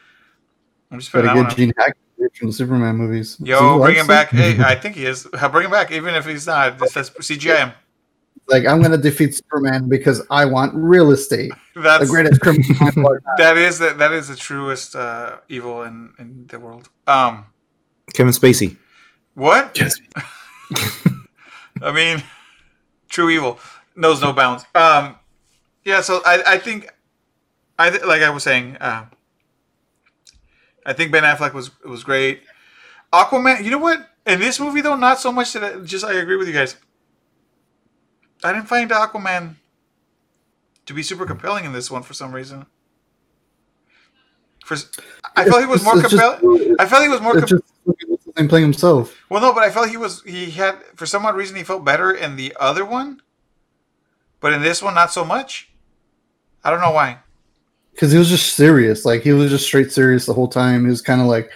I'm 0.93 0.99
just 1.01 1.11
putting 1.11 1.27
gotta 1.27 1.41
that 1.41 1.43
one 1.43 1.45
get 1.47 1.53
out. 1.53 1.57
Gene 1.57 1.73
Hackman 1.77 2.04
from 2.35 2.49
the 2.49 2.53
Superman 2.53 2.97
movies. 2.97 3.37
Yo, 3.41 3.79
bring 3.79 3.97
him 3.97 4.07
back. 4.07 4.31
Hey, 4.31 4.59
I 4.59 4.75
think 4.75 4.97
he 4.97 5.07
is. 5.07 5.27
Bring 5.53 5.65
him 5.65 5.71
back, 5.71 5.93
even 5.93 6.15
if 6.15 6.27
he's 6.27 6.47
not. 6.47 6.79
Just 6.79 6.97
let's 6.97 7.11
CGI 7.11 7.59
him. 7.59 7.73
Like 8.49 8.67
I'm 8.67 8.83
gonna 8.83 8.99
defeat 8.99 9.35
Superman 9.35 9.89
because 9.89 10.23
I 10.31 10.45
want 10.45 10.75
real 10.75 11.13
estate. 11.13 11.53
The 11.75 11.81
That's 11.81 12.11
greatest 12.11 12.41
criminal. 12.41 13.19
that 13.39 13.57
is 13.57 13.79
the, 13.79 13.95
that 13.95 14.13
is 14.13 14.29
the 14.29 14.37
truest 14.37 14.95
uh, 14.95 15.39
evil 15.49 15.83
in 15.83 16.13
in 16.19 16.47
the 16.49 16.59
world. 16.61 16.91
Um, 17.07 17.47
Kevin 18.13 18.33
Spacey. 18.33 18.77
what? 19.35 19.77
Yes. 19.79 19.95
I 21.83 21.93
mean, 21.93 22.23
true 23.09 23.31
evil 23.31 23.59
knows 23.97 24.21
no 24.21 24.33
bounds. 24.33 24.65
Um, 24.75 25.17
yeah. 25.85 26.01
So 26.01 26.21
I, 26.25 26.43
I 26.47 26.59
think, 26.59 26.91
I 27.79 27.91
th- 27.91 28.05
like 28.05 28.23
I 28.23 28.31
was 28.31 28.43
saying, 28.43 28.77
uh, 28.77 29.07
I 30.87 30.93
think 30.93 31.13
Ben 31.13 31.23
Affleck 31.23 31.55
was 31.55 31.71
was 31.85 32.05
great. 32.05 32.43
Aquaman. 33.13 33.65
You 33.65 33.71
know 33.71 33.79
what? 33.79 34.09
In 34.27 34.41
this 34.41 34.59
movie, 34.59 34.81
though, 34.81 34.97
not 34.97 35.21
so 35.21 35.31
much 35.31 35.53
that 35.53 35.63
I, 35.65 35.79
just 35.81 36.05
I 36.05 36.15
agree 36.15 36.37
with 36.37 36.49
you 36.49 36.55
guys. 36.55 36.77
I 38.43 38.53
didn't 38.53 38.69
find 38.69 38.91
Aquaman 38.91 39.57
to 40.87 40.95
be 40.95 41.03
super 41.03 41.27
compelling 41.27 41.65
in 41.65 41.73
this 41.73 41.91
one 41.91 42.03
for 42.03 42.13
some 42.15 42.33
reason. 42.33 42.67
For, 44.65 44.77
I 45.37 45.45
felt 45.45 45.61
he 45.61 45.67
was 45.67 45.85
more 45.85 46.01
compelling. 46.01 46.77
I 46.79 46.87
felt 46.87 47.03
he 47.03 47.09
was 47.09 47.21
more. 47.21 47.39
It's 47.39 47.53
Com- 47.53 47.63
him 48.37 48.49
playing 48.49 48.65
himself. 48.65 49.17
well, 49.31 49.41
no, 49.41 49.53
but 49.53 49.63
I 49.63 49.71
felt 49.71 49.89
he 49.91 49.97
was. 49.97 50.23
He 50.23 50.51
had 50.51 50.77
for 50.97 51.07
some 51.07 51.25
odd 51.25 51.37
reason 51.37 51.57
he 51.57 51.63
felt 51.63 51.85
better 51.85 52.11
in 52.11 52.37
the 52.37 52.57
other 52.59 52.85
one, 52.85 53.21
but 54.41 54.53
in 54.53 54.63
this 54.63 54.83
one 54.83 54.95
not 54.95 55.13
so 55.13 55.25
much. 55.25 55.71
I 56.65 56.71
don't 56.71 56.81
know 56.81 56.91
why. 56.91 57.19
Because 57.95 58.13
he 58.13 58.19
was 58.19 58.29
just 58.29 58.55
serious. 58.55 59.05
Like 59.05 59.23
he 59.23 59.33
was 59.33 59.51
just 59.51 59.65
straight 59.65 59.93
serious 59.93 60.27
the 60.27 60.35
whole 60.35 60.49
time. 60.49 60.83
He 60.85 60.91
was 60.91 61.01
kind 61.01 61.21
of 61.21 61.29
like, 61.29 61.51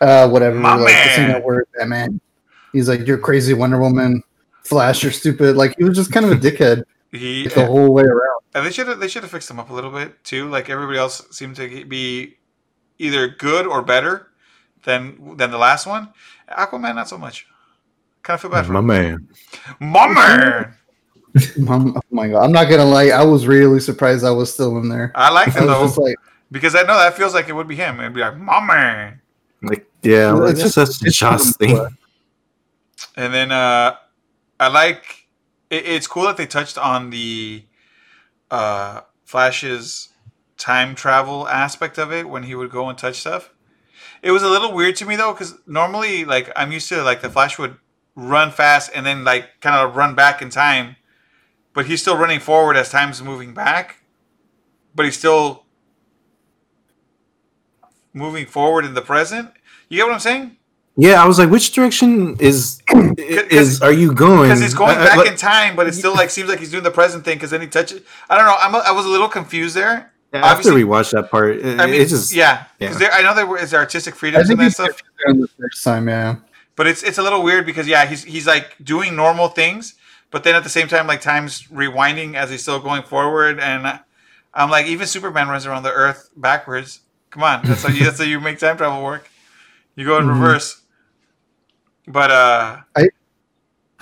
uh, 0.00 0.28
whatever. 0.28 0.56
My 0.56 0.74
like, 0.74 0.88
this 0.88 1.18
ain't 1.18 1.28
man. 1.28 1.42
gonna 1.42 1.62
Batman. 1.76 2.20
He's 2.72 2.88
like, 2.88 3.06
you're 3.06 3.18
crazy, 3.18 3.54
Wonder 3.54 3.80
Woman. 3.80 4.22
Flash, 4.62 5.02
you're 5.02 5.12
stupid. 5.12 5.56
Like 5.56 5.76
he 5.78 5.84
was 5.84 5.96
just 5.96 6.12
kind 6.12 6.26
of 6.26 6.32
a 6.32 6.36
dickhead 6.50 6.84
He 7.10 7.48
the 7.48 7.66
whole 7.66 7.92
way 7.92 8.04
around. 8.04 8.40
And 8.54 8.66
they 8.66 8.70
should 8.70 8.88
have 8.88 9.00
they 9.00 9.08
should 9.08 9.22
have 9.22 9.30
fixed 9.32 9.50
him 9.50 9.58
up 9.58 9.70
a 9.70 9.72
little 9.74 9.90
bit 9.90 10.22
too. 10.24 10.48
Like 10.48 10.68
everybody 10.70 10.98
else 10.98 11.26
seemed 11.30 11.56
to 11.56 11.84
be 11.86 12.36
either 12.98 13.28
good 13.28 13.66
or 13.66 13.82
better 13.82 14.28
than 14.84 15.36
than 15.36 15.50
the 15.50 15.58
last 15.58 15.86
one. 15.86 16.12
Aquaman 16.50 16.94
not 16.96 17.08
so 17.08 17.18
much. 17.18 17.46
Kind 18.22 18.34
of 18.36 18.42
feel 18.42 18.50
bad 18.50 18.66
for 18.66 18.72
My 18.72 18.80
him. 18.80 18.86
man. 18.86 19.28
My 19.80 20.06
man. 20.08 20.74
Um, 21.68 21.96
oh 21.96 22.00
my 22.10 22.28
god, 22.28 22.42
I'm 22.44 22.52
not 22.52 22.64
gonna 22.68 22.84
lie. 22.84 23.08
I 23.08 23.22
was 23.22 23.46
really 23.46 23.80
surprised 23.80 24.24
I 24.24 24.30
was 24.30 24.52
still 24.52 24.76
in 24.78 24.88
there. 24.88 25.12
I 25.14 25.30
like 25.30 25.48
I 25.48 25.60
him 25.60 25.66
though 25.66 25.84
like, 25.96 26.16
because 26.50 26.74
I 26.74 26.82
know 26.82 26.96
that 26.98 27.16
feels 27.16 27.34
like 27.34 27.48
it 27.48 27.52
would 27.52 27.68
be 27.68 27.76
him. 27.76 28.00
It'd 28.00 28.14
be 28.14 28.20
like 28.20 28.36
my 28.36 28.60
man. 28.64 29.20
Like, 29.62 29.86
yeah, 30.02 30.32
Well, 30.32 30.44
like, 30.44 30.52
it's 30.52 30.62
just- 30.62 30.74
such 30.74 31.02
a 31.02 31.06
it's 31.06 31.16
Joss 31.16 31.44
just- 31.44 31.58
thing. 31.58 31.86
And 33.16 33.32
then 33.34 33.52
uh 33.52 33.96
I 34.58 34.68
like 34.68 35.26
it, 35.70 35.86
it's 35.86 36.06
cool 36.06 36.24
that 36.24 36.36
they 36.36 36.46
touched 36.46 36.78
on 36.78 37.10
the 37.10 37.64
uh 38.50 39.02
Flash's 39.24 40.08
time 40.56 40.94
travel 40.94 41.46
aspect 41.48 41.98
of 41.98 42.12
it 42.12 42.28
when 42.28 42.42
he 42.42 42.54
would 42.54 42.70
go 42.70 42.88
and 42.88 42.98
touch 42.98 43.20
stuff. 43.20 43.50
It 44.22 44.32
was 44.32 44.42
a 44.42 44.48
little 44.48 44.72
weird 44.72 44.96
to 44.96 45.06
me 45.06 45.16
though 45.16 45.32
cuz 45.34 45.54
normally 45.66 46.24
like 46.24 46.50
I'm 46.56 46.72
used 46.72 46.88
to 46.88 47.02
like 47.02 47.22
the 47.22 47.30
Flash 47.30 47.58
would 47.58 47.76
run 48.16 48.50
fast 48.50 48.90
and 48.94 49.06
then 49.06 49.24
like 49.24 49.60
kind 49.60 49.76
of 49.76 49.94
run 49.96 50.14
back 50.14 50.42
in 50.42 50.50
time. 50.50 50.96
But 51.72 51.86
he's 51.86 52.00
still 52.02 52.16
running 52.16 52.40
forward 52.40 52.76
as 52.76 52.90
time's 52.90 53.22
moving 53.22 53.54
back. 53.54 54.02
But 54.94 55.04
he's 55.06 55.16
still 55.18 55.64
moving 58.12 58.46
forward 58.46 58.84
in 58.84 58.94
the 58.94 59.02
present. 59.02 59.50
You 59.88 59.98
get 59.98 60.06
what 60.06 60.14
I'm 60.14 60.20
saying? 60.20 60.56
Yeah, 60.96 61.22
I 61.22 61.26
was 61.26 61.38
like, 61.38 61.48
which 61.50 61.72
direction 61.72 62.36
is 62.40 62.82
is 63.16 63.80
are 63.80 63.92
you 63.92 64.12
going? 64.12 64.48
because 64.48 64.60
he's 64.60 64.74
going 64.74 64.96
I- 64.98 65.02
I- 65.02 65.06
back 65.06 65.16
like- 65.18 65.28
in 65.30 65.36
time, 65.36 65.76
but 65.76 65.86
it 65.86 65.94
still 65.94 66.12
like 66.14 66.30
seems 66.30 66.48
like 66.48 66.58
he's 66.58 66.70
doing 66.70 66.82
the 66.82 66.90
present 66.90 67.24
thing 67.24 67.36
because 67.36 67.50
then 67.50 67.60
he 67.60 67.68
touches. 67.68 68.02
I 68.28 68.36
don't 68.36 68.46
know. 68.46 68.56
I'm 68.58 68.74
a, 68.74 68.78
I 68.78 68.90
was 68.92 69.06
a 69.06 69.08
little 69.08 69.28
confused 69.28 69.76
there. 69.76 70.12
I 70.32 70.38
have 70.38 70.60
to 70.62 70.68
obviously- 70.68 70.82
rewatch 70.84 71.10
that 71.12 71.30
part. 71.30 71.56
It, 71.56 71.80
I 71.80 71.86
mean, 71.86 72.00
it's 72.00 72.10
just 72.10 72.32
yeah, 72.34 72.64
yeah. 72.78 72.88
because 72.92 73.08
I 73.12 73.22
know 73.22 73.34
there 73.34 73.56
is 73.62 73.72
artistic 73.72 74.14
I 74.14 74.16
freedoms 74.16 74.48
think 74.48 74.60
and 74.60 74.66
that 74.68 74.72
stuff, 74.74 74.88
touched 74.88 75.04
the 75.40 75.48
first 75.58 75.84
time. 75.84 76.08
Yeah, 76.08 76.36
but 76.76 76.86
it's 76.86 77.02
it's 77.02 77.18
a 77.18 77.22
little 77.22 77.42
weird 77.42 77.64
because 77.66 77.86
yeah, 77.88 78.04
he's 78.06 78.24
he's 78.24 78.46
like 78.46 78.76
doing 78.82 79.16
normal 79.16 79.48
things, 79.48 79.94
but 80.30 80.44
then 80.44 80.54
at 80.54 80.62
the 80.62 80.68
same 80.70 80.88
time 80.88 81.06
like 81.06 81.20
time's 81.20 81.64
rewinding 81.68 82.34
as 82.34 82.50
he's 82.50 82.62
still 82.62 82.80
going 82.80 83.02
forward, 83.02 83.58
and 83.60 84.00
I'm 84.54 84.70
like 84.70 84.86
even 84.86 85.06
Superman 85.06 85.48
runs 85.48 85.66
around 85.66 85.82
the 85.82 85.92
Earth 85.92 86.30
backwards. 86.36 87.00
Come 87.30 87.42
on, 87.44 87.60
that's 87.64 87.82
how 87.82 87.88
you 87.90 88.04
that's 88.04 88.18
how 88.18 88.24
you 88.24 88.40
make 88.40 88.58
time 88.58 88.76
travel 88.76 89.02
work. 89.04 89.28
You 89.96 90.04
go 90.06 90.18
in 90.18 90.24
Mhm. 90.24 90.30
reverse. 90.30 90.82
But 92.08 92.30
uh, 92.30 92.76
I 92.96 93.08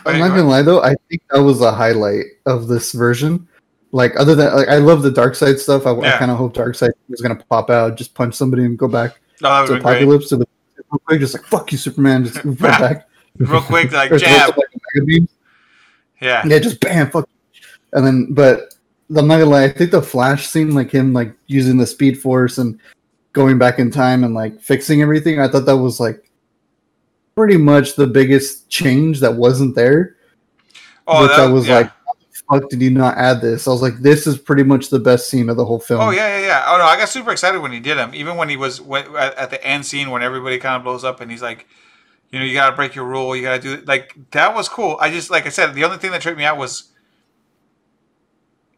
I'm 0.06 0.18
not 0.18 0.28
gonna 0.28 0.44
lie 0.48 0.62
though. 0.62 0.82
I 0.82 0.94
think 1.08 1.22
that 1.30 1.40
was 1.42 1.60
a 1.60 1.72
highlight 1.72 2.24
of 2.46 2.68
this 2.68 2.92
version. 2.92 3.46
Like 3.92 4.12
other 4.18 4.34
than 4.34 4.54
like, 4.54 4.68
I 4.68 4.76
love 4.76 5.02
the 5.02 5.10
Darkseid 5.10 5.58
stuff. 5.58 5.86
I, 5.86 5.94
Yeah. 5.98 6.18
kind 6.18 6.30
of 6.30 6.36
hope 6.38 6.54
Darkseid 6.54 6.90
was 7.08 7.20
gonna 7.20 7.42
pop 7.50 7.68
out, 7.70 7.96
just 7.96 8.14
punch 8.14 8.34
somebody 8.34 8.64
and 8.64 8.78
go 8.78 8.88
back 8.88 9.18
oh, 9.42 9.66
to 9.66 9.74
be 9.74 9.80
great. 9.80 10.02
Apokolips 10.02 10.28
to 10.28 10.36
the 10.36 10.46
real 10.90 11.00
quick, 11.06 11.20
just 11.20 11.34
like 11.34 11.44
fuck 11.44 11.70
you, 11.72 11.78
Superman, 11.78 12.24
just 12.24 12.42
right 12.44 12.58
back. 12.60 13.08
Real 13.38 13.60
quick, 13.60 13.92
like 13.92 14.10
jab. 14.16 14.56
like, 14.56 14.66
mega 14.94 15.06
beams. 15.06 15.30
Yeah, 16.20 16.46
Yeah, 16.46 16.58
just 16.58 16.80
bam, 16.80 17.10
fuck. 17.10 17.28
And 17.92 18.06
then, 18.06 18.32
but 18.32 18.74
I'm 19.16 19.26
not 19.26 19.38
gonna 19.38 19.46
lie. 19.46 19.64
I 19.64 19.68
think 19.68 19.90
the 19.90 20.02
Flash 20.02 20.46
scene, 20.46 20.74
like 20.74 20.90
him, 20.90 21.12
like 21.12 21.32
using 21.46 21.78
the 21.78 21.86
Speed 21.86 22.20
Force 22.20 22.58
and 22.58 22.78
going 23.32 23.58
back 23.58 23.78
in 23.78 23.90
time 23.90 24.24
and 24.24 24.34
like 24.34 24.60
fixing 24.60 25.00
everything. 25.00 25.40
I 25.40 25.48
thought 25.48 25.66
that 25.66 25.76
was 25.76 26.00
like 26.00 26.30
pretty 27.34 27.56
much 27.56 27.94
the 27.94 28.06
biggest 28.06 28.68
change 28.68 29.20
that 29.20 29.34
wasn't 29.34 29.74
there. 29.74 30.16
oh, 31.06 31.22
which 31.22 31.30
that 31.30 31.40
I 31.40 31.46
was 31.46 31.68
yeah. 31.68 31.76
like, 31.76 31.92
fuck 32.50 32.68
did 32.68 32.82
you 32.82 32.90
not 32.90 33.16
add 33.16 33.40
this? 33.40 33.68
I 33.68 33.70
was 33.70 33.82
like, 33.82 33.98
this 33.98 34.26
is 34.26 34.38
pretty 34.38 34.62
much 34.62 34.90
the 34.90 34.98
best 34.98 35.28
scene 35.28 35.48
of 35.48 35.56
the 35.56 35.64
whole 35.64 35.80
film. 35.80 36.00
Oh 36.00 36.10
yeah, 36.10 36.38
yeah, 36.38 36.46
yeah. 36.46 36.64
Oh 36.66 36.78
no, 36.78 36.84
I 36.84 36.96
got 36.96 37.08
super 37.08 37.30
excited 37.30 37.60
when 37.60 37.72
he 37.72 37.80
did 37.80 37.96
him. 37.96 38.14
Even 38.14 38.36
when 38.36 38.48
he 38.48 38.56
was 38.56 38.80
when, 38.80 39.04
at, 39.16 39.34
at 39.36 39.50
the 39.50 39.64
end 39.64 39.86
scene 39.86 40.10
when 40.10 40.22
everybody 40.22 40.58
kind 40.58 40.76
of 40.76 40.82
blows 40.82 41.04
up 41.04 41.20
and 41.20 41.30
he's 41.30 41.42
like, 41.42 41.66
you 42.30 42.38
know, 42.38 42.44
you 42.44 42.54
gotta 42.54 42.76
break 42.76 42.94
your 42.94 43.04
rule. 43.04 43.34
You 43.34 43.42
gotta 43.42 43.60
do 43.62 43.74
it. 43.74 43.86
Like 43.86 44.14
that 44.32 44.54
was 44.54 44.68
cool. 44.68 44.96
I 45.00 45.10
just 45.10 45.30
like 45.30 45.46
I 45.46 45.50
said, 45.50 45.74
the 45.74 45.84
only 45.84 45.98
thing 45.98 46.10
that 46.12 46.20
tripped 46.20 46.38
me 46.38 46.44
out 46.44 46.58
was 46.58 46.90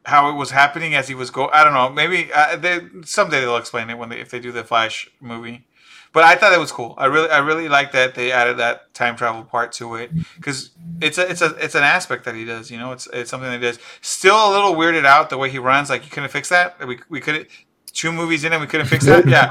how 0.07 0.31
it 0.31 0.35
was 0.35 0.51
happening 0.51 0.95
as 0.95 1.09
he 1.09 1.15
was 1.15 1.31
go. 1.31 1.49
I 1.53 1.65
don't 1.65 1.75
know. 1.75 1.91
Maybe 1.91 2.33
uh, 2.33 2.57
they, 2.57 2.81
someday 3.05 3.41
they'll 3.41 3.57
explain 3.57 3.91
it 3.91 3.99
when 3.99 4.09
they 4.09 4.21
if 4.21 4.31
they 4.31 4.41
do 4.41 4.53
the 4.53 4.65
Flash 4.65 5.11
movie. 5.21 5.67
But 6.13 6.25
I 6.25 6.35
thought 6.35 6.53
it 6.53 6.59
was 6.59 6.73
cool. 6.73 6.95
I 6.99 7.07
really, 7.07 7.31
I 7.31 7.39
really 7.39 7.69
like 7.69 7.93
that 7.93 8.17
they 8.17 8.33
added 8.33 8.57
that 8.57 8.93
time 8.95 9.15
travel 9.15 9.45
part 9.45 9.71
to 9.75 9.95
it 9.95 10.11
because 10.37 10.71
it's 11.01 11.19
a, 11.19 11.31
it's 11.31 11.41
a, 11.41 11.55
it's 11.65 11.77
an 11.77 11.85
aspect 11.85 12.25
that 12.25 12.35
he 12.35 12.45
does. 12.45 12.69
You 12.69 12.79
know, 12.79 12.91
it's, 12.91 13.07
it's 13.13 13.31
something 13.31 13.49
that 13.49 13.61
he 13.61 13.65
does. 13.65 13.79
Still 14.01 14.35
a 14.35 14.51
little 14.51 14.75
weirded 14.75 15.05
out 15.05 15.31
the 15.31 15.39
way 15.39 15.51
he 15.51 15.59
runs. 15.59 15.89
Like 15.89 16.05
you 16.05 16.11
couldn't 16.11 16.31
fix 16.31 16.49
that. 16.49 16.85
We, 16.85 16.99
we 17.09 17.21
couldn't 17.21 17.47
two 17.93 18.11
movies 18.11 18.43
in 18.43 18.53
and 18.53 18.61
we 18.61 18.67
couldn't 18.67 18.87
fix 18.87 19.05
that. 19.07 19.25
Yeah, 19.29 19.51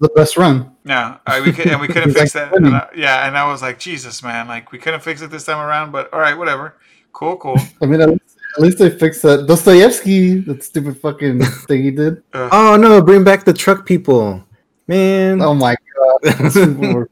the 0.00 0.08
best 0.16 0.36
run. 0.36 0.72
yeah. 0.84 1.18
We 1.44 1.52
could, 1.52 1.66
and 1.68 1.80
we 1.80 1.86
couldn't 1.88 2.12
fix 2.14 2.34
like 2.34 2.50
that. 2.50 2.56
And 2.56 2.74
I- 2.74 2.88
yeah, 2.96 3.26
and 3.26 3.36
I 3.38 3.50
was 3.50 3.62
like, 3.62 3.78
Jesus, 3.78 4.22
man. 4.22 4.48
Like 4.48 4.72
we 4.72 4.78
couldn't 4.78 5.00
fix 5.02 5.22
it 5.22 5.30
this 5.30 5.44
time 5.44 5.58
around. 5.58 5.92
But 5.92 6.12
all 6.12 6.20
right, 6.20 6.36
whatever. 6.36 6.74
Cool, 7.12 7.36
cool. 7.36 7.56
I 7.82 7.86
mean, 7.86 8.00
at 8.00 8.08
least, 8.10 8.36
at 8.56 8.62
least 8.62 8.78
they 8.78 8.90
fixed 8.90 9.22
that 9.22 9.46
Dostoevsky, 9.46 10.40
that 10.40 10.62
stupid 10.64 10.98
fucking 10.98 11.40
thing 11.68 11.82
he 11.82 11.90
did. 11.90 12.22
Uh, 12.32 12.48
Oh 12.52 12.76
no, 12.76 13.00
bring 13.02 13.24
back 13.24 13.44
the 13.44 13.52
truck 13.54 13.86
people. 13.86 14.44
Man. 14.86 15.40
Oh 15.42 15.54
my 15.54 15.74
god. 15.96 16.38
Those 16.38 16.54
people 16.54 16.94
were- 16.94 17.10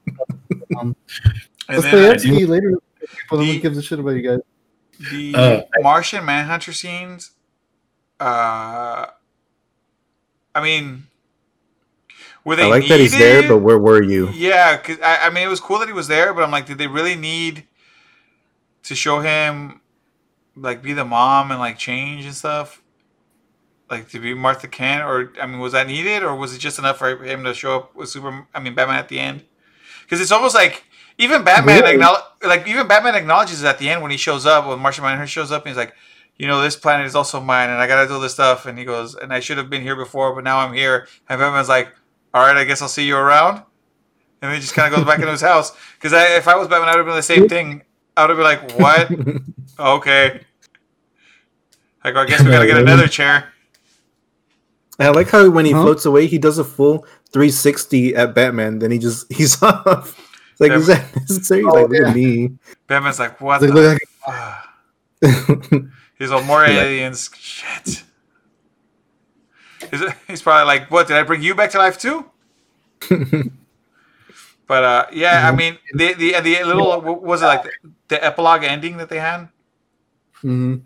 um, 0.78 0.96
and 1.68 1.82
then 1.82 1.92
Dostoevsky 2.12 2.46
later, 2.46 2.72
people 3.00 3.38
The- 3.38 3.46
don't 3.52 3.62
give 3.62 3.76
a 3.76 3.82
shit 3.82 3.98
about 3.98 4.10
you 4.10 4.22
guys. 4.22 4.40
the 5.10 5.34
Uh, 5.34 5.62
Martian 5.82 6.24
Manhunter 6.24 6.72
scenes. 6.72 7.32
Uh, 8.18 9.06
I 10.54 10.62
mean, 10.62 11.04
were 12.46 12.54
they 12.54 12.62
I 12.62 12.68
like 12.68 12.86
that 12.86 13.00
he's 13.00 13.10
there, 13.10 13.46
but 13.46 13.58
where 13.58 13.76
were 13.76 14.00
you? 14.00 14.30
Yeah, 14.30 14.76
cause 14.76 14.98
I, 15.02 15.26
I 15.26 15.30
mean 15.30 15.44
it 15.44 15.50
was 15.50 15.58
cool 15.58 15.80
that 15.80 15.88
he 15.88 15.92
was 15.92 16.06
there, 16.06 16.32
but 16.32 16.44
I'm 16.44 16.52
like, 16.52 16.64
did 16.66 16.78
they 16.78 16.86
really 16.86 17.16
need 17.16 17.66
to 18.84 18.94
show 18.94 19.18
him 19.18 19.80
like 20.54 20.80
be 20.80 20.92
the 20.92 21.04
mom 21.04 21.50
and 21.50 21.58
like 21.58 21.76
change 21.76 22.24
and 22.24 22.34
stuff? 22.34 22.80
Like 23.90 24.08
to 24.10 24.20
be 24.20 24.32
Martha 24.32 24.68
Kent, 24.68 25.02
or 25.02 25.32
I 25.42 25.46
mean, 25.46 25.58
was 25.58 25.72
that 25.72 25.88
needed, 25.88 26.22
or 26.22 26.36
was 26.36 26.54
it 26.54 26.58
just 26.58 26.78
enough 26.78 26.98
for 26.98 27.24
him 27.24 27.42
to 27.42 27.52
show 27.52 27.76
up 27.76 27.96
with 27.96 28.10
Super? 28.10 28.46
I 28.54 28.60
mean, 28.60 28.76
Batman 28.76 28.98
at 28.98 29.08
the 29.08 29.18
end, 29.18 29.42
because 30.02 30.20
it's 30.20 30.32
almost 30.32 30.54
like 30.54 30.84
even 31.18 31.42
Batman 31.42 31.80
Really? 31.80 31.94
acknowledge, 31.94 32.22
like 32.44 32.68
even 32.68 32.86
Batman 32.86 33.16
acknowledges 33.16 33.64
at 33.64 33.80
the 33.80 33.88
end 33.88 34.02
when 34.02 34.12
he 34.12 34.16
shows 34.16 34.46
up, 34.46 34.68
when 34.68 34.78
Martian 34.78 35.02
Manhunter 35.02 35.26
shows 35.26 35.50
up, 35.50 35.64
and 35.64 35.70
he's 35.70 35.76
like, 35.76 35.94
you 36.36 36.46
know, 36.46 36.60
this 36.60 36.76
planet 36.76 37.06
is 37.06 37.16
also 37.16 37.40
mine, 37.40 37.70
and 37.70 37.80
I 37.80 37.88
gotta 37.88 38.06
do 38.06 38.20
this 38.20 38.34
stuff, 38.34 38.66
and 38.66 38.78
he 38.78 38.84
goes, 38.84 39.16
and 39.16 39.32
I 39.32 39.40
should 39.40 39.58
have 39.58 39.68
been 39.68 39.82
here 39.82 39.96
before, 39.96 40.32
but 40.32 40.44
now 40.44 40.58
I'm 40.58 40.74
here, 40.74 41.08
and 41.28 41.40
Batman's 41.40 41.68
like, 41.68 41.92
all 42.36 42.42
right, 42.46 42.56
I 42.56 42.64
guess 42.64 42.82
I'll 42.82 42.88
see 42.88 43.06
you 43.06 43.16
around. 43.16 43.62
And 44.42 44.52
he 44.54 44.60
just 44.60 44.74
kind 44.74 44.92
of 44.92 44.98
goes 44.98 45.06
back 45.06 45.20
into 45.20 45.30
his 45.32 45.40
house. 45.40 45.72
Because 45.94 46.12
if 46.12 46.46
I 46.46 46.54
was 46.56 46.68
Batman, 46.68 46.88
I 46.90 46.92
would 46.92 46.98
have 46.98 47.06
been 47.06 47.16
the 47.16 47.22
same 47.22 47.48
thing. 47.48 47.82
I 48.16 48.26
would 48.26 48.36
have 48.36 48.68
been 48.68 48.78
like, 48.78 48.78
what? 48.78 49.40
okay. 49.96 50.40
I 52.04 52.10
go, 52.12 52.20
I 52.20 52.26
guess 52.26 52.42
we 52.44 52.50
got 52.50 52.60
to 52.60 52.66
get 52.66 52.76
another 52.76 53.08
chair. 53.08 53.52
I 54.98 55.08
like 55.08 55.28
how 55.30 55.48
when 55.50 55.64
he 55.64 55.72
Huh? 55.72 55.82
floats 55.82 56.04
away, 56.04 56.26
he 56.26 56.36
does 56.38 56.58
a 56.58 56.64
full 56.64 57.06
360 57.32 58.14
at 58.14 58.34
Batman. 58.34 58.78
Then 58.78 58.90
he 58.90 58.98
just 58.98 59.30
he's 59.32 59.62
off. 59.62 60.18
It's 60.52 60.60
like, 60.60 60.70
Yeah. 60.72 60.76
is 60.76 60.86
that 60.88 61.16
necessary? 61.16 61.64
Oh, 61.64 61.68
like, 61.68 61.88
look 61.88 61.98
yeah. 62.00 62.08
at 62.10 62.14
me. 62.14 62.50
Batman's 62.86 63.18
like, 63.18 63.40
what 63.40 63.60
Like, 63.62 63.72
the? 63.72 63.74
look, 63.74 63.98
f- 64.28 65.84
He's 66.18 66.30
all 66.30 66.42
more 66.44 66.64
aliens. 66.64 67.30
Shit. 67.34 68.04
He's, 70.00 70.12
he's 70.26 70.42
probably 70.42 70.66
like, 70.66 70.90
what? 70.90 71.08
Did 71.08 71.16
I 71.16 71.22
bring 71.22 71.42
you 71.42 71.54
back 71.54 71.70
to 71.72 71.78
life 71.78 71.98
too? 71.98 72.30
But 74.66 74.84
uh, 74.84 75.06
yeah, 75.12 75.48
I 75.48 75.52
mean, 75.54 75.78
the 75.94 76.14
the 76.14 76.40
the 76.40 76.64
little 76.64 77.00
what 77.00 77.22
was 77.22 77.42
it 77.42 77.46
like 77.46 77.62
the, 77.62 77.70
the 78.08 78.24
epilogue 78.24 78.64
ending 78.64 78.96
that 78.96 79.08
they 79.08 79.20
had? 79.20 79.48
mhm. 80.42 80.82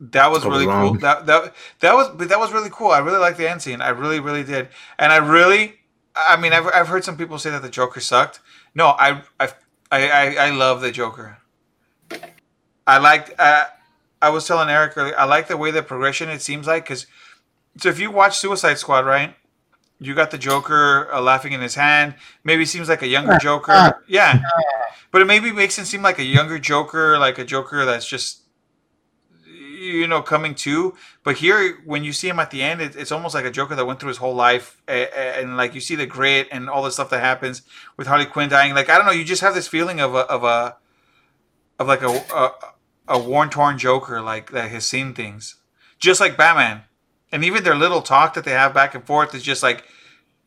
That 0.00 0.30
was 0.30 0.44
really 0.46 0.68
cool. 0.68 0.94
That 0.98 1.26
that 1.26 1.54
that 1.80 1.94
was 1.94 2.16
that 2.28 2.38
was 2.38 2.52
really 2.52 2.70
cool. 2.70 2.88
I 2.90 2.98
really 2.98 3.18
liked 3.18 3.38
the 3.38 3.48
end 3.50 3.62
scene. 3.62 3.80
I 3.80 3.90
really 3.90 4.20
really 4.20 4.44
did. 4.44 4.68
And 4.98 5.12
I 5.12 5.18
really, 5.18 5.76
I 6.16 6.36
mean, 6.36 6.52
I've 6.52 6.66
I've 6.68 6.88
heard 6.88 7.04
some 7.04 7.16
people 7.16 7.38
say 7.38 7.50
that 7.50 7.62
the 7.62 7.68
Joker 7.70 8.00
sucked. 8.00 8.40
No, 8.74 8.88
I 8.98 9.22
I 9.40 9.50
I 9.92 10.10
I, 10.10 10.34
I 10.46 10.50
love 10.50 10.80
the 10.80 10.92
Joker. 10.92 11.38
I 12.86 12.98
liked. 12.98 13.32
Uh, 13.38 13.64
I 14.20 14.30
was 14.30 14.46
telling 14.46 14.68
Eric 14.68 14.96
earlier, 14.96 15.18
I 15.18 15.24
like 15.24 15.46
the 15.48 15.56
way 15.56 15.70
the 15.70 15.82
progression 15.82 16.28
it 16.28 16.42
seems 16.42 16.66
like 16.66 16.84
because 16.84 17.06
so 17.78 17.88
if 17.88 17.98
you 17.98 18.10
watch 18.10 18.38
Suicide 18.38 18.78
Squad, 18.78 19.06
right? 19.06 19.34
You 20.00 20.14
got 20.14 20.30
the 20.30 20.38
Joker 20.38 21.12
uh, 21.12 21.20
laughing 21.20 21.52
in 21.52 21.60
his 21.60 21.74
hand. 21.74 22.14
Maybe 22.44 22.64
seems 22.64 22.88
like 22.88 23.02
a 23.02 23.08
younger 23.08 23.36
Joker. 23.38 24.02
Yeah, 24.06 24.40
but 25.10 25.22
it 25.22 25.24
maybe 25.24 25.50
makes 25.50 25.76
him 25.76 25.84
seem 25.84 26.02
like 26.02 26.18
a 26.18 26.24
younger 26.24 26.58
Joker, 26.58 27.18
like 27.18 27.38
a 27.38 27.44
Joker 27.44 27.84
that's 27.84 28.06
just 28.06 28.42
you 29.44 30.06
know 30.06 30.22
coming 30.22 30.54
to. 30.56 30.94
But 31.24 31.38
here, 31.38 31.78
when 31.84 32.04
you 32.04 32.12
see 32.12 32.28
him 32.28 32.38
at 32.38 32.50
the 32.50 32.62
end, 32.62 32.80
it, 32.80 32.94
it's 32.94 33.10
almost 33.10 33.34
like 33.34 33.44
a 33.44 33.50
Joker 33.50 33.74
that 33.74 33.86
went 33.86 34.00
through 34.00 34.08
his 34.08 34.18
whole 34.18 34.34
life, 34.34 34.80
and, 34.86 35.08
and 35.14 35.56
like 35.56 35.74
you 35.74 35.80
see 35.80 35.96
the 35.96 36.06
grit 36.06 36.48
and 36.52 36.70
all 36.70 36.82
the 36.82 36.90
stuff 36.90 37.10
that 37.10 37.20
happens 37.20 37.62
with 37.96 38.06
Harley 38.06 38.26
Quinn 38.26 38.48
dying. 38.48 38.74
Like 38.74 38.88
I 38.88 38.98
don't 38.98 39.06
know, 39.06 39.12
you 39.12 39.24
just 39.24 39.42
have 39.42 39.54
this 39.54 39.68
feeling 39.68 40.00
of 40.00 40.14
a 40.14 40.20
of 40.20 40.44
a 40.44 40.76
of 41.78 41.88
like 41.88 42.02
a 42.02 42.24
a, 42.32 42.52
a 43.08 43.18
worn 43.18 43.50
torn 43.50 43.78
Joker, 43.78 44.20
like 44.20 44.52
that 44.52 44.70
has 44.70 44.86
seen 44.86 45.12
things, 45.12 45.56
just 45.98 46.20
like 46.20 46.36
Batman, 46.36 46.82
and 47.32 47.44
even 47.44 47.64
their 47.64 47.74
little 47.74 48.02
talk 48.02 48.34
that 48.34 48.44
they 48.44 48.52
have 48.52 48.74
back 48.74 48.94
and 48.94 49.04
forth 49.04 49.34
is 49.34 49.42
just 49.42 49.62
like 49.62 49.84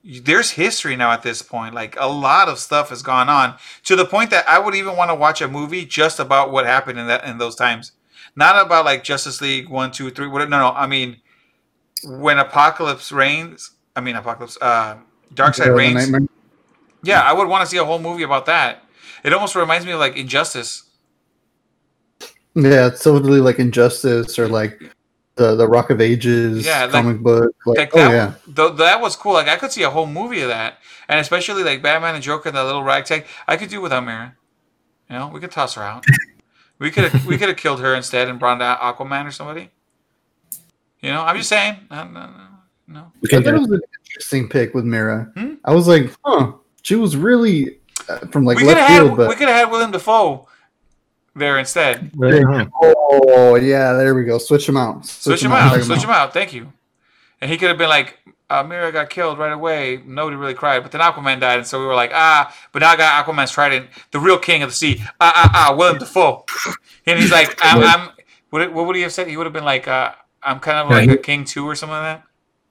there's 0.04 0.52
history 0.52 0.96
now 0.96 1.12
at 1.12 1.24
this 1.24 1.42
point. 1.42 1.76
Like 1.76 1.96
a 2.00 2.08
lot 2.08 2.50
of 2.50 2.60
stuff 2.60 2.90
has 2.90 3.02
gone 3.02 3.30
on 3.30 3.56
to 3.84 3.96
the 3.96 4.06
point 4.06 4.32
that 4.32 4.48
I 4.48 4.60
would 4.60 4.76
even 4.76 4.96
want 4.96 5.12
to 5.12 5.16
watch 5.16 5.42
a 5.42 5.48
movie 5.48 5.86
just 5.86 6.20
about 6.20 6.52
what 6.52 6.66
happened 6.66 7.00
in 7.00 7.08
that 7.08 7.24
in 7.26 7.38
those 7.38 7.56
times, 7.56 7.92
not 8.36 8.64
about 8.64 8.86
like 8.86 9.04
Justice 9.04 9.42
League 9.42 9.70
one, 9.70 9.92
two, 9.92 10.10
three. 10.10 10.28
What? 10.28 10.50
No, 10.50 10.60
no. 10.60 10.72
I 10.72 10.88
mean, 10.88 11.18
when 12.04 12.38
Apocalypse 12.38 13.12
reigns. 13.12 13.72
I 13.96 14.02
mean, 14.02 14.16
Apocalypse. 14.16 14.58
Uh, 14.62 14.98
Darkseid 15.34 15.76
reigns. 15.76 16.30
Yeah, 17.04 17.22
I 17.22 17.34
would 17.34 17.48
want 17.48 17.62
to 17.62 17.68
see 17.68 17.78
a 17.78 17.86
whole 17.86 18.00
movie 18.00 18.24
about 18.24 18.46
that. 18.46 18.84
It 19.24 19.34
almost 19.34 19.56
reminds 19.56 19.86
me 19.86 19.92
of 19.92 20.00
like 20.00 20.18
Injustice. 20.18 20.84
Yeah, 22.54 22.88
it's 22.88 23.04
totally 23.04 23.40
like 23.40 23.60
Injustice 23.60 24.38
or 24.38 24.48
like 24.48 24.82
the 25.36 25.56
the 25.56 25.68
Rock 25.68 25.90
of 25.90 26.02
Ages 26.02 26.66
Yeah, 26.66 26.84
like- 26.84 26.92
comic 26.92 27.20
book. 27.20 27.54
Like, 27.66 27.78
Like 27.78 27.92
oh 27.94 27.98
that, 27.98 28.12
yeah, 28.12 28.34
th- 28.56 28.78
that 28.78 29.02
was 29.02 29.16
cool. 29.16 29.34
Like 29.34 29.48
I 29.48 29.56
could 29.56 29.72
see 29.72 29.84
a 29.84 29.90
whole 29.90 30.08
movie 30.08 30.42
of 30.42 30.50
that, 30.50 30.78
and 31.08 31.20
especially 31.20 31.64
like 31.64 31.82
Batman 31.82 32.16
and 32.16 32.24
Joker, 32.24 32.50
and 32.50 32.58
that 32.58 32.64
little 32.64 32.84
ragtag. 32.84 33.26
I 33.48 33.58
could 33.58 33.70
do 33.70 33.82
without 33.82 34.04
Mera. 34.04 34.36
You 35.10 35.18
know, 35.18 35.28
we 35.28 35.40
could 35.40 35.52
toss 35.52 35.76
her 35.76 35.84
out. 35.84 36.06
we 36.80 36.92
could 36.92 37.12
we 37.26 37.38
could 37.38 37.48
have 37.50 37.58
killed 37.58 37.80
her 37.82 37.96
instead 37.96 38.28
and 38.28 38.40
brought 38.40 38.62
out 38.62 38.80
Aquaman 38.82 39.26
or 39.28 39.32
somebody. 39.32 39.70
You 41.02 41.10
know, 41.10 41.22
I'm 41.22 41.38
just 41.38 41.50
saying. 41.50 41.78
No, 41.90 42.04
no, 42.06 42.20
no, 42.28 42.32
no. 42.88 43.12
I 43.24 43.28
can 43.28 43.44
thought 43.44 43.56
it 43.56 43.60
was 43.60 43.72
an 43.72 43.82
interesting 44.10 44.50
pick 44.50 44.74
with 44.74 44.86
Mera. 44.86 45.32
Hmm? 45.36 45.56
I 45.66 45.74
was 45.74 45.88
like, 45.88 46.14
huh, 46.24 46.54
she 46.84 46.96
was 46.96 47.16
really 47.18 47.80
uh, 48.08 48.20
from 48.28 48.46
like 48.46 48.58
we 48.58 48.64
could 48.64 48.76
left 48.76 48.80
have 48.90 48.98
field, 49.00 49.10
had 49.12 49.18
but 49.18 49.30
we 49.30 49.36
could 49.36 49.48
have 49.48 49.58
had 49.58 49.72
William 49.72 49.92
Dafoe 49.92 50.48
there 51.36 51.58
instead. 51.60 52.12
Oh 52.22 53.56
yeah, 53.56 53.94
there 53.94 54.14
we 54.16 54.24
go. 54.24 54.38
Switch 54.38 54.68
him 54.68 54.78
out. 54.78 55.06
Switch 55.06 55.44
him 55.44 55.52
out. 55.52 55.82
Switch 55.84 56.04
him 56.04 56.10
out. 56.10 56.34
Thank 56.34 56.54
you. 56.54 56.72
And 57.42 57.50
he 57.50 57.58
could 57.58 57.70
have 57.70 57.78
been 57.78 57.90
like, 57.90 58.20
uh, 58.50 58.64
Mera 58.64 58.92
got 58.92 59.10
killed 59.10 59.40
right 59.40 59.52
away. 59.52 60.02
Nobody 60.06 60.36
really 60.36 60.54
cried. 60.54 60.82
But 60.84 60.92
then 60.92 61.02
Aquaman 61.02 61.40
died. 61.40 61.60
And 61.60 61.68
so 61.68 61.80
we 61.80 61.86
were 61.86 61.96
like, 61.96 62.12
ah, 62.14 62.56
but 62.72 62.80
now 62.80 62.90
I 62.92 62.96
got 62.98 63.26
Aquaman's 63.26 63.52
trident, 63.52 63.88
the 64.12 64.20
real 64.20 64.38
king 64.38 64.62
of 64.62 64.70
the 64.70 64.76
sea. 64.76 65.02
Ah, 65.20 65.32
ah, 65.36 65.52
ah, 65.54 65.76
William 65.76 65.98
Dafoe. 65.98 66.46
And 67.08 67.20
he's 67.20 67.32
like, 67.32 67.58
I'm, 67.64 67.82
I'm 67.84 68.10
what, 68.52 68.72
what 68.74 68.86
would 68.86 68.96
he 68.96 69.02
have 69.04 69.14
said? 69.14 69.28
He 69.28 69.38
would 69.38 69.46
have 69.46 69.54
been 69.54 69.64
like, 69.66 69.88
uh, 69.88 70.12
I'm 70.44 70.60
kind 70.60 70.78
of 70.78 70.90
Yeah, 70.90 70.96
like 70.98 71.10
he- 71.10 71.16
a 71.16 71.18
king 71.18 71.46
too 71.46 71.66
or 71.66 71.76
something 71.76 71.98
like 71.98 72.22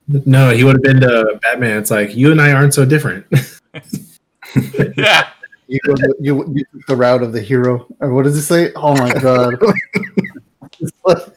that. 0.07 0.27
No, 0.27 0.51
he 0.51 0.63
would 0.63 0.75
have 0.75 0.83
been 0.83 0.99
the 0.99 1.39
Batman. 1.41 1.77
It's 1.77 1.91
like 1.91 2.15
you 2.15 2.31
and 2.31 2.41
I 2.41 2.51
aren't 2.51 2.73
so 2.73 2.85
different. 2.85 3.25
yeah. 4.97 5.29
You, 5.71 5.79
go 5.85 5.93
the- 5.93 6.15
you, 6.19 6.53
you 6.53 6.65
took 6.73 6.85
the 6.87 6.97
route 6.97 7.23
of 7.23 7.31
the 7.31 7.39
hero, 7.39 7.87
or 8.01 8.13
what 8.13 8.23
does 8.23 8.35
it 8.35 8.41
say? 8.41 8.73
Oh 8.75 8.93
my 8.93 9.13
god! 9.13 9.55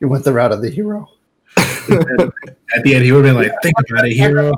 you 0.00 0.08
went 0.08 0.24
the 0.24 0.32
route 0.32 0.50
of 0.50 0.62
the 0.62 0.70
hero. 0.70 1.10
At 1.58 2.82
the 2.82 2.94
end, 2.94 3.04
he 3.04 3.12
would 3.12 3.26
have 3.26 3.34
been 3.36 3.42
like, 3.42 3.52
"Think 3.62 3.74
about 3.90 4.06
it, 4.06 4.14
hero." 4.14 4.54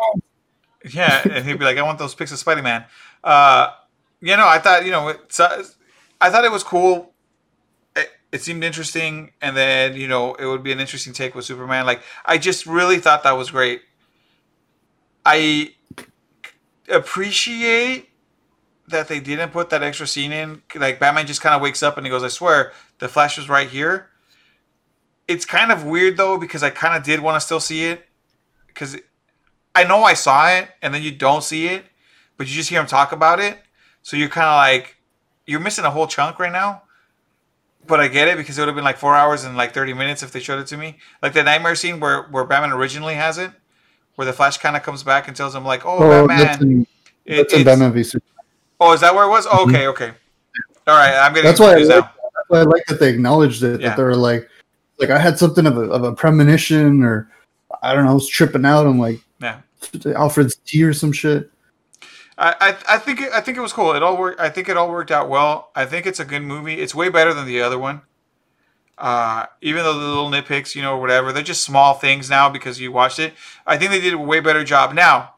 Yeah, 0.89 1.21
and 1.29 1.45
he'd 1.45 1.59
be 1.59 1.65
like, 1.65 1.79
"I 1.79 1.83
want 1.83 1.99
those 1.99 2.15
pics 2.15 2.31
of 2.31 2.39
Spider 2.39 2.63
Man." 2.63 2.85
Uh, 3.25 3.73
you 4.21 4.37
know, 4.37 4.47
I 4.47 4.61
thought 4.61 4.85
you 4.85 4.93
know, 4.93 5.09
it's, 5.09 5.41
uh, 5.41 5.65
I 6.21 6.31
thought 6.31 6.45
it 6.45 6.53
was 6.53 6.63
cool. 6.63 7.13
It, 7.97 8.09
it 8.31 8.41
seemed 8.41 8.63
interesting, 8.63 9.33
and 9.43 9.57
then 9.57 9.97
you 9.97 10.07
know, 10.07 10.35
it 10.35 10.47
would 10.47 10.63
be 10.63 10.71
an 10.71 10.79
interesting 10.79 11.13
take 11.13 11.35
with 11.35 11.45
Superman. 11.45 11.87
Like, 11.87 12.03
I 12.25 12.39
just 12.39 12.67
really 12.67 13.01
thought 13.01 13.25
that 13.25 13.33
was 13.33 13.51
great. 13.51 13.83
I 15.25 15.75
appreciate 16.89 18.11
that 18.89 19.09
they 19.09 19.21
didn't 19.21 19.51
put 19.51 19.71
that 19.71 19.83
extra 19.83 20.07
scene 20.07 20.33
in. 20.33 20.63
Like, 20.75 21.01
Batman 21.01 21.27
just 21.27 21.41
kind 21.41 21.55
of 21.55 21.61
wakes 21.61 21.83
up 21.83 21.97
and 21.97 22.07
he 22.07 22.11
goes, 22.11 22.23
"I 22.23 22.29
swear, 22.29 22.73
the 22.99 23.09
Flash 23.09 23.37
was 23.37 23.49
right 23.49 23.69
here." 23.69 24.11
It's 25.29 25.45
kind 25.45 25.73
of 25.73 25.85
weird 25.85 26.17
though 26.17 26.39
because 26.39 26.63
I 26.63 26.71
kind 26.71 26.97
of 26.97 27.03
did 27.03 27.21
want 27.21 27.35
to 27.35 27.41
still 27.41 27.59
see 27.59 27.87
it 27.87 28.07
because 28.69 28.97
I 29.77 29.85
know 29.85 30.05
I 30.05 30.15
saw 30.15 30.49
it, 30.49 30.71
and 30.81 30.95
then 30.95 31.03
you 31.03 31.13
don't 31.13 31.45
see 31.45 31.67
it, 31.69 31.85
but 32.39 32.47
you 32.47 32.55
just 32.55 32.71
hear 32.71 32.81
him 32.81 32.87
talk 32.87 33.13
about 33.13 33.41
it. 33.41 33.59
So 34.03 34.17
you're 34.17 34.31
kind 34.31 34.47
of 34.47 34.57
like, 34.57 34.97
you're 35.47 35.61
missing 35.61 35.85
a 35.85 35.91
whole 35.91 36.07
chunk 36.07 36.39
right 36.39 36.51
now. 36.51 36.83
But 37.87 38.01
I 38.01 38.09
get 38.09 38.27
it 38.27 38.39
because 38.39 38.57
it 38.57 38.63
would 38.63 38.69
have 38.69 38.75
been 38.75 38.85
like 38.85 38.97
four 38.97 39.15
hours 39.15 39.45
and 39.45 39.55
like 39.55 39.75
30 39.75 39.93
minutes 39.93 40.23
if 40.23 40.33
they 40.33 40.41
showed 40.41 40.61
it 40.61 40.67
to 40.69 40.79
me. 40.79 40.97
Like 41.23 41.35
the 41.35 41.43
nightmare 41.43 41.75
scene 41.75 42.01
where, 42.01 42.23
where 42.25 42.45
Batman 42.45 42.73
originally 42.73 43.15
has 43.15 43.37
it, 43.37 43.51
where 44.17 44.27
the 44.27 44.33
Flash 44.33 44.59
kind 44.59 44.77
of 44.77 44.83
comes 44.83 45.03
back 45.03 45.29
and 45.29 45.37
tells 45.37 45.55
him, 45.55 45.65
like, 45.65 45.87
oh, 45.87 45.99
Oh, 45.99 46.27
that's 46.27 46.57
Batman. 46.59 46.71
in, 46.71 46.87
it- 47.25 47.37
that's 47.37 47.55
in 47.55 47.61
it's- 47.61 47.65
Batman 47.65 47.93
v 47.93 48.03
Superman. 48.03 48.45
oh, 48.81 48.93
is 48.93 49.01
that 49.01 49.15
where 49.15 49.25
it 49.25 49.29
was? 49.29 49.47
Oh, 49.51 49.65
okay, 49.69 49.87
okay. 49.87 50.13
All 50.87 50.97
right, 50.97 51.15
I'm 51.17 51.33
getting 51.33 51.49
That's 51.49 51.61
why 51.61 51.73
I 51.73 51.77
like, 51.77 51.89
that's 51.89 52.49
why 52.49 52.59
I 52.61 52.63
like 52.63 52.85
that 52.87 53.01
they 53.01 53.11
acknowledged 53.11 53.63
it. 53.63 53.81
Yeah. 53.81 53.89
That 53.89 53.97
they 53.97 54.03
were 54.03 54.15
like, 54.17 54.49
like 54.99 55.11
I 55.11 55.19
had 55.19 55.39
something 55.39 55.67
of 55.67 55.77
a, 55.77 55.83
of 55.83 56.05
a 56.05 56.13
premonition, 56.15 57.03
or 57.03 57.31
I 57.83 57.93
don't 57.95 58.05
know, 58.05 58.13
I 58.13 58.15
was 58.15 58.29
tripping 58.29 58.65
out. 58.65 58.87
I'm 58.87 58.99
like, 58.99 59.21
Yeah. 59.41 59.61
Alfred's 60.15 60.57
tea 60.65 60.85
or 60.85 60.93
some 60.93 61.13
shit. 61.13 61.51
I, 62.39 62.55
I, 62.89 62.95
I 62.97 62.99
think 62.99 63.21
I 63.23 63.41
think 63.41 63.57
it 63.57 63.61
was 63.63 63.73
cool. 63.73 63.93
It 63.95 64.03
all 64.03 64.17
worked. 64.17 64.39
I 64.41 64.49
think 64.51 64.69
it 64.69 64.77
all 64.77 64.91
worked 64.91 65.11
out 65.11 65.29
well. 65.29 65.71
I 65.75 65.87
think 65.87 66.07
it's 66.07 66.21
a 66.21 66.25
good 66.25 66.43
movie. 66.43 66.81
It's 66.81 66.95
way 66.95 67.09
better 67.09 67.33
than 67.35 67.47
the 67.47 67.61
other 67.63 67.79
one. 67.79 68.03
Uh, 68.99 69.47
even 69.61 69.83
though 69.83 69.93
the 69.93 70.07
little 70.07 70.31
nitpicks, 70.31 70.75
you 70.75 70.83
know, 70.83 70.97
whatever, 70.97 71.33
they're 71.33 71.43
just 71.43 71.65
small 71.65 71.95
things 71.95 72.31
now 72.31 72.49
because 72.49 72.81
you 72.81 72.91
watched 72.91 73.19
it. 73.19 73.35
I 73.67 73.77
think 73.77 73.91
they 73.91 74.01
did 74.01 74.15
a 74.15 74.19
way 74.19 74.41
better 74.41 74.65
job. 74.65 74.95
Now, 74.95 75.35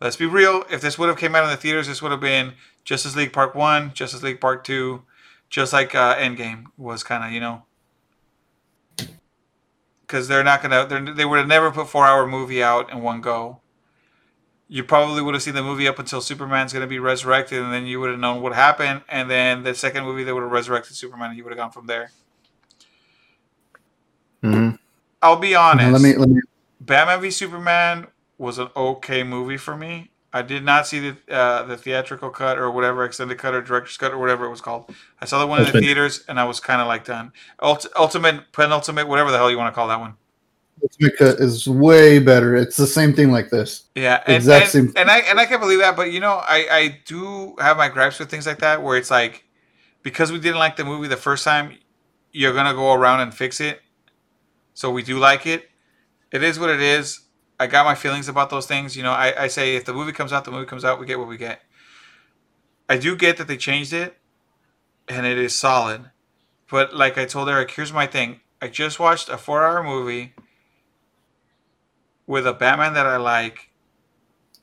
let's 0.00 0.16
be 0.16 0.26
real. 0.26 0.64
If 0.70 0.80
this 0.80 0.98
would 0.98 1.08
have 1.08 1.18
came 1.18 1.34
out 1.34 1.44
in 1.44 1.50
the 1.50 1.56
theaters, 1.56 1.86
this 1.86 2.00
would 2.00 2.12
have 2.12 2.20
been 2.20 2.54
Justice 2.84 3.14
League 3.14 3.32
Part 3.32 3.54
One, 3.54 3.92
Justice 3.92 4.22
League 4.22 4.40
Part 4.40 4.64
Two, 4.64 5.02
just 5.50 5.72
like 5.72 5.94
uh, 5.94 6.16
Endgame 6.16 6.64
was 6.78 7.02
kind 7.02 7.24
of, 7.24 7.32
you 7.32 7.40
know, 7.40 7.64
because 10.00 10.28
they're 10.28 10.44
not 10.44 10.62
gonna. 10.62 10.86
They're, 10.86 11.14
they 11.14 11.26
would 11.26 11.38
have 11.38 11.48
never 11.48 11.70
put 11.70 11.88
four 11.88 12.06
hour 12.06 12.26
movie 12.26 12.62
out 12.62 12.90
in 12.90 13.02
one 13.02 13.20
go 13.20 13.60
you 14.72 14.82
probably 14.82 15.20
would 15.20 15.34
have 15.34 15.42
seen 15.42 15.54
the 15.54 15.62
movie 15.62 15.86
up 15.86 15.98
until 15.98 16.22
Superman's 16.22 16.72
going 16.72 16.80
to 16.80 16.88
be 16.88 16.98
resurrected, 16.98 17.62
and 17.62 17.70
then 17.70 17.84
you 17.84 18.00
would 18.00 18.08
have 18.08 18.18
known 18.18 18.40
what 18.40 18.54
happened. 18.54 19.02
And 19.06 19.30
then 19.30 19.64
the 19.64 19.74
second 19.74 20.04
movie, 20.04 20.24
they 20.24 20.32
would 20.32 20.42
have 20.42 20.50
resurrected 20.50 20.96
Superman, 20.96 21.28
and 21.28 21.36
you 21.36 21.44
would 21.44 21.50
have 21.50 21.58
gone 21.58 21.72
from 21.72 21.86
there. 21.86 22.10
I'll 25.22 25.36
be 25.36 25.54
honest. 25.54 25.92
let 25.92 26.02
me 26.02 26.16
let 26.16 26.28
me. 26.28 26.40
Batman 26.80 27.20
v 27.20 27.30
Superman 27.30 28.08
was 28.38 28.58
an 28.58 28.68
okay 28.76 29.22
movie 29.22 29.56
for 29.56 29.76
me. 29.76 30.10
I 30.34 30.42
did 30.42 30.64
not 30.64 30.86
see 30.86 31.10
the 31.10 31.16
uh, 31.34 31.62
the 31.64 31.76
theatrical 31.76 32.30
cut 32.30 32.58
or 32.58 32.70
whatever 32.70 33.04
extended 33.04 33.38
cut 33.38 33.54
or 33.54 33.60
director's 33.60 33.96
cut 33.98 34.12
or 34.12 34.18
whatever 34.18 34.46
it 34.46 34.50
was 34.50 34.60
called. 34.62 34.92
I 35.20 35.26
saw 35.26 35.38
the 35.38 35.46
one 35.46 35.60
in 35.64 35.70
the 35.70 35.78
theaters, 35.80 36.24
and 36.26 36.40
I 36.40 36.44
was 36.44 36.58
kind 36.58 36.80
of 36.80 36.86
like 36.86 37.04
done. 37.04 37.32
Ult- 37.60 37.86
ultimate, 37.96 38.50
penultimate, 38.52 39.06
whatever 39.06 39.30
the 39.30 39.36
hell 39.36 39.50
you 39.50 39.58
want 39.58 39.72
to 39.72 39.74
call 39.74 39.88
that 39.88 40.00
one. 40.00 40.14
Ultimate 40.82 41.16
Cut 41.16 41.38
is 41.38 41.68
way 41.68 42.18
better. 42.18 42.56
It's 42.56 42.76
the 42.76 42.86
same 42.86 43.12
thing 43.12 43.30
like 43.30 43.50
this. 43.50 43.84
Yeah, 43.94 44.22
and, 44.26 44.36
Exact 44.36 44.74
and, 44.74 44.88
same- 44.88 44.92
and 44.96 45.10
I 45.10 45.18
and 45.18 45.38
I 45.38 45.44
can't 45.46 45.60
believe 45.60 45.78
that, 45.80 45.96
but 45.96 46.10
you 46.10 46.18
know, 46.20 46.40
I 46.42 46.66
I 46.70 47.00
do 47.04 47.54
have 47.60 47.76
my 47.76 47.88
gripes 47.88 48.18
with 48.18 48.30
things 48.30 48.46
like 48.46 48.58
that, 48.60 48.82
where 48.82 48.96
it's 48.96 49.10
like 49.10 49.44
because 50.02 50.32
we 50.32 50.40
didn't 50.40 50.58
like 50.58 50.76
the 50.76 50.84
movie 50.84 51.08
the 51.08 51.16
first 51.16 51.44
time, 51.44 51.76
you're 52.32 52.54
gonna 52.54 52.74
go 52.74 52.94
around 52.94 53.20
and 53.20 53.34
fix 53.34 53.60
it. 53.60 53.81
So 54.74 54.90
we 54.90 55.02
do 55.02 55.18
like 55.18 55.46
it. 55.46 55.68
It 56.30 56.42
is 56.42 56.58
what 56.58 56.70
it 56.70 56.80
is. 56.80 57.20
I 57.60 57.66
got 57.66 57.84
my 57.84 57.94
feelings 57.94 58.28
about 58.28 58.50
those 58.50 58.66
things. 58.66 58.96
You 58.96 59.02
know, 59.02 59.12
I, 59.12 59.44
I 59.44 59.46
say 59.46 59.76
if 59.76 59.84
the 59.84 59.92
movie 59.92 60.12
comes 60.12 60.32
out, 60.32 60.44
the 60.44 60.50
movie 60.50 60.66
comes 60.66 60.84
out. 60.84 60.98
We 60.98 61.06
get 61.06 61.18
what 61.18 61.28
we 61.28 61.36
get. 61.36 61.60
I 62.88 62.98
do 62.98 63.16
get 63.16 63.36
that 63.36 63.46
they 63.46 63.56
changed 63.56 63.92
it, 63.92 64.18
and 65.08 65.26
it 65.26 65.38
is 65.38 65.58
solid. 65.58 66.10
But 66.70 66.94
like 66.94 67.16
I 67.18 67.26
told 67.26 67.48
Eric, 67.48 67.70
here's 67.70 67.92
my 67.92 68.06
thing. 68.06 68.40
I 68.60 68.68
just 68.68 68.98
watched 68.98 69.28
a 69.28 69.36
four-hour 69.36 69.82
movie 69.82 70.34
with 72.26 72.46
a 72.46 72.52
Batman 72.52 72.94
that 72.94 73.06
I 73.06 73.16
like 73.16 73.70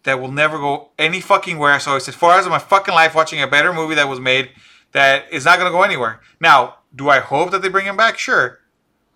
that 0.03 0.19
will 0.19 0.31
never 0.31 0.57
go 0.57 0.89
any 0.97 1.21
fucking 1.21 1.57
where. 1.57 1.79
So 1.79 1.95
I 1.95 1.99
said 1.99 2.15
four 2.15 2.31
hours 2.31 2.45
of 2.45 2.51
my 2.51 2.59
fucking 2.59 2.93
life 2.93 3.13
watching 3.13 3.41
a 3.41 3.47
better 3.47 3.73
movie 3.73 3.95
that 3.95 4.09
was 4.09 4.19
made 4.19 4.49
that 4.91 5.31
is 5.31 5.45
not 5.45 5.59
gonna 5.59 5.71
go 5.71 5.83
anywhere. 5.83 6.19
Now, 6.39 6.77
do 6.95 7.09
I 7.09 7.19
hope 7.19 7.51
that 7.51 7.61
they 7.61 7.69
bring 7.69 7.85
him 7.85 7.97
back? 7.97 8.17
Sure. 8.17 8.59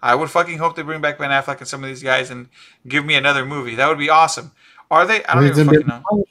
I 0.03 0.13
would 0.15 0.29
fucking 0.29 0.57
hope 0.57 0.75
they 0.75 0.81
bring 0.83 0.99
back 1.01 1.17
Ben 1.17 1.29
Affleck 1.31 1.59
and 1.59 1.67
some 1.67 1.81
of 1.83 1.87
these 1.89 2.03
guys 2.03 2.29
and 2.29 2.49
give 2.87 3.05
me 3.05 3.15
another 3.15 3.45
movie. 3.45 3.75
That 3.75 3.87
would 3.87 3.97
be 3.97 4.09
awesome. 4.09 4.51
Are 4.91 5.07
they? 5.07 5.23
I 5.23 5.33
don't 5.33 5.45
even 5.47 5.65
fucking 5.65 5.87
know. 5.87 6.25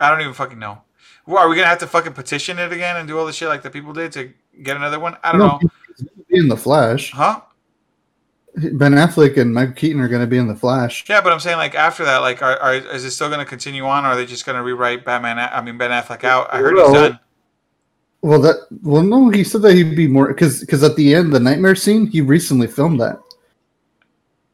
I 0.00 0.10
don't 0.10 0.20
even 0.20 0.32
fucking 0.32 0.58
know. 0.58 0.82
Well, 1.26 1.38
are 1.38 1.48
we 1.48 1.56
gonna 1.56 1.66
have 1.66 1.78
to 1.80 1.88
fucking 1.88 2.12
petition 2.12 2.58
it 2.60 2.72
again 2.72 2.96
and 2.96 3.08
do 3.08 3.18
all 3.18 3.26
the 3.26 3.32
shit 3.32 3.48
like 3.48 3.62
the 3.62 3.70
people 3.70 3.92
did 3.92 4.12
to 4.12 4.32
get 4.62 4.76
another 4.76 5.00
one. 5.00 5.16
I 5.24 5.32
don't 5.32 5.40
No, 5.40 5.46
know, 5.48 5.58
he's 5.88 6.02
gonna 6.06 6.24
be 6.30 6.38
in 6.38 6.48
the 6.48 6.56
Flash. 6.56 7.10
huh? 7.10 7.40
Ben 8.54 8.92
Affleck 8.92 9.36
and 9.36 9.52
Michael 9.52 9.74
Keaton 9.74 10.00
are 10.00 10.08
going 10.08 10.22
to 10.22 10.26
be 10.26 10.38
in 10.38 10.46
the 10.48 10.56
Flash. 10.56 11.04
Yeah, 11.10 11.20
but 11.20 11.30
I'm 11.30 11.40
saying 11.40 11.58
like 11.58 11.74
after 11.74 12.06
that, 12.06 12.18
like, 12.18 12.40
are, 12.40 12.58
are 12.58 12.74
is 12.74 13.04
it 13.04 13.10
still 13.10 13.28
going 13.28 13.40
to 13.40 13.44
continue 13.44 13.84
on, 13.84 14.06
or 14.06 14.08
are 14.08 14.16
they 14.16 14.24
just 14.24 14.46
going 14.46 14.56
to 14.56 14.62
rewrite 14.62 15.04
Batman? 15.04 15.38
I 15.38 15.60
mean 15.60 15.76
Ben 15.76 15.90
Affleck 15.90 16.24
out. 16.24 16.48
I 16.54 16.58
heard 16.60 16.74
he's 16.74 16.92
done. 16.92 17.20
Well, 18.26 18.40
that 18.40 18.56
well, 18.82 19.04
no, 19.04 19.28
he 19.28 19.44
said 19.44 19.62
that 19.62 19.74
he'd 19.74 19.94
be 19.94 20.08
more 20.08 20.26
because 20.26 20.58
because 20.58 20.82
at 20.82 20.96
the 20.96 21.14
end, 21.14 21.32
the 21.32 21.38
nightmare 21.38 21.76
scene, 21.76 22.08
he 22.08 22.20
recently 22.20 22.66
filmed 22.66 23.00
that. 23.00 23.20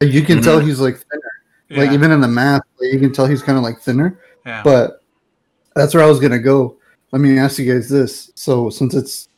You 0.02 0.20
can 0.20 0.40
Mhm. 0.40 0.44
tell 0.44 0.58
he's 0.60 0.78
like 0.78 0.96
thinner, 0.98 1.80
like 1.82 1.90
even 1.92 2.10
in 2.10 2.20
the 2.20 2.28
mask, 2.28 2.64
like, 2.78 2.92
you 2.92 3.00
can 3.00 3.14
tell 3.14 3.24
he's 3.24 3.42
kind 3.42 3.56
of 3.56 3.64
like 3.64 3.80
thinner. 3.80 4.18
yeah. 4.44 4.60
But 4.62 5.00
that's 5.74 5.94
where 5.94 6.04
I 6.04 6.06
was 6.06 6.20
gonna 6.20 6.38
go. 6.38 6.76
Let 7.12 7.22
me 7.22 7.38
ask 7.38 7.58
you 7.58 7.72
guys 7.72 7.88
this: 7.88 8.30
so 8.34 8.68
since 8.68 8.92
it's 8.94 9.28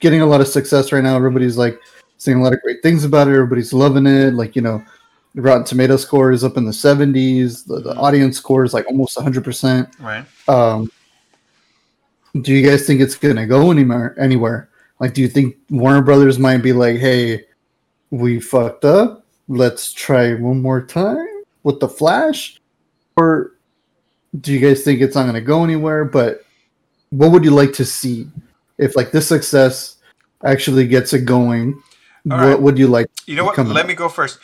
getting 0.00 0.22
a 0.22 0.26
lot 0.26 0.40
of 0.40 0.48
success 0.48 0.90
right 0.90 1.04
now, 1.04 1.14
everybody's 1.14 1.58
like 1.58 1.78
saying 2.16 2.38
a 2.38 2.42
lot 2.42 2.54
of 2.54 2.62
great 2.62 2.82
things 2.82 3.04
about 3.04 3.28
it. 3.28 3.32
Everybody's 3.32 3.74
loving 3.74 4.06
it. 4.06 4.32
Like 4.32 4.56
you 4.56 4.62
know, 4.62 4.82
the 5.34 5.42
Rotten 5.42 5.64
Tomato 5.64 5.98
score 5.98 6.32
is 6.32 6.44
up 6.44 6.56
in 6.56 6.64
the 6.64 6.72
seventies. 6.72 7.64
The, 7.64 7.80
the 7.80 7.94
audience 7.96 8.38
score 8.38 8.64
is 8.64 8.72
like 8.72 8.86
almost 8.86 9.20
hundred 9.20 9.44
percent. 9.44 9.86
right. 10.00 10.24
Um, 10.48 10.90
do 12.40 12.52
you 12.52 12.68
guys 12.68 12.86
think 12.86 13.00
it's 13.00 13.16
gonna 13.16 13.46
go 13.46 13.70
anywhere? 13.70 14.18
Anywhere? 14.18 14.68
Like, 15.00 15.14
do 15.14 15.22
you 15.22 15.28
think 15.28 15.56
Warner 15.70 16.02
Brothers 16.02 16.38
might 16.38 16.58
be 16.58 16.72
like, 16.72 16.98
"Hey, 16.98 17.46
we 18.10 18.40
fucked 18.40 18.84
up. 18.84 19.26
Let's 19.48 19.92
try 19.92 20.34
one 20.34 20.62
more 20.62 20.84
time 20.84 21.26
with 21.62 21.80
the 21.80 21.88
Flash," 21.88 22.60
or 23.16 23.52
do 24.40 24.52
you 24.52 24.60
guys 24.60 24.84
think 24.84 25.00
it's 25.00 25.14
not 25.14 25.26
gonna 25.26 25.40
go 25.40 25.64
anywhere? 25.64 26.04
But 26.04 26.44
what 27.10 27.32
would 27.32 27.44
you 27.44 27.50
like 27.50 27.72
to 27.74 27.84
see 27.84 28.28
if 28.78 28.94
like 28.96 29.10
this 29.10 29.26
success 29.26 29.96
actually 30.44 30.86
gets 30.86 31.12
it 31.12 31.24
going? 31.24 31.82
All 32.30 32.38
what 32.38 32.46
right. 32.46 32.60
would 32.60 32.78
you 32.78 32.86
like? 32.86 33.08
You 33.26 33.36
know 33.36 33.44
what? 33.44 33.58
Let 33.58 33.84
up? 33.84 33.86
me 33.86 33.94
go 33.94 34.08
first. 34.08 34.38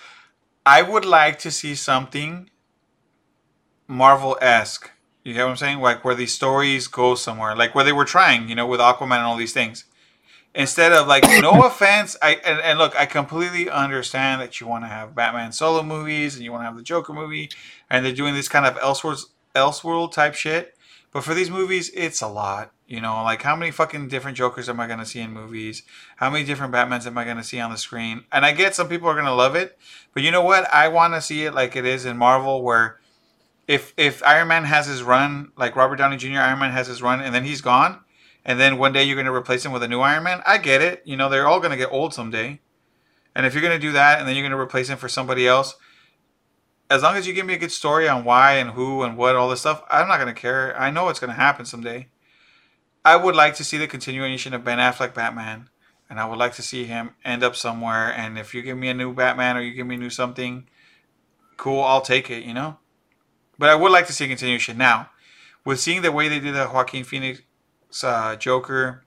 I 0.65 0.83
would 0.83 1.05
like 1.05 1.39
to 1.41 1.51
see 1.51 1.75
something 1.77 2.51
Marvel 3.87 4.37
esque. 4.41 4.91
You 5.27 5.35
get 5.35 5.43
what 5.43 5.51
I'm 5.51 5.57
saying? 5.57 5.81
Like 5.81 6.05
where 6.05 6.15
these 6.15 6.33
stories 6.33 6.87
go 6.87 7.17
somewhere, 7.17 7.57
like 7.57 7.75
where 7.75 7.83
they 7.83 7.93
were 7.93 8.05
trying, 8.05 8.49
you 8.49 8.55
know, 8.55 8.65
with 8.65 8.79
Aquaman 8.79 9.17
and 9.17 9.27
all 9.27 9.37
these 9.37 9.53
things. 9.53 9.85
Instead 10.55 10.93
of 10.93 11.09
like, 11.09 11.25
no 11.43 11.63
offense, 11.67 12.17
I 12.23 12.37
and, 12.45 12.61
and 12.61 12.79
look, 12.79 12.95
I 12.95 13.07
completely 13.07 13.69
understand 13.69 14.41
that 14.41 14.61
you 14.61 14.69
want 14.69 14.85
to 14.85 14.89
have 14.89 15.17
Batman 15.17 15.51
solo 15.51 15.83
movies 15.83 16.37
and 16.37 16.45
you 16.45 16.53
want 16.53 16.61
to 16.61 16.67
have 16.67 16.77
the 16.77 16.83
Joker 16.85 17.13
movie, 17.13 17.51
and 17.91 18.07
they're 18.07 18.13
doing 18.13 18.35
this 18.35 18.49
kind 18.49 18.67
of 18.67 18.77
Elseworld 18.77 19.25
Elseworld 19.53 20.13
type 20.13 20.35
shit. 20.35 20.77
But 21.11 21.25
for 21.25 21.35
these 21.35 21.51
movies, 21.51 21.91
it's 21.93 22.23
a 22.23 22.29
lot. 22.29 22.71
You 22.87 23.01
know, 23.01 23.21
like 23.25 23.43
how 23.43 23.57
many 23.57 23.73
fucking 23.73 24.07
different 24.07 24.37
Jokers 24.37 24.69
am 24.69 24.79
I 24.79 24.87
gonna 24.87 25.05
see 25.05 25.19
in 25.19 25.33
movies? 25.33 25.83
How 26.19 26.31
many 26.31 26.45
different 26.45 26.73
Batmans 26.73 27.05
am 27.05 27.19
I 27.19 27.25
gonna 27.25 27.43
see 27.43 27.59
on 27.59 27.73
the 27.73 27.79
screen? 27.79 28.27
And 28.31 28.47
I 28.47 28.53
get 28.53 28.77
some 28.77 28.89
people 28.89 29.09
are 29.09 29.17
gonna 29.17 29.35
love 29.35 29.57
it, 29.57 29.77
but 30.15 30.23
you 30.23 30.31
know 30.31 30.43
what? 30.43 30.73
I 30.73 30.87
want 30.87 31.15
to 31.15 31.21
see 31.21 31.47
it 31.47 31.53
like 31.53 31.75
it 31.75 31.85
is 31.85 32.07
in 32.07 32.17
Marvel, 32.17 32.63
where 32.63 33.01
if 33.67 33.93
if 33.97 34.23
Iron 34.23 34.49
Man 34.49 34.65
has 34.65 34.87
his 34.87 35.03
run, 35.03 35.53
like 35.57 35.77
Robert 35.77 35.97
Downey 35.97 36.17
Jr. 36.17 36.39
Iron 36.39 36.59
Man 36.59 36.73
has 36.73 36.87
his 36.87 37.03
run, 37.03 37.21
and 37.21 37.35
then 37.35 37.45
he's 37.45 37.61
gone, 37.61 38.01
and 38.45 38.61
then 38.61 38.79
one 38.79 38.93
day 38.93 39.03
you're 39.03 39.17
gonna 39.17 39.35
replace 39.35 39.65
him 39.65 39.73
with 39.73 39.83
a 39.83 39.89
new 39.89 40.01
Iron 40.01 40.23
Man. 40.23 40.43
I 40.47 40.59
get 40.59 40.83
it. 40.83 41.03
You 41.05 41.17
know, 41.17 41.29
they're 41.29 41.47
all 41.47 41.61
gonna 41.61 41.77
get 41.77 41.93
old 41.93 42.15
someday, 42.15 42.61
and 43.35 43.45
if 43.45 43.55
you're 43.55 43.63
gonna 43.63 43.79
do 43.79 43.93
that, 43.93 44.19
and 44.19 44.29
then 44.29 44.37
you're 44.37 44.45
gonna 44.45 44.61
replace 44.61 44.89
him 44.89 44.99
for 44.99 45.09
somebody 45.09 45.49
else, 45.49 45.75
as 46.89 47.03
long 47.03 47.17
as 47.17 47.27
you 47.27 47.33
give 47.33 47.47
me 47.47 47.55
a 47.55 47.59
good 47.59 47.73
story 47.73 48.09
on 48.09 48.25
why 48.25 48.55
and 48.55 48.71
who 48.71 49.03
and 49.03 49.17
what 49.17 49.35
all 49.35 49.49
this 49.49 49.61
stuff, 49.61 49.83
I'm 49.91 50.07
not 50.07 50.19
gonna 50.19 50.35
care. 50.35 50.79
I 50.79 50.91
know 50.91 51.09
it's 51.09 51.21
gonna 51.21 51.33
happen 51.33 51.67
someday. 51.67 52.09
I 53.05 53.17
would 53.17 53.37
like 53.37 53.55
to 53.57 53.65
see 53.65 53.79
the 53.79 53.87
continuation 53.87 54.55
of 54.55 54.65
Ben 54.65 54.79
Affleck 54.79 55.15
Batman, 55.15 55.71
and 56.09 56.21
I 56.21 56.27
would 56.27 56.39
like 56.39 56.55
to 56.55 56.63
see 56.63 56.85
him 56.85 57.11
end 57.25 57.43
up 57.43 57.57
somewhere. 57.57 58.13
And 58.13 58.39
if 58.39 58.55
you 58.55 58.63
give 58.63 58.79
me 58.79 58.89
a 58.89 58.95
new 58.95 59.13
Batman 59.13 59.57
or 59.57 59.61
you 59.61 59.75
give 59.75 59.87
me 59.87 59.97
a 59.97 59.99
new 59.99 60.11
something, 60.11 60.69
cool, 61.57 61.83
I'll 61.83 62.01
take 62.01 62.31
it. 62.31 62.45
You 62.45 62.55
know. 62.55 62.79
But 63.59 63.69
I 63.69 63.75
would 63.75 63.93
like 63.93 64.07
to 64.07 64.13
see 64.13 64.25
a 64.25 64.29
continuation 64.29 64.77
now, 64.77 65.11
with 65.65 65.81
seeing 65.81 66.03
the 66.03 66.13
way 66.13 66.29
they 66.29 66.41
did 66.41 66.55
the 66.55 66.71
Joaquin 66.73 67.05
Phoenix 67.05 67.43
uh, 68.03 68.37
Joker, 68.37 69.05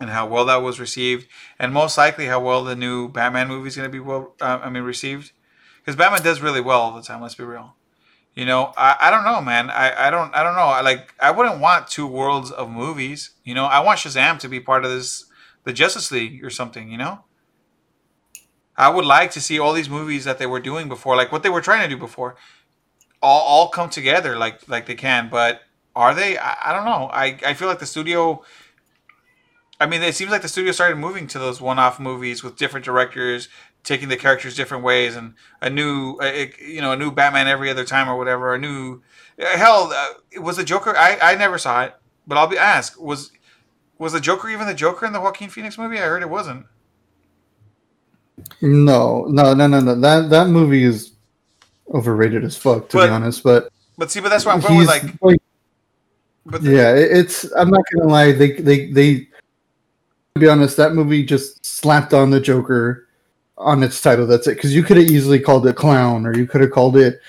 and 0.00 0.10
how 0.10 0.26
well 0.26 0.44
that 0.46 0.62
was 0.62 0.80
received, 0.80 1.26
and 1.58 1.72
most 1.72 1.98
likely 1.98 2.26
how 2.26 2.40
well 2.40 2.64
the 2.64 2.76
new 2.76 3.08
Batman 3.08 3.48
movie 3.48 3.68
is 3.68 3.76
going 3.76 3.88
to 3.88 3.92
be 3.92 4.00
well. 4.00 4.34
Uh, 4.40 4.60
I 4.62 4.70
mean, 4.70 4.82
received, 4.82 5.32
because 5.78 5.96
Batman 5.96 6.22
does 6.22 6.40
really 6.40 6.60
well 6.60 6.80
all 6.80 6.94
the 6.94 7.02
time. 7.02 7.20
Let's 7.22 7.34
be 7.34 7.44
real. 7.44 7.74
You 8.34 8.44
know, 8.44 8.72
I, 8.76 8.96
I 9.00 9.10
don't 9.10 9.24
know, 9.24 9.40
man. 9.42 9.70
I, 9.70 10.06
I 10.06 10.10
don't 10.10 10.34
I 10.34 10.42
don't 10.42 10.54
know. 10.54 10.60
I 10.60 10.80
like 10.82 11.14
I 11.20 11.30
wouldn't 11.30 11.60
want 11.60 11.88
two 11.88 12.06
worlds 12.06 12.50
of 12.50 12.70
movies. 12.70 13.30
You 13.44 13.54
know, 13.54 13.64
I 13.64 13.80
want 13.80 13.98
Shazam 13.98 14.38
to 14.38 14.48
be 14.48 14.60
part 14.60 14.84
of 14.84 14.90
this 14.90 15.26
the 15.64 15.72
Justice 15.72 16.10
League 16.10 16.44
or 16.44 16.50
something, 16.50 16.90
you 16.90 16.98
know? 16.98 17.24
I 18.76 18.88
would 18.88 19.04
like 19.04 19.30
to 19.32 19.40
see 19.40 19.58
all 19.58 19.72
these 19.72 19.90
movies 19.90 20.24
that 20.24 20.38
they 20.38 20.46
were 20.46 20.60
doing 20.60 20.88
before, 20.88 21.16
like 21.16 21.30
what 21.32 21.42
they 21.42 21.50
were 21.50 21.60
trying 21.60 21.82
to 21.82 21.94
do 21.94 22.00
before, 22.00 22.36
all, 23.22 23.40
all 23.40 23.68
come 23.68 23.90
together 23.90 24.36
like 24.36 24.68
like 24.68 24.86
they 24.86 24.94
can. 24.94 25.28
But 25.28 25.62
are 25.94 26.14
they? 26.14 26.38
I, 26.38 26.56
I 26.66 26.72
don't 26.72 26.84
know. 26.84 27.10
I, 27.12 27.38
I 27.46 27.54
feel 27.54 27.68
like 27.68 27.78
the 27.78 27.86
studio 27.86 28.42
I 29.80 29.86
mean, 29.86 30.02
it 30.02 30.14
seems 30.14 30.30
like 30.30 30.42
the 30.42 30.48
studio 30.48 30.72
started 30.72 30.98
moving 30.98 31.26
to 31.28 31.38
those 31.38 31.58
one-off 31.60 31.98
movies 31.98 32.42
with 32.42 32.56
different 32.56 32.84
directors 32.84 33.48
taking 33.82 34.10
the 34.10 34.16
characters 34.18 34.54
different 34.54 34.84
ways, 34.84 35.16
and 35.16 35.32
a 35.62 35.70
new, 35.70 36.16
uh, 36.16 36.46
you 36.62 36.82
know, 36.82 36.92
a 36.92 36.96
new 36.96 37.10
Batman 37.10 37.48
every 37.48 37.70
other 37.70 37.86
time 37.86 38.10
or 38.10 38.16
whatever. 38.18 38.54
A 38.54 38.58
new, 38.58 39.00
hell, 39.38 39.90
uh, 39.90 40.40
was 40.42 40.58
the 40.58 40.64
Joker? 40.64 40.94
I, 40.94 41.18
I 41.22 41.34
never 41.34 41.56
saw 41.56 41.84
it, 41.84 41.94
but 42.26 42.36
I'll 42.36 42.46
be 42.46 42.58
asked 42.58 43.00
was 43.00 43.32
was 43.98 44.12
the 44.12 44.20
Joker 44.20 44.50
even 44.50 44.66
the 44.66 44.74
Joker 44.74 45.06
in 45.06 45.14
the 45.14 45.20
Joaquin 45.20 45.48
Phoenix 45.48 45.78
movie? 45.78 45.98
I 45.98 46.02
heard 46.02 46.22
it 46.22 46.28
wasn't. 46.28 46.66
No, 48.60 49.24
no, 49.28 49.54
no, 49.54 49.66
no, 49.66 49.80
no. 49.80 49.94
That 49.94 50.28
that 50.28 50.48
movie 50.48 50.84
is 50.84 51.12
overrated 51.92 52.44
as 52.44 52.56
fuck, 52.56 52.88
to 52.90 52.96
But- 52.98 53.06
be 53.06 53.12
honest. 53.12 53.42
But 53.42 53.70
But 53.98 54.10
see, 54.10 54.20
but 54.20 54.28
that's 54.30 54.44
why 54.44 54.52
I'm 54.52 54.60
going 54.60 54.78
with 54.78 54.88
like, 54.88 55.02
like, 55.22 55.42
but 56.46 56.62
the, 56.62 56.72
yeah, 56.72 56.94
it's. 56.94 57.44
I'm 57.52 57.70
not 57.70 57.82
gonna 57.92 58.08
lie. 58.10 58.32
They 58.32 58.52
they 58.52 58.90
they. 58.90 59.28
To 60.34 60.40
be 60.40 60.48
honest, 60.48 60.76
that 60.76 60.94
movie 60.94 61.24
just 61.24 61.64
slapped 61.64 62.14
on 62.14 62.30
the 62.30 62.40
Joker 62.40 63.08
on 63.58 63.82
its 63.82 64.00
title. 64.00 64.26
That's 64.26 64.46
it. 64.46 64.54
Because 64.54 64.74
you 64.74 64.82
could 64.82 64.96
have 64.96 65.10
easily 65.10 65.38
called 65.38 65.66
it 65.66 65.76
clown, 65.76 66.24
or 66.24 66.36
you 66.36 66.46
could 66.46 66.60
have 66.60 66.70
called 66.70 66.96
it 66.96 67.20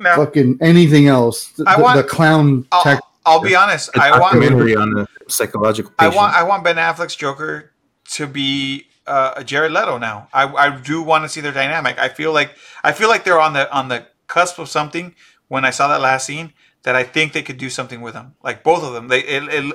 now, 0.00 0.16
fucking 0.16 0.58
anything 0.60 1.06
else. 1.06 1.48
The, 1.48 1.64
I 1.66 1.78
want- 1.80 1.96
the 1.96 2.02
clown. 2.04 2.66
I'll, 2.72 2.82
Tech, 2.82 3.00
I'll 3.24 3.40
be 3.40 3.54
honest. 3.54 3.90
A 3.96 4.02
I 4.02 4.18
want 4.18 4.34
documentary 4.34 4.74
on 4.74 4.90
the 4.90 5.06
psychological 5.28 5.92
I 5.98 6.08
want 6.08 6.34
I 6.34 6.42
want 6.42 6.64
Ben 6.64 6.76
Affleck's 6.76 7.16
Joker 7.16 7.72
to 8.10 8.26
be 8.26 8.86
uh, 9.06 9.42
Jared 9.42 9.72
Leto 9.72 9.98
now. 9.98 10.28
I, 10.32 10.52
I 10.52 10.76
do 10.76 11.02
want 11.02 11.24
to 11.24 11.28
see 11.28 11.40
their 11.40 11.52
dynamic. 11.52 11.98
I 11.98 12.08
feel 12.08 12.32
like 12.32 12.54
I 12.82 12.92
feel 12.92 13.08
like 13.08 13.24
they're 13.24 13.40
on 13.40 13.52
the 13.52 13.72
on 13.72 13.88
the 13.88 14.06
cusp 14.26 14.58
of 14.58 14.68
something. 14.68 15.14
When 15.48 15.64
I 15.64 15.70
saw 15.70 15.86
that 15.88 16.00
last 16.00 16.26
scene, 16.26 16.52
that 16.82 16.96
I 16.96 17.04
think 17.04 17.32
they 17.32 17.42
could 17.42 17.58
do 17.58 17.70
something 17.70 18.00
with 18.00 18.14
them, 18.14 18.34
like 18.42 18.62
both 18.62 18.82
of 18.82 18.92
them. 18.92 19.08
They 19.08 19.20
it, 19.20 19.42
it, 19.44 19.74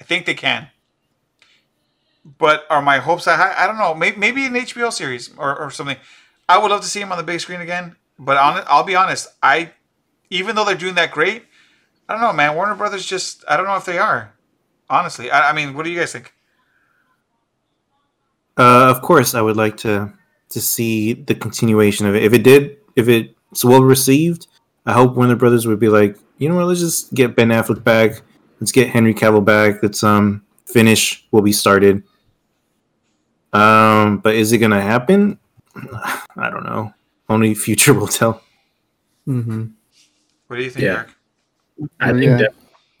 I 0.00 0.04
think 0.04 0.26
they 0.26 0.34
can. 0.34 0.68
But 2.24 2.64
are 2.70 2.82
my 2.82 2.98
hopes 2.98 3.24
that 3.24 3.38
high? 3.38 3.54
I 3.56 3.66
don't 3.66 3.78
know. 3.78 3.94
Maybe, 3.94 4.16
maybe 4.16 4.46
an 4.46 4.54
HBO 4.54 4.92
series 4.92 5.34
or, 5.36 5.58
or 5.58 5.70
something. 5.70 5.96
I 6.48 6.58
would 6.58 6.70
love 6.70 6.82
to 6.82 6.86
see 6.86 7.00
him 7.00 7.10
on 7.10 7.18
the 7.18 7.24
big 7.24 7.40
screen 7.40 7.60
again. 7.60 7.96
But 8.18 8.36
on, 8.36 8.62
I'll 8.66 8.84
be 8.84 8.94
honest. 8.94 9.28
I 9.42 9.72
even 10.30 10.56
though 10.56 10.64
they're 10.64 10.74
doing 10.74 10.94
that 10.94 11.10
great, 11.10 11.44
I 12.08 12.12
don't 12.12 12.22
know, 12.22 12.32
man. 12.32 12.54
Warner 12.54 12.74
Brothers 12.74 13.06
just 13.06 13.44
I 13.48 13.56
don't 13.56 13.66
know 13.66 13.76
if 13.76 13.84
they 13.84 13.98
are. 13.98 14.32
Honestly, 14.88 15.30
I, 15.30 15.50
I 15.50 15.52
mean, 15.52 15.74
what 15.74 15.84
do 15.84 15.90
you 15.90 15.98
guys 15.98 16.12
think? 16.12 16.32
Uh, 18.58 18.88
of 18.94 19.02
course, 19.02 19.34
I 19.34 19.40
would 19.40 19.56
like 19.56 19.76
to 19.78 20.12
to 20.50 20.60
see 20.60 21.14
the 21.14 21.34
continuation 21.34 22.06
of 22.06 22.14
it. 22.14 22.22
If 22.24 22.32
it 22.34 22.42
did, 22.44 22.76
if 22.96 23.08
it's 23.08 23.64
well 23.64 23.82
received, 23.82 24.46
I 24.84 24.92
hope 24.92 25.16
Warner 25.16 25.36
Brothers 25.36 25.66
would 25.66 25.80
be 25.80 25.88
like, 25.88 26.18
you 26.38 26.48
know 26.48 26.56
what, 26.56 26.66
let's 26.66 26.80
just 26.80 27.14
get 27.14 27.34
Ben 27.36 27.48
Affleck 27.48 27.82
back. 27.82 28.20
Let's 28.60 28.72
get 28.72 28.90
Henry 28.90 29.14
Cavill 29.14 29.44
back. 29.44 29.82
Let's 29.82 30.02
um 30.04 30.44
finish 30.66 31.24
what 31.30 31.42
we 31.42 31.52
started. 31.52 32.02
Um, 33.52 34.18
but 34.18 34.34
is 34.34 34.52
it 34.52 34.58
gonna 34.58 34.80
happen? 34.80 35.38
I 35.76 36.50
don't 36.50 36.64
know. 36.64 36.92
Only 37.28 37.54
future 37.66 37.94
will 37.94 38.08
tell. 38.08 38.42
hmm 39.24 39.66
What 40.46 40.56
do 40.56 40.62
you 40.62 40.70
think, 40.70 40.84
Yeah. 40.84 40.92
Eric? 40.96 41.08
I 42.00 42.10
Oh, 42.10 42.12
think 42.12 42.24
yeah. 42.24 42.36
that 42.36 42.54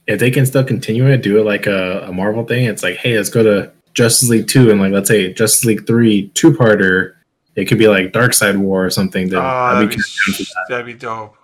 if 0.06 0.18
they 0.18 0.30
can 0.30 0.46
still 0.46 0.64
continue 0.64 1.06
it, 1.06 1.22
do 1.22 1.38
it 1.38 1.44
like 1.44 1.66
a, 1.66 2.06
a 2.08 2.12
Marvel 2.12 2.44
thing. 2.44 2.64
It's 2.64 2.82
like, 2.82 2.96
hey, 2.96 3.16
let's 3.16 3.28
go 3.30 3.42
to 3.42 3.70
Justice 3.94 4.28
League 4.28 4.48
two, 4.48 4.70
and 4.70 4.80
like 4.80 4.92
let's 4.92 5.08
say 5.08 5.32
Justice 5.32 5.64
League 5.64 5.86
three 5.86 6.28
two 6.34 6.52
parter. 6.52 7.14
It 7.54 7.66
could 7.66 7.78
be 7.78 7.86
like 7.88 8.12
Darkseid 8.12 8.56
War 8.56 8.86
or 8.86 8.90
something. 8.90 9.28
Then 9.28 9.38
Oh, 9.40 9.42
I'd 9.42 9.74
that'd 9.74 9.90
be 9.90 9.96
be, 9.96 10.02
down 10.02 10.34
that. 10.38 10.66
that'd 10.70 10.86
be 10.86 10.94
dope. 10.94 11.36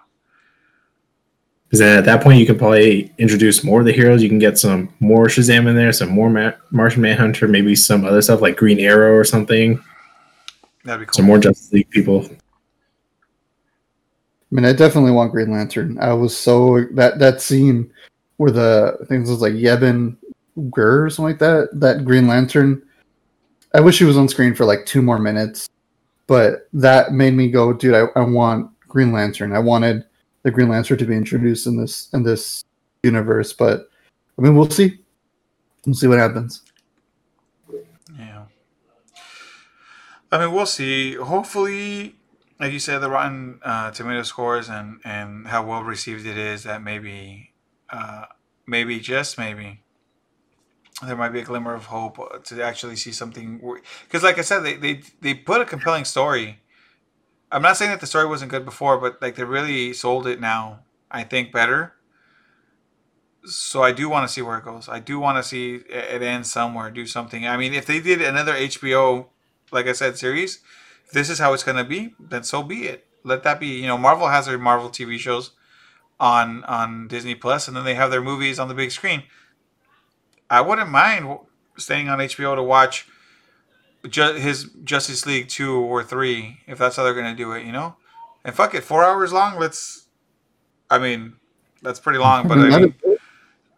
Because 1.67 1.81
then 1.81 1.99
at 1.99 2.07
that 2.07 2.23
point, 2.23 2.41
you 2.41 2.47
can 2.47 2.57
probably 2.57 3.13
introduce 3.19 3.63
more 3.63 3.81
of 3.81 3.87
the 3.87 3.93
heroes. 3.93 4.23
You 4.23 4.31
can 4.31 4.39
get 4.39 4.57
some 4.59 4.89
more 5.01 5.27
Shazam 5.27 5.69
in 5.69 5.77
there, 5.77 5.93
some 5.93 6.09
more 6.09 6.31
Ma- 6.31 6.53
Martian 6.71 7.03
Manhunter, 7.03 7.47
maybe 7.47 7.77
some 7.77 8.07
other 8.07 8.23
stuff 8.23 8.41
like 8.41 8.57
Green 8.57 8.81
Arrow 8.81 9.13
or 9.15 9.23
something. 9.25 9.79
That'd 10.85 11.01
be 11.01 11.07
cool. 11.07 11.13
Some 11.17 11.27
more 11.27 11.39
Justice 11.39 11.71
League 11.75 11.91
people. 11.91 12.25
I 12.25 12.31
mean, 14.51 14.65
I 14.65 14.73
definitely 14.73 15.11
want 15.13 15.33
Green 15.33 15.53
Lantern. 15.53 15.99
I 16.01 16.15
was 16.15 16.35
so 16.35 16.87
that 16.93 17.19
that 17.19 17.43
scene 17.43 17.93
where 18.39 18.51
the 18.51 19.05
things 19.09 19.29
was 19.29 19.43
like 19.43 19.53
Yevon 19.53 20.17
Or 20.59 21.11
something 21.11 21.25
like 21.25 21.39
that. 21.39 21.69
That 21.73 22.05
Green 22.05 22.27
Lantern. 22.27 22.83
I 23.75 23.81
wish 23.81 23.99
he 23.99 24.05
was 24.05 24.17
on 24.17 24.29
screen 24.29 24.55
for 24.55 24.65
like 24.65 24.87
two 24.87 25.03
more 25.03 25.19
minutes, 25.19 25.69
but 26.27 26.69
that 26.73 27.13
made 27.13 27.35
me 27.35 27.51
go, 27.51 27.73
dude. 27.73 27.95
I, 27.95 28.07
I 28.17 28.25
want 28.25 28.71
Green 28.89 29.13
Lantern. 29.13 29.53
I 29.53 29.59
wanted 29.59 30.05
the 30.43 30.51
Green 30.51 30.69
Lantern 30.69 30.99
to 30.99 31.05
be 31.05 31.15
introduced 31.15 31.67
in 31.67 31.77
this 31.77 32.09
in 32.13 32.23
this 32.23 32.65
universe, 33.03 33.53
but 33.53 33.89
I 34.39 34.43
mean, 34.43 34.57
we'll 34.57 34.71
see. 34.71 34.99
We'll 35.85 35.95
see 35.95 36.07
what 36.07 36.19
happens. 36.19 36.63
Yeah. 38.19 38.45
I 40.33 40.39
mean, 40.39 40.53
we'll 40.53 40.67
see. 40.67 41.15
Hopefully, 41.15 42.17
like 42.61 42.73
you 42.73 42.79
said, 42.79 42.99
the 42.99 43.11
Rotten 43.11 43.61
uh, 43.65 43.91
Tomato 43.91 44.23
scores 44.23 44.69
and 44.69 45.01
and 45.05 45.47
how 45.47 45.67
well 45.67 45.83
received 45.83 46.27
it 46.27 46.39
is. 46.39 46.65
That 46.65 46.83
maybe, 46.83 47.53
uh, 47.91 48.27
maybe 48.67 49.01
just 49.01 49.39
maybe, 49.39 49.83
there 51.07 51.17
might 51.17 51.31
be 51.31 51.41
a 51.41 51.45
glimmer 51.45 51.75
of 51.75 51.87
hope 51.87 52.19
uh, 52.19 52.39
to 52.45 52.63
actually 52.63 52.97
see 52.97 53.13
something. 53.13 53.61
Because, 54.05 54.23
like 54.23 54.39
I 54.39 54.43
said, 54.43 54.61
they, 54.61 54.75
they 54.75 55.03
they 55.21 55.35
put 55.35 55.61
a 55.61 55.65
compelling 55.65 56.05
story. 56.05 56.61
I'm 57.51 57.63
not 57.63 57.77
saying 57.77 57.91
that 57.93 58.01
the 58.01 58.07
story 58.07 58.27
wasn't 58.27 58.51
good 58.51 58.65
before, 58.65 58.99
but 58.99 59.23
like 59.23 59.37
they 59.37 59.45
really 59.45 59.93
sold 59.93 60.27
it 60.27 60.41
now. 60.41 60.81
I 61.11 61.23
think 61.23 61.53
better. 61.53 61.95
So 63.45 63.83
I 63.83 63.93
do 63.93 64.09
want 64.09 64.29
to 64.29 64.33
see 64.33 64.43
where 64.43 64.59
it 64.59 64.65
goes. 64.65 64.89
I 64.89 64.99
do 64.99 65.19
want 65.19 65.39
to 65.39 65.43
see 65.43 65.77
it 65.77 66.23
end 66.23 66.47
somewhere, 66.47 66.91
do 66.91 67.07
something. 67.07 67.47
I 67.47 67.57
mean, 67.57 67.73
if 67.73 67.87
they 67.87 68.01
did 68.01 68.21
another 68.21 68.53
HBO, 68.53 69.27
like 69.73 69.87
I 69.87 69.93
said, 69.93 70.19
series, 70.19 70.59
this 71.13 71.31
is 71.31 71.39
how 71.39 71.55
it's 71.55 71.63
to 71.63 71.85
be, 71.85 72.15
then 72.19 72.43
so 72.43 72.63
be 72.63 72.87
it. 72.89 73.07
Let 73.25 73.45
that 73.45 73.61
be. 73.61 73.69
You 73.69 73.87
know, 73.87 73.97
Marvel 73.97 74.29
has 74.29 74.47
their 74.47 74.59
Marvel 74.59 74.91
TV 74.91 75.19
shows 75.19 75.53
on 76.21 76.65
on 76.65 77.09
Disney 77.09 77.35
Plus, 77.35 77.69
and 77.69 77.77
then 77.77 77.85
they 77.85 77.95
have 77.95 78.11
their 78.11 78.21
movies 78.21 78.59
on 78.59 78.69
the 78.69 78.75
big 78.75 78.91
screen. 78.91 79.23
I 80.51 80.61
wouldn't 80.61 80.91
mind 80.91 81.39
staying 81.77 82.09
on 82.09 82.19
HBO 82.19 82.57
to 82.57 82.63
watch 82.63 83.07
ju- 84.09 84.35
his 84.35 84.71
Justice 84.85 85.27
League 85.27 85.49
two 85.49 85.75
or 85.75 86.03
three 86.03 86.59
if 86.67 86.79
that's 86.79 86.97
how 86.97 87.05
they're 87.05 87.15
going 87.15 87.31
to 87.31 87.37
do 87.37 87.53
it. 87.53 87.65
You 87.65 87.73
know, 87.73 87.97
and 88.45 88.55
fuck 88.55 88.75
it, 88.75 88.85
four 88.85 89.05
hours 89.05 89.33
long. 89.33 89.59
Let's. 89.59 90.07
I 90.91 90.99
mean, 90.99 91.35
that's 91.83 92.01
pretty 92.01 92.19
long, 92.19 92.49
but 92.49 92.59
I 92.59 92.81
mean, 92.81 92.95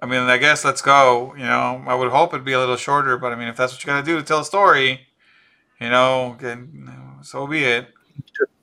I 0.00 0.06
mean, 0.06 0.20
I 0.20 0.38
guess 0.38 0.64
let's 0.64 0.80
go. 0.80 1.34
You 1.36 1.44
know, 1.44 1.82
I 1.86 1.94
would 1.94 2.10
hope 2.10 2.32
it'd 2.32 2.44
be 2.44 2.52
a 2.52 2.58
little 2.58 2.76
shorter, 2.76 3.18
but 3.18 3.32
I 3.32 3.34
mean, 3.34 3.48
if 3.48 3.56
that's 3.56 3.72
what 3.72 3.82
you 3.82 3.86
got 3.88 4.00
to 4.00 4.06
do 4.06 4.16
to 4.16 4.22
tell 4.22 4.40
a 4.40 4.44
story, 4.44 5.08
you 5.80 5.88
know, 5.88 6.36
then 6.40 7.20
so 7.22 7.46
be 7.46 7.64
it. 7.64 7.88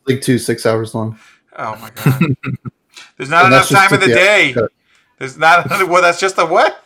League 0.05 0.21
two, 0.21 0.37
six 0.37 0.65
hours 0.65 0.95
long. 0.95 1.19
Oh 1.57 1.75
my 1.77 1.89
god. 1.89 2.21
There's 3.17 3.29
not 3.29 3.45
enough 3.45 3.69
time 3.69 3.93
in 3.93 3.99
the 3.99 4.07
day. 4.07 4.55
There's 5.19 5.37
not 5.37 5.67
well. 5.87 6.01
That's 6.01 6.19
just 6.19 6.37
a 6.37 6.45
what? 6.45 6.83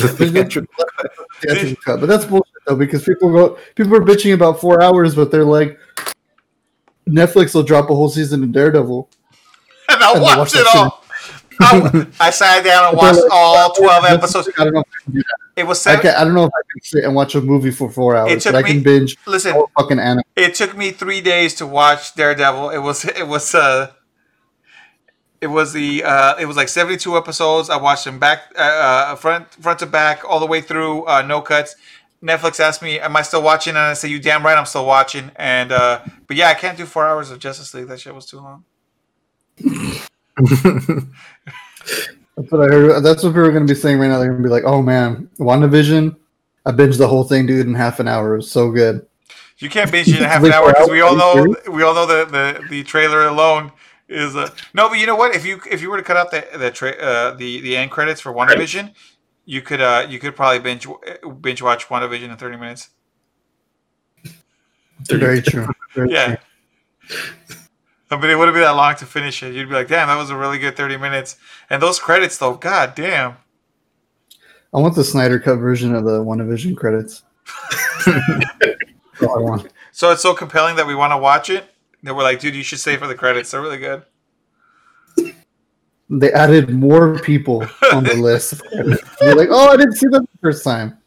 The 0.00 0.08
theatrical 0.08 0.84
cut, 1.84 2.00
but 2.00 2.06
that's 2.06 2.24
bullshit 2.24 2.52
though 2.66 2.76
because 2.76 3.04
people 3.04 3.32
go, 3.32 3.58
people 3.74 3.94
are 3.94 4.00
bitching 4.00 4.34
about 4.34 4.60
four 4.60 4.82
hours, 4.82 5.14
but 5.14 5.30
they're 5.30 5.44
like, 5.44 5.78
Netflix 7.08 7.54
will 7.54 7.62
drop 7.62 7.88
a 7.88 7.94
whole 7.94 8.08
season 8.08 8.42
of 8.42 8.52
Daredevil, 8.52 9.08
and 9.88 10.02
I'll 10.02 10.14
And 10.14 10.22
watch, 10.22 10.38
watch 10.38 10.54
it 10.54 10.66
all. 10.74 11.02
I, 11.58 12.06
I 12.20 12.30
sat 12.30 12.62
down 12.64 12.88
and 12.88 12.96
watched 12.98 13.20
like, 13.22 13.30
all 13.30 13.72
twelve 13.74 14.04
episodes. 14.04 14.50
I 14.58 14.64
don't 14.64 14.74
know 14.74 14.80
if 14.80 14.86
I 14.86 15.04
can 15.04 15.12
do 15.14 15.18
that. 15.20 15.60
It 15.62 15.66
was 15.66 15.86
I, 15.86 15.92
seven. 15.92 16.02
can, 16.02 16.14
I 16.20 16.24
don't 16.24 16.34
know 16.34 16.44
if 16.44 16.50
I 16.54 16.62
can 16.70 16.82
sit 16.82 17.04
and 17.04 17.14
watch 17.14 17.34
a 17.34 17.40
movie 17.40 17.70
for 17.70 17.90
four 17.90 18.14
hours, 18.14 18.42
took 18.42 18.52
but 18.52 18.64
I 18.64 18.68
can 18.68 18.82
binge 18.82 19.16
Listen, 19.26 19.62
fucking 19.78 19.98
anime. 19.98 20.24
it 20.36 20.54
took 20.54 20.76
me 20.76 20.90
three 20.90 21.22
days 21.22 21.54
to 21.54 21.66
watch 21.66 22.14
Daredevil. 22.14 22.70
It 22.70 22.78
was 22.78 23.06
it 23.06 23.26
was 23.26 23.54
uh 23.54 23.92
it 25.40 25.46
was 25.48 25.72
the 25.72 26.02
uh 26.04 26.36
it 26.38 26.46
was 26.46 26.56
like 26.56 26.68
seventy 26.68 26.96
two 26.96 27.16
episodes. 27.16 27.70
I 27.70 27.76
watched 27.76 28.04
them 28.04 28.18
back 28.18 28.52
uh, 28.56 28.60
uh 28.62 29.16
front 29.16 29.50
front 29.54 29.78
to 29.80 29.86
back 29.86 30.24
all 30.28 30.40
the 30.40 30.46
way 30.46 30.60
through 30.60 31.04
uh 31.06 31.22
no 31.22 31.40
cuts. 31.40 31.76
Netflix 32.22 32.58
asked 32.60 32.82
me, 32.82 32.98
"Am 32.98 33.14
I 33.16 33.22
still 33.22 33.42
watching?" 33.42 33.72
And 33.72 33.78
I 33.78 33.92
said, 33.92 34.10
"You 34.10 34.18
damn 34.18 34.44
right, 34.44 34.56
I'm 34.56 34.66
still 34.66 34.86
watching." 34.86 35.30
And 35.36 35.72
uh 35.72 36.00
but 36.26 36.36
yeah, 36.36 36.48
I 36.48 36.54
can't 36.54 36.76
do 36.76 36.86
four 36.86 37.06
hours 37.06 37.30
of 37.30 37.38
Justice 37.38 37.72
League. 37.74 37.88
That 37.88 38.00
shit 38.00 38.14
was 38.14 38.26
too 38.26 38.38
long. 38.38 38.64
That's 42.36 42.52
what 42.52 42.60
I 42.60 42.74
heard. 42.74 43.02
That's 43.02 43.22
what 43.22 43.30
people 43.30 43.46
are 43.46 43.52
going 43.52 43.66
to 43.66 43.72
be 43.72 43.78
saying 43.78 43.98
right 43.98 44.08
now. 44.08 44.18
They're 44.18 44.28
going 44.28 44.42
to 44.42 44.46
be 44.46 44.52
like, 44.52 44.64
"Oh 44.64 44.82
man, 44.82 45.30
WandaVision, 45.38 46.14
I 46.66 46.72
binged 46.72 46.98
the 46.98 47.08
whole 47.08 47.24
thing, 47.24 47.46
dude, 47.46 47.66
in 47.66 47.74
half 47.74 47.98
an 48.00 48.08
hour. 48.08 48.34
It 48.34 48.38
was 48.38 48.50
so 48.50 48.70
good." 48.70 49.06
You 49.58 49.70
can't 49.70 49.90
binge 49.90 50.08
it 50.08 50.18
in 50.18 50.24
half 50.24 50.44
an 50.44 50.52
hour 50.52 50.68
because 50.68 50.90
we 50.90 51.00
all 51.00 51.16
know 51.16 51.56
we 51.72 51.82
all 51.82 51.94
know 51.94 52.04
the 52.04 52.26
the, 52.26 52.68
the 52.68 52.82
trailer 52.82 53.26
alone 53.26 53.72
is 54.08 54.36
uh, 54.36 54.50
no. 54.74 54.88
But 54.88 54.98
you 54.98 55.06
know 55.06 55.16
what? 55.16 55.34
If 55.34 55.44
you 55.44 55.60
if 55.70 55.82
you 55.82 55.90
were 55.90 55.96
to 55.96 56.02
cut 56.02 56.16
out 56.16 56.30
the 56.30 56.46
the 56.58 56.70
tra- 56.70 56.96
uh, 56.96 57.34
the 57.34 57.60
the 57.60 57.76
end 57.76 57.90
credits 57.90 58.20
for 58.20 58.32
WandaVision, 58.32 58.92
you 59.44 59.62
could 59.62 59.80
uh 59.80 60.06
you 60.08 60.18
could 60.18 60.36
probably 60.36 60.58
binge 60.60 60.86
binge 61.40 61.62
watch 61.62 61.86
WandaVision 61.88 62.30
in 62.30 62.36
thirty 62.36 62.56
minutes. 62.56 62.90
Very 65.08 65.42
true. 65.42 65.66
Very 65.94 66.10
Yeah. 66.12 66.36
true. 67.08 67.18
I 68.10 68.16
mean, 68.20 68.30
it 68.30 68.38
wouldn't 68.38 68.54
be 68.54 68.60
that 68.60 68.70
long 68.70 68.94
to 68.96 69.06
finish 69.06 69.42
it. 69.42 69.52
You'd 69.52 69.68
be 69.68 69.74
like, 69.74 69.88
damn, 69.88 70.06
that 70.06 70.16
was 70.16 70.30
a 70.30 70.36
really 70.36 70.58
good 70.58 70.76
30 70.76 70.96
minutes. 70.96 71.36
And 71.68 71.82
those 71.82 71.98
credits, 71.98 72.38
though, 72.38 72.54
god 72.54 72.94
damn. 72.94 73.36
I 74.72 74.78
want 74.78 74.94
the 74.94 75.02
Snyder 75.02 75.40
cut 75.40 75.56
version 75.56 75.92
of 75.92 76.04
the 76.04 76.22
WandaVision 76.22 76.76
credits. 76.76 77.24
That's 78.06 79.22
all 79.22 79.38
I 79.38 79.42
want. 79.42 79.72
So 79.90 80.12
it's 80.12 80.22
so 80.22 80.34
compelling 80.34 80.76
that 80.76 80.86
we 80.86 80.94
want 80.94 81.12
to 81.14 81.16
watch 81.18 81.50
it 81.50 81.64
that 82.02 82.14
we're 82.14 82.22
like, 82.22 82.40
dude, 82.40 82.54
you 82.54 82.62
should 82.62 82.78
stay 82.80 82.96
for 82.96 83.06
the 83.06 83.14
credits. 83.14 83.50
They're 83.50 83.60
really 83.62 83.78
good. 83.78 84.02
They 86.08 86.32
added 86.32 86.70
more 86.70 87.18
people 87.18 87.66
on 87.92 88.04
the 88.04 88.14
list. 88.20 88.62
You're 89.20 89.34
like, 89.34 89.48
"Oh, 89.50 89.70
I 89.72 89.76
didn't 89.76 89.94
see 89.96 90.06
them 90.06 90.22
the 90.32 90.38
first 90.40 90.62
time." 90.62 90.98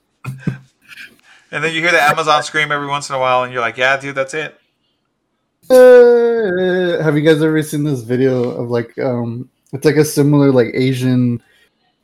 And 1.52 1.64
then 1.64 1.74
you 1.74 1.82
hear 1.82 1.92
the 1.92 2.02
Amazon 2.02 2.44
scream 2.44 2.72
every 2.72 2.88
once 2.88 3.10
in 3.10 3.16
a 3.16 3.20
while, 3.20 3.44
and 3.44 3.52
you're 3.54 3.62
like, 3.62 3.78
yeah, 3.78 3.98
dude, 3.98 4.14
that's 4.16 4.34
it. 4.34 4.60
Uh, 5.70 7.02
have 7.04 7.16
you 7.16 7.22
guys 7.22 7.42
ever 7.42 7.62
seen 7.64 7.84
this 7.84 8.02
video 8.02 8.50
of 8.52 8.70
like 8.70 8.98
um 9.00 9.48
it's 9.72 9.86
like 9.86 9.98
a 9.98 10.04
similar 10.06 10.52
like 10.52 10.70
Asian 10.74 11.42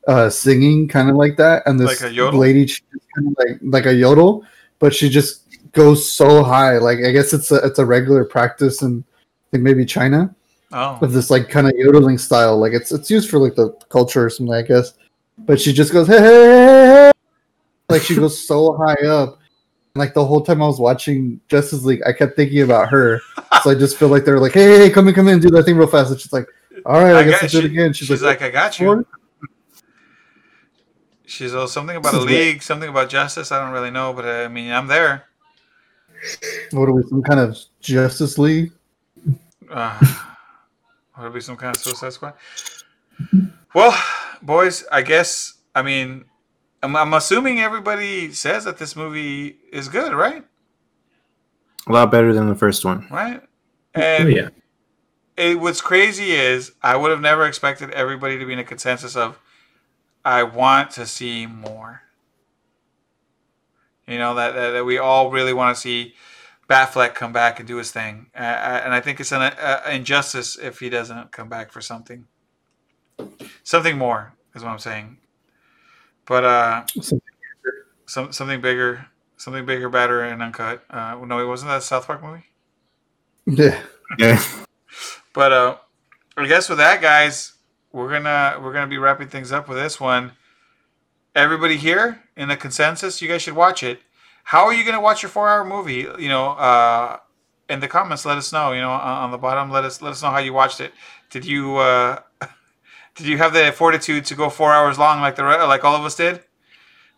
uh 0.07 0.29
singing 0.29 0.87
kind 0.87 1.09
of 1.09 1.15
like 1.15 1.35
that 1.37 1.63
and 1.65 1.79
this 1.79 2.01
Like 2.01 2.11
a 2.11 2.13
yodel? 2.13 2.39
lady 2.39 2.67
kind 3.15 3.27
of 3.27 3.35
like 3.39 3.59
like 3.63 3.85
a 3.87 3.93
yodel 3.93 4.45
but 4.77 4.93
she 4.93 5.09
just 5.09 5.44
goes 5.71 6.09
so 6.11 6.43
high 6.43 6.77
like 6.77 6.99
I 7.05 7.11
guess 7.11 7.33
it's 7.33 7.51
a 7.51 7.55
it's 7.65 7.79
a 7.79 7.85
regular 7.85 8.23
practice 8.25 8.81
in 8.81 9.03
I 9.09 9.45
think 9.51 9.63
maybe 9.63 9.85
China 9.85 10.33
Oh. 10.71 10.97
of 11.01 11.13
this 11.13 11.29
like 11.29 11.47
kind 11.49 11.67
of 11.67 11.73
yodeling 11.77 12.17
style 12.17 12.57
like 12.57 12.73
it's 12.73 12.91
it's 12.91 13.09
used 13.09 13.29
for 13.29 13.39
like 13.39 13.55
the 13.55 13.69
culture 13.89 14.25
or 14.25 14.29
something 14.29 14.53
I 14.53 14.61
guess 14.61 14.93
but 15.39 15.59
she 15.61 15.71
just 15.73 15.93
goes 15.93 16.07
hey, 16.07 16.17
hey, 16.17 16.23
hey, 16.23 16.85
hey. 16.85 17.11
like 17.89 18.01
she 18.01 18.15
goes 18.15 18.45
so 18.47 18.75
high 18.77 19.07
up 19.07 19.39
like 19.95 20.13
the 20.13 20.25
whole 20.25 20.41
time 20.41 20.61
I 20.61 20.65
was 20.67 20.79
watching 20.79 21.39
Justice 21.47 21.83
League 21.83 22.01
I 22.05 22.11
kept 22.13 22.35
thinking 22.35 22.61
about 22.63 22.89
her 22.89 23.21
so 23.63 23.71
I 23.71 23.75
just 23.75 23.97
feel 23.97 24.09
like 24.09 24.25
they're 24.25 24.39
like, 24.39 24.51
hey, 24.53 24.77
hey, 24.79 24.89
come 24.89 25.07
in, 25.07 25.13
come 25.15 25.27
in, 25.29 25.39
do 25.39 25.49
that 25.51 25.63
thing 25.63 25.77
real 25.77 25.87
fast. 25.87 26.11
And 26.11 26.19
she's 26.19 26.33
like, 26.33 26.47
all 26.85 27.01
right, 27.01 27.15
I, 27.15 27.23
guess 27.23 27.33
got- 27.35 27.41
let's 27.43 27.53
do 27.53 27.59
it 27.59 27.65
again. 27.65 27.93
She's, 27.93 28.07
She's 28.09 28.21
like, 28.21 28.41
I 28.43 28.49
got 28.51 28.79
you. 28.79 28.87
"What?" 28.87 29.05
She's 31.25 31.55
uh, 31.55 31.65
something 31.65 31.95
about 31.95 32.09
a 32.13 32.17
This 32.17 32.19
is 32.19 32.25
great. 32.27 32.37
league, 32.53 32.61
something 32.63 32.89
about 32.89 33.09
justice. 33.09 33.51
I 33.51 33.59
don't 33.63 33.71
really 33.73 33.89
know, 33.91 34.13
but 34.13 34.25
uh, 34.25 34.43
I 34.43 34.47
mean, 34.47 34.71
I'm 34.71 34.87
there. 34.87 35.23
What 36.71 36.89
are 36.89 36.93
we, 36.93 37.03
some 37.03 37.23
kind 37.23 37.39
of 37.39 37.57
Justice 37.81 38.37
League? 38.37 38.71
Uh, 39.69 39.99
would 41.17 41.27
it 41.27 41.33
be 41.33 41.41
some 41.41 41.55
kind 41.55 41.75
of 41.75 41.81
Suicide 41.81 42.13
Squad? 42.13 42.33
Well, 43.73 43.97
boys, 44.41 44.85
I 44.91 45.01
guess. 45.01 45.53
I 45.73 45.81
mean, 45.81 46.25
I'm, 46.83 46.95
I'm 46.95 47.13
assuming 47.13 47.61
everybody 47.61 48.31
says 48.31 48.63
that 48.65 48.77
this 48.77 48.95
movie 48.95 49.57
is 49.71 49.89
good, 49.89 50.13
right? 50.13 50.45
A 51.87 51.91
lot 51.91 52.11
better 52.11 52.33
than 52.33 52.47
the 52.47 52.55
first 52.55 52.85
one. 52.85 53.07
Right? 53.11 53.41
Oh, 53.95 54.27
yeah. 54.27 54.49
it, 55.37 55.59
what's 55.59 55.81
crazy 55.81 56.31
is 56.31 56.71
I 56.81 56.95
would 56.95 57.11
have 57.11 57.21
never 57.21 57.45
expected 57.45 57.91
everybody 57.91 58.37
to 58.37 58.45
be 58.45 58.53
in 58.53 58.59
a 58.59 58.63
consensus 58.63 59.15
of, 59.15 59.39
I 60.23 60.43
want 60.43 60.91
to 60.91 61.05
see 61.05 61.45
more. 61.45 62.01
You 64.07 64.17
know 64.17 64.35
that 64.35 64.53
that, 64.55 64.71
that 64.71 64.85
we 64.85 64.97
all 64.97 65.31
really 65.31 65.53
want 65.53 65.75
to 65.75 65.81
see 65.81 66.13
Batfleck 66.69 67.15
come 67.15 67.33
back 67.33 67.59
and 67.59 67.67
do 67.67 67.77
his 67.77 67.91
thing, 67.91 68.27
uh, 68.35 68.39
uh, 68.39 68.81
and 68.83 68.93
I 68.93 69.01
think 69.01 69.19
it's 69.19 69.31
an 69.31 69.41
uh, 69.41 69.81
injustice 69.91 70.57
if 70.57 70.79
he 70.79 70.89
doesn't 70.89 71.31
come 71.31 71.49
back 71.49 71.71
for 71.71 71.81
something, 71.81 72.25
something 73.63 73.97
more 73.97 74.33
is 74.55 74.63
what 74.63 74.71
I'm 74.71 74.79
saying. 74.79 75.17
But 76.25 76.43
uh, 76.43 76.85
Something 77.01 77.21
some 78.05 78.31
something 78.31 78.61
bigger, 78.61 79.07
something 79.37 79.65
bigger, 79.65 79.89
better, 79.89 80.21
and 80.21 80.41
uncut. 80.41 80.83
Uh, 80.89 81.17
no, 81.25 81.39
it 81.39 81.47
wasn't 81.47 81.69
that 81.69 81.77
a 81.77 81.81
South 81.81 82.07
Park 82.07 82.23
movie. 82.23 82.43
Yeah. 83.45 83.81
Yeah. 84.17 84.41
But 85.33 85.51
uh, 85.51 85.77
I 86.37 86.47
guess 86.47 86.69
with 86.69 86.77
that, 86.77 87.01
guys, 87.01 87.53
we're 87.91 88.09
gonna 88.09 88.59
we're 88.61 88.73
gonna 88.73 88.87
be 88.87 88.97
wrapping 88.97 89.27
things 89.27 89.51
up 89.51 89.67
with 89.67 89.77
this 89.77 89.99
one. 89.99 90.33
Everybody 91.35 91.75
here 91.75 92.21
in 92.37 92.47
the 92.47 92.55
consensus, 92.55 93.21
you 93.21 93.27
guys 93.27 93.41
should 93.41 93.55
watch 93.55 93.83
it. 93.83 93.99
How 94.45 94.65
are 94.65 94.73
you 94.73 94.85
gonna 94.85 95.01
watch 95.01 95.21
your 95.21 95.29
four-hour 95.29 95.65
movie? 95.65 96.07
You 96.17 96.29
know, 96.29 96.51
uh, 96.51 97.17
in 97.69 97.81
the 97.81 97.87
comments, 97.87 98.25
let 98.25 98.37
us 98.37 98.53
know. 98.53 98.71
You 98.71 98.81
know, 98.81 98.91
on, 98.91 99.31
the 99.31 99.37
bottom, 99.37 99.69
let 99.69 99.83
us 99.83 100.01
let 100.01 100.11
us 100.11 100.21
know 100.21 100.29
how 100.29 100.37
you 100.37 100.53
watched 100.53 100.79
it. 100.79 100.93
Did 101.29 101.43
you 101.43 101.75
uh, 101.77 102.19
did 103.15 103.27
you 103.27 103.37
have 103.37 103.53
the 103.53 103.73
fortitude 103.75 104.23
to 104.25 104.35
go 104.35 104.49
four 104.49 104.71
hours 104.71 104.97
long 104.97 105.19
like 105.19 105.35
the 105.35 105.43
like 105.43 105.83
all 105.83 105.95
of 105.95 106.05
us 106.05 106.15
did? 106.15 106.41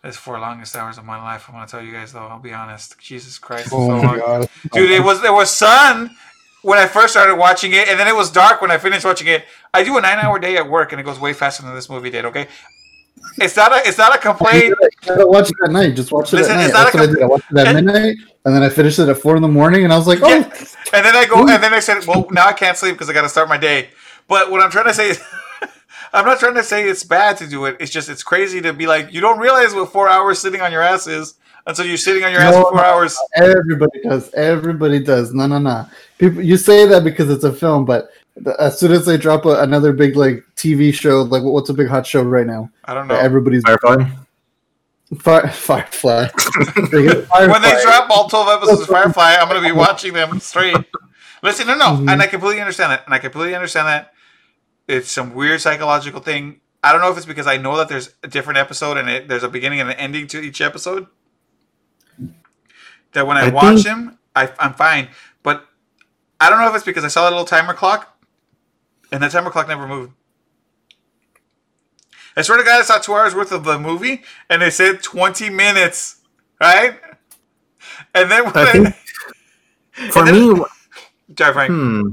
It's 0.03 0.17
four 0.17 0.39
longest 0.39 0.75
hours 0.75 0.97
of 0.97 1.05
my 1.05 1.21
life. 1.21 1.47
I 1.49 1.53
want 1.53 1.67
to 1.67 1.71
tell 1.75 1.85
you 1.85 1.91
guys 1.91 2.13
though. 2.13 2.27
I'll 2.27 2.39
be 2.39 2.53
honest. 2.53 2.97
Jesus 2.99 3.37
Christ, 3.37 3.69
Oh 3.71 3.87
so 3.87 3.97
my 3.97 4.03
long. 4.03 4.17
god, 4.17 4.49
dude. 4.73 4.89
It 4.89 5.03
was 5.03 5.21
there 5.21 5.33
was 5.33 5.51
sun 5.51 6.15
when 6.63 6.79
I 6.79 6.87
first 6.87 7.13
started 7.13 7.35
watching 7.35 7.73
it, 7.73 7.87
and 7.87 7.99
then 7.99 8.07
it 8.07 8.15
was 8.15 8.31
dark 8.31 8.61
when 8.61 8.71
I 8.71 8.77
finished 8.77 9.05
watching 9.05 9.27
it. 9.27 9.45
I 9.73 9.83
do 9.83 9.97
a 9.97 10.01
nine-hour 10.01 10.39
day 10.39 10.57
at 10.57 10.67
work, 10.69 10.91
and 10.91 10.99
it 10.99 11.03
goes 11.03 11.19
way 11.19 11.33
faster 11.33 11.61
than 11.63 11.75
this 11.75 11.89
movie 11.89 12.09
did. 12.09 12.25
Okay, 12.25 12.47
it's 13.37 13.55
not 13.55 13.71
a 13.71 13.87
it's 13.87 13.97
not 13.97 14.15
a 14.15 14.17
complaint. 14.17 14.65
You 14.65 14.89
gotta 15.05 15.27
watch 15.27 15.49
it 15.49 15.55
at 15.63 15.71
night. 15.71 15.95
Just 15.95 16.11
watch 16.11 16.33
it 16.33 16.37
Listen, 16.37 16.53
at 16.53 16.57
night. 16.57 16.73
That's 16.73 16.93
what 16.93 17.03
I 17.03 17.05
did. 17.05 17.21
I 17.21 17.25
watched 17.25 17.51
it 17.51 17.57
at 17.57 17.67
and, 17.67 17.85
midnight, 17.85 18.17
and 18.45 18.55
then 18.55 18.63
I 18.63 18.69
finished 18.69 18.99
it 18.99 19.09
at 19.09 19.17
four 19.17 19.35
in 19.35 19.41
the 19.41 19.47
morning, 19.47 19.83
and 19.83 19.93
I 19.93 19.97
was 19.97 20.07
like, 20.07 20.19
"Oh." 20.21 20.27
Yeah. 20.27 20.43
And 20.93 21.05
then 21.05 21.15
I 21.15 21.25
go, 21.25 21.47
and 21.47 21.61
then 21.61 21.73
I 21.73 21.79
said, 21.79 22.05
"Well, 22.05 22.27
now 22.31 22.47
I 22.47 22.53
can't 22.53 22.77
sleep 22.77 22.93
because 22.93 23.09
I 23.09 23.13
got 23.13 23.23
to 23.23 23.29
start 23.29 23.49
my 23.49 23.57
day." 23.57 23.89
But 24.27 24.51
what 24.51 24.61
I'm 24.61 24.71
trying 24.71 24.85
to 24.85 24.93
say 24.93 25.09
is, 25.11 25.21
I'm 26.13 26.25
not 26.25 26.39
trying 26.39 26.55
to 26.55 26.63
say 26.63 26.87
it's 26.87 27.03
bad 27.03 27.37
to 27.37 27.47
do 27.47 27.65
it. 27.65 27.77
It's 27.79 27.91
just 27.91 28.09
it's 28.09 28.23
crazy 28.23 28.61
to 28.61 28.73
be 28.73 28.87
like 28.87 29.13
you 29.13 29.21
don't 29.21 29.39
realize 29.39 29.73
what 29.73 29.91
four 29.91 30.09
hours 30.09 30.39
sitting 30.39 30.61
on 30.61 30.71
your 30.71 30.81
ass 30.81 31.07
is 31.07 31.35
until 31.65 31.85
you're 31.85 31.97
sitting 31.97 32.23
on 32.23 32.31
your 32.31 32.41
ass 32.41 32.53
No, 32.53 32.63
for 32.63 32.71
four 32.71 32.85
hours. 32.85 33.17
everybody 33.35 34.01
does. 34.01 34.33
Everybody 34.33 34.99
does. 34.99 35.33
No, 35.33 35.47
no, 35.47 35.59
no. 35.59 35.85
People, 36.17 36.41
you 36.41 36.57
say 36.57 36.87
that 36.87 37.03
because 37.03 37.29
it's 37.29 37.43
a 37.43 37.53
film, 37.53 37.85
but 37.85 38.09
as 38.59 38.79
soon 38.79 38.91
as 38.91 39.05
they 39.05 39.17
drop 39.17 39.45
a, 39.45 39.61
another 39.61 39.93
big 39.93 40.15
like 40.15 40.43
TV 40.55 40.93
show, 40.93 41.21
like 41.23 41.43
what's 41.43 41.69
a 41.69 41.73
big 41.73 41.87
hot 41.87 42.05
show 42.05 42.21
right 42.23 42.45
now? 42.47 42.69
I 42.85 42.93
don't 42.93 43.07
know. 43.07 43.15
Everybody's 43.15 43.63
Firefly. 43.63 44.09
Fire, 45.19 45.47
Firefly. 45.47 46.27
when 47.47 47.61
they 47.61 47.81
drop 47.81 48.09
all 48.09 48.27
12 48.29 48.47
episodes 48.49 48.81
of 48.81 48.87
Firefly, 48.87 49.35
I'm 49.39 49.47
going 49.47 49.61
to 49.61 49.67
be 49.67 49.71
watching 49.71 50.11
them 50.13 50.39
straight. 50.41 50.75
Listen, 51.41 51.67
no, 51.67 51.75
no, 51.77 51.85
Mhm. 51.97 52.11
and 52.11 52.21
I 52.21 52.27
completely 52.27 52.59
understand 52.61 52.91
that, 52.91 53.05
and 53.05 53.13
I 53.13 53.19
completely 53.19 53.55
understand 53.55 53.87
that 53.87 54.11
it's 54.87 55.09
some 55.11 55.33
weird 55.33 55.61
psychological 55.61 56.19
thing. 56.19 56.59
I 56.83 56.91
don't 56.91 57.01
know 57.01 57.09
if 57.11 57.17
it's 57.17 57.25
because 57.25 57.47
I 57.47 57.55
know 57.57 57.77
that 57.77 57.87
there's 57.89 58.13
a 58.23 58.27
different 58.27 58.57
episode 58.59 58.97
and 58.97 59.09
it, 59.09 59.27
there's 59.29 59.43
a 59.43 59.49
beginning 59.49 59.79
and 59.79 59.89
an 59.89 59.95
ending 59.97 60.27
to 60.27 60.41
each 60.41 60.59
episode. 60.61 61.07
That 63.13 63.25
when 63.25 63.37
I, 63.37 63.47
I 63.47 63.49
watch 63.49 63.75
think- 63.75 63.85
them, 63.85 64.19
I, 64.35 64.51
I'm 64.59 64.73
fine, 64.73 65.07
but 65.41 65.65
I 66.39 66.49
don't 66.49 66.59
know 66.59 66.67
if 66.69 66.75
it's 66.75 66.85
because 66.85 67.03
I 67.03 67.07
saw 67.07 67.23
that 67.23 67.29
little 67.31 67.45
timer 67.45 67.73
clock, 67.73 68.16
and 69.11 69.21
the 69.23 69.29
timer 69.29 69.49
clock 69.49 69.67
never 69.67 69.87
moved. 69.87 70.13
I 72.35 72.43
swear 72.43 72.57
to 72.59 72.63
God, 72.63 72.79
I 72.79 72.83
saw 72.83 72.99
two 72.99 73.13
hours 73.13 73.33
worth 73.33 73.51
of 73.51 73.63
the 73.63 73.79
movie, 73.79 74.21
and 74.49 74.61
they 74.61 74.69
said 74.69 75.01
20 75.01 75.49
minutes, 75.49 76.17
right? 76.61 76.99
And 78.13 78.29
then 78.29 78.45
when 78.45 78.53
I 78.55 78.71
think 78.71 78.95
for 80.11 80.19
And 80.19 80.27
then- 80.27 80.53
me, 80.53 80.65
Sorry, 81.37 81.53
Frank. 81.53 81.71
hmm. 81.71 82.09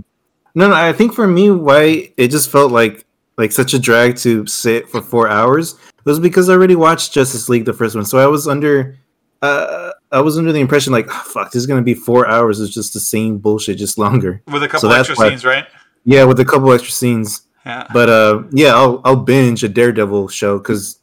No, 0.56 0.68
no. 0.68 0.74
I 0.74 0.92
think 0.92 1.14
for 1.14 1.26
me, 1.26 1.50
why 1.50 2.12
it 2.16 2.28
just 2.28 2.50
felt 2.50 2.72
like 2.72 3.04
like 3.36 3.50
such 3.52 3.74
a 3.74 3.78
drag 3.78 4.16
to 4.18 4.46
sit 4.46 4.88
for 4.88 5.00
four 5.02 5.28
hours 5.28 5.76
was 6.04 6.20
because 6.20 6.48
I 6.48 6.52
already 6.52 6.76
watched 6.76 7.12
Justice 7.12 7.48
League, 7.48 7.64
the 7.64 7.72
first 7.72 7.94
one. 7.96 8.04
So 8.04 8.18
I 8.18 8.26
was 8.26 8.46
under, 8.46 8.96
uh, 9.42 9.90
I 10.12 10.20
was 10.20 10.38
under 10.38 10.52
the 10.52 10.60
impression 10.60 10.92
like, 10.92 11.06
"Oh, 11.08 11.22
fuck, 11.26 11.50
this 11.50 11.60
is 11.60 11.66
gonna 11.66 11.82
be 11.82 11.94
four 11.94 12.28
hours. 12.28 12.60
It's 12.60 12.72
just 12.74 12.92
the 12.92 13.00
same 13.00 13.38
bullshit, 13.38 13.78
just 13.78 13.98
longer. 13.98 14.42
With 14.46 14.62
a 14.62 14.68
couple 14.68 14.90
So 14.90 14.94
extra 14.94 15.16
scenes, 15.16 15.44
right? 15.44 15.66
Yeah, 16.04 16.24
with 16.24 16.38
a 16.40 16.44
couple 16.44 16.72
extra 16.72 16.92
scenes. 16.92 17.42
Yeah. 17.64 17.86
But 17.92 18.08
uh, 18.08 18.42
yeah, 18.50 18.74
I'll 18.74 19.00
I'll 19.04 19.16
binge 19.16 19.64
a 19.64 19.68
Daredevil 19.68 20.28
show 20.28 20.58
because 20.58 20.98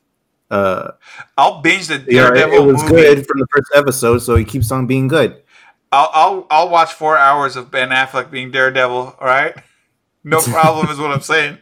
uh, 0.52 0.92
I'll 1.38 1.62
binge 1.62 1.88
the 1.88 1.96
yeah, 2.08 2.28
it, 2.28 2.36
Daredevil 2.36 2.70
it 2.70 2.72
was 2.74 2.84
movie. 2.84 2.96
good 2.96 3.26
from 3.26 3.40
the 3.40 3.48
first 3.48 3.72
episode, 3.74 4.20
so 4.20 4.36
he 4.36 4.46
keeps 4.46 4.72
on 4.72 4.86
being 4.86 5.08
good. 5.08 5.42
I'll, 5.92 6.10
I'll 6.14 6.48
I'll 6.52 6.70
watch 6.70 6.94
four 6.94 7.18
hours 7.18 7.56
of 7.56 7.72
Ben 7.72 7.90
Affleck 7.90 8.30
being 8.30 8.52
Daredevil. 8.52 9.16
All 9.20 9.28
right, 9.28 9.56
no 10.24 10.40
problem 10.42 10.90
is 10.90 11.00
what 11.00 11.12
I'm 11.12 11.22
saying. 11.22 11.58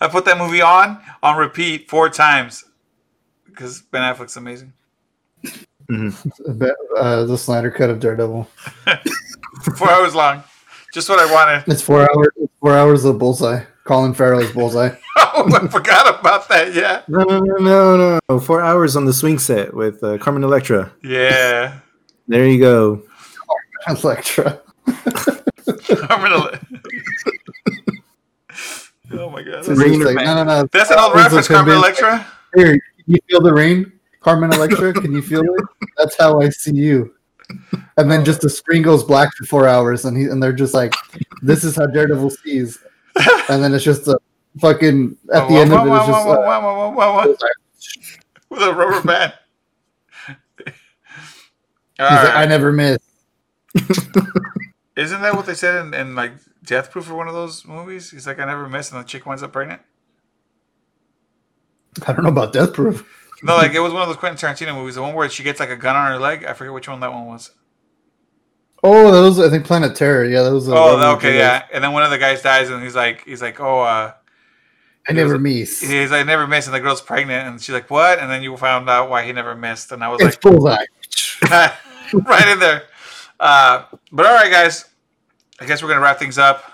I 0.00 0.08
put 0.08 0.24
that 0.26 0.38
movie 0.38 0.62
on 0.62 1.00
on 1.22 1.36
repeat 1.36 1.90
four 1.90 2.08
times 2.08 2.64
because 3.46 3.82
Ben 3.82 4.02
Affleck's 4.02 4.36
amazing. 4.36 4.72
uh, 5.90 7.24
the 7.24 7.36
Snyder 7.38 7.70
cut 7.70 7.90
of 7.90 8.00
Daredevil. 8.00 8.48
Four 9.76 9.90
hours 9.90 10.14
long, 10.14 10.44
just 10.96 11.10
what 11.10 11.18
I 11.18 11.30
wanted. 11.30 11.70
It's 11.70 11.82
four 11.82 12.00
hours. 12.00 12.28
It's 12.38 12.52
four 12.58 12.72
hours 12.74 13.04
of 13.04 13.18
Bullseye. 13.18 13.62
Colin 13.84 14.14
Farrell's 14.14 14.50
Bullseye. 14.52 14.90
Oh, 15.38 15.44
I 15.54 15.68
forgot 15.68 16.18
about 16.18 16.48
that. 16.48 16.72
Yeah, 16.74 17.02
No, 17.08 17.22
no, 17.24 17.38
no, 17.40 17.96
no, 17.98 18.18
no. 18.30 18.40
Four 18.40 18.62
hours 18.62 18.96
on 18.96 19.04
the 19.04 19.12
swing 19.12 19.38
set 19.38 19.74
with 19.74 20.02
uh, 20.02 20.16
Carmen 20.16 20.42
Electra. 20.44 20.90
yeah. 21.02 21.80
There 22.28 22.46
you 22.46 22.58
go. 22.58 23.02
Electra. 23.86 24.60
I'm 24.88 26.20
gonna. 26.22 26.60
oh 29.12 29.30
my 29.30 29.42
god, 29.42 29.64
that's, 29.64 29.68
Rain 29.68 30.00
just 30.00 30.00
or 30.00 30.14
like, 30.14 30.24
no, 30.24 30.34
no, 30.36 30.44
no. 30.44 30.68
that's 30.72 30.90
an 30.90 30.98
old 30.98 31.14
reference, 31.14 31.46
Carmen 31.48 31.66
being- 31.66 31.78
Electra. 31.78 32.26
Here, 32.54 32.72
can 32.72 32.80
you 33.06 33.18
feel 33.28 33.40
the 33.42 33.52
rain, 33.52 33.92
Carmen 34.20 34.52
Electra? 34.54 34.92
Can 34.94 35.12
you 35.12 35.20
feel 35.22 35.42
it? 35.42 35.64
That's 35.98 36.16
how 36.18 36.40
I 36.40 36.48
see 36.48 36.74
you. 36.74 37.14
And 37.96 38.10
then 38.10 38.24
just 38.24 38.40
the 38.40 38.50
screen 38.50 38.82
goes 38.82 39.02
black 39.04 39.32
for 39.34 39.44
four 39.46 39.68
hours, 39.68 40.04
and 40.04 40.16
he 40.16 40.24
and 40.24 40.42
they're 40.42 40.52
just 40.52 40.74
like, 40.74 40.92
"This 41.42 41.64
is 41.64 41.76
how 41.76 41.86
Daredevil 41.86 42.30
sees." 42.30 42.78
And 43.48 43.62
then 43.62 43.72
it's 43.72 43.84
just 43.84 44.06
a 44.08 44.18
fucking 44.58 45.16
at 45.32 45.48
the 45.48 45.54
end 45.56 45.72
of 45.72 45.86
it, 45.86 45.90
it's 45.90 46.06
just 46.06 46.26
uh, 46.26 47.34
with 48.50 48.62
a 48.62 48.74
rubber 48.74 49.00
band. 49.06 49.32
Like, 51.98 52.34
"I 52.36 52.46
never 52.46 52.72
miss." 52.72 52.98
Isn't 54.96 55.20
that 55.20 55.34
what 55.34 55.46
they 55.46 55.54
said 55.54 55.86
in, 55.86 55.94
in 55.94 56.14
like 56.14 56.32
Death 56.64 56.90
Proof 56.90 57.10
or 57.10 57.14
one 57.14 57.28
of 57.28 57.34
those 57.34 57.66
movies? 57.66 58.10
He's 58.10 58.26
like, 58.26 58.38
I 58.38 58.46
never 58.46 58.68
miss, 58.68 58.90
and 58.90 59.00
the 59.00 59.06
chick 59.06 59.26
winds 59.26 59.42
up 59.42 59.52
pregnant. 59.52 59.82
I 62.06 62.12
don't 62.12 62.24
know 62.24 62.30
about 62.30 62.52
Death 62.52 62.72
Proof. 62.72 63.06
No, 63.42 63.56
like 63.56 63.72
it 63.72 63.80
was 63.80 63.92
one 63.92 64.02
of 64.02 64.08
those 64.08 64.16
Quentin 64.16 64.38
Tarantino 64.38 64.74
movies, 64.74 64.94
the 64.94 65.02
one 65.02 65.14
where 65.14 65.28
she 65.28 65.42
gets 65.42 65.60
like 65.60 65.70
a 65.70 65.76
gun 65.76 65.96
on 65.96 66.10
her 66.10 66.18
leg. 66.18 66.44
I 66.44 66.52
forget 66.52 66.72
which 66.72 66.88
one 66.88 67.00
that 67.00 67.12
one 67.12 67.26
was. 67.26 67.50
Oh, 68.82 69.10
that 69.10 69.20
was 69.20 69.40
I 69.40 69.50
think 69.50 69.64
Planet 69.64 69.96
Terror. 69.96 70.24
Yeah, 70.24 70.42
that 70.42 70.52
was. 70.52 70.68
Oh, 70.68 70.98
that 70.98 71.16
okay, 71.16 71.36
yeah. 71.36 71.66
And 71.72 71.82
then 71.82 71.92
one 71.92 72.02
of 72.02 72.10
the 72.10 72.18
guys 72.18 72.42
dies, 72.42 72.70
and 72.70 72.82
he's 72.82 72.94
like, 72.94 73.24
he's 73.24 73.42
like, 73.42 73.60
oh, 73.60 73.80
uh, 73.80 74.12
I 75.08 75.12
never 75.12 75.38
miss. 75.38 75.80
he's 75.80 76.10
like, 76.10 76.20
I 76.20 76.22
never 76.24 76.46
miss, 76.46 76.66
and 76.66 76.74
the 76.74 76.80
girl's 76.80 77.00
pregnant, 77.00 77.48
and 77.48 77.60
she's 77.60 77.72
like, 77.72 77.90
what? 77.90 78.18
And 78.18 78.30
then 78.30 78.42
you 78.42 78.56
found 78.56 78.88
out 78.88 79.08
why 79.10 79.24
he 79.24 79.32
never 79.32 79.54
missed, 79.54 79.92
and 79.92 80.02
I 80.02 80.08
was 80.08 80.20
It's 80.20 80.36
like, 80.36 80.40
Bullseye. 80.40 80.84
right 82.12 82.48
in 82.48 82.58
there. 82.58 82.84
Uh, 83.38 83.84
but 84.12 84.26
all 84.26 84.34
right, 84.34 84.50
guys. 84.50 84.86
I 85.58 85.64
guess 85.64 85.82
we're 85.82 85.88
gonna 85.88 86.00
wrap 86.00 86.18
things 86.18 86.38
up. 86.38 86.64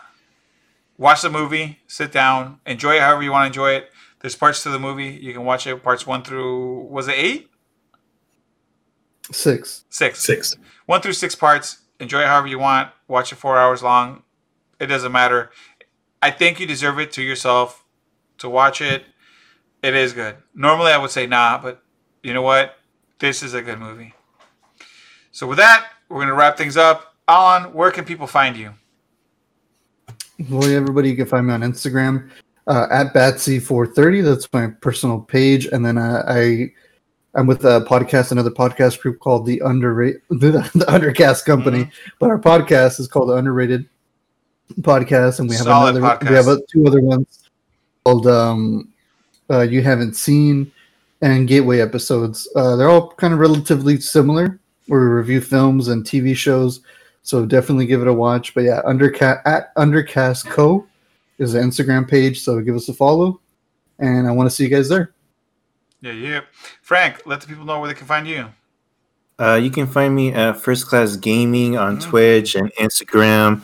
Watch 0.98 1.22
the 1.22 1.30
movie, 1.30 1.78
sit 1.86 2.12
down, 2.12 2.60
enjoy 2.66 2.96
it 2.96 3.00
however 3.00 3.22
you 3.22 3.30
want 3.30 3.44
to 3.44 3.46
enjoy 3.46 3.72
it. 3.74 3.90
There's 4.22 4.36
parts 4.36 4.62
to 4.62 4.70
the 4.70 4.78
movie 4.78 5.08
you 5.08 5.32
can 5.32 5.44
watch 5.44 5.66
it. 5.66 5.82
Parts 5.82 6.06
one 6.06 6.22
through 6.22 6.84
was 6.84 7.08
it 7.08 7.16
eight, 7.16 7.50
Six. 9.32 9.84
six, 9.90 10.20
Six. 10.22 10.56
one 10.86 11.00
through 11.00 11.12
six 11.14 11.34
parts. 11.34 11.78
Enjoy 12.00 12.20
it 12.20 12.26
however 12.26 12.46
you 12.46 12.58
want. 12.58 12.90
Watch 13.08 13.32
it 13.32 13.36
four 13.36 13.58
hours 13.58 13.82
long. 13.82 14.22
It 14.80 14.86
doesn't 14.86 15.12
matter. 15.12 15.50
I 16.20 16.30
think 16.30 16.60
you 16.60 16.66
deserve 16.66 16.98
it 16.98 17.12
to 17.12 17.22
yourself 17.22 17.84
to 18.38 18.48
watch 18.48 18.80
it. 18.80 19.04
It 19.82 19.94
is 19.94 20.12
good. 20.12 20.36
Normally 20.54 20.92
I 20.92 20.98
would 20.98 21.10
say 21.10 21.26
nah, 21.26 21.58
but 21.60 21.82
you 22.22 22.32
know 22.32 22.42
what? 22.42 22.76
This 23.18 23.42
is 23.42 23.54
a 23.54 23.62
good 23.62 23.78
movie. 23.78 24.14
So 25.32 25.46
with 25.46 25.58
that, 25.58 25.88
we're 26.08 26.20
gonna 26.20 26.34
wrap 26.34 26.56
things 26.56 26.76
up. 26.76 27.14
Alan, 27.26 27.72
where 27.72 27.90
can 27.90 28.04
people 28.04 28.26
find 28.26 28.56
you? 28.56 28.74
Well, 30.50 30.64
everybody, 30.64 31.10
you 31.10 31.16
can 31.16 31.26
find 31.26 31.46
me 31.46 31.52
on 31.54 31.60
Instagram 31.62 32.30
uh, 32.66 32.86
at 32.90 33.12
Batsy430. 33.12 34.24
That's 34.24 34.52
my 34.52 34.68
personal 34.80 35.20
page, 35.20 35.66
and 35.66 35.84
then 35.84 35.98
uh, 35.98 36.24
I 36.26 36.72
I'm 37.34 37.46
with 37.46 37.64
a 37.64 37.84
podcast, 37.88 38.30
another 38.30 38.50
podcast 38.50 39.00
group 39.00 39.18
called 39.18 39.46
the 39.46 39.60
Underrated, 39.64 40.20
the, 40.28 40.50
the 40.74 40.84
Undercast 40.86 41.44
Company. 41.44 41.90
But 42.18 42.30
our 42.30 42.38
podcast 42.38 43.00
is 43.00 43.08
called 43.08 43.30
the 43.30 43.34
Underrated 43.34 43.88
Podcast, 44.80 45.40
and 45.40 45.48
we 45.48 45.56
have 45.56 45.64
Solid 45.64 45.96
another. 45.96 46.16
podcast. 46.16 46.30
We 46.30 46.36
have 46.36 46.66
two 46.70 46.86
other 46.86 47.00
ones 47.00 47.48
called 48.04 48.26
um, 48.26 48.92
uh, 49.50 49.60
"You 49.60 49.82
Haven't 49.82 50.14
Seen" 50.14 50.70
and 51.20 51.48
Gateway 51.48 51.80
episodes. 51.80 52.48
Uh, 52.54 52.76
they're 52.76 52.90
all 52.90 53.12
kind 53.14 53.32
of 53.32 53.40
relatively 53.40 54.00
similar. 54.00 54.58
Where 54.88 55.00
we 55.00 55.06
review 55.06 55.40
films 55.40 55.88
and 55.88 56.04
TV 56.04 56.34
shows. 56.36 56.80
So 57.22 57.46
definitely 57.46 57.86
give 57.86 58.02
it 58.02 58.08
a 58.08 58.12
watch. 58.12 58.52
But 58.52 58.64
yeah, 58.64 58.82
Undercast 58.84 59.42
at 59.46 59.74
Undercast 59.76 60.46
Co 60.50 60.86
is 61.42 61.52
the 61.52 61.58
Instagram 61.60 62.08
page. 62.08 62.40
So 62.42 62.60
give 62.60 62.74
us 62.76 62.88
a 62.88 62.94
follow, 62.94 63.40
and 63.98 64.26
I 64.26 64.30
want 64.30 64.48
to 64.48 64.54
see 64.54 64.64
you 64.64 64.70
guys 64.70 64.88
there. 64.88 65.12
Yeah, 66.00 66.12
yeah. 66.12 66.40
Frank, 66.82 67.22
let 67.26 67.40
the 67.40 67.46
people 67.46 67.64
know 67.64 67.78
where 67.80 67.88
they 67.88 67.94
can 67.94 68.06
find 68.06 68.26
you. 68.26 68.46
Uh, 69.38 69.54
you 69.54 69.70
can 69.70 69.86
find 69.86 70.14
me 70.14 70.32
at 70.32 70.60
First 70.60 70.86
Class 70.86 71.16
Gaming 71.16 71.76
on 71.76 71.96
Mhm. 71.96 72.02
Twitch 72.02 72.54
and 72.54 72.72
Instagram. 72.80 73.62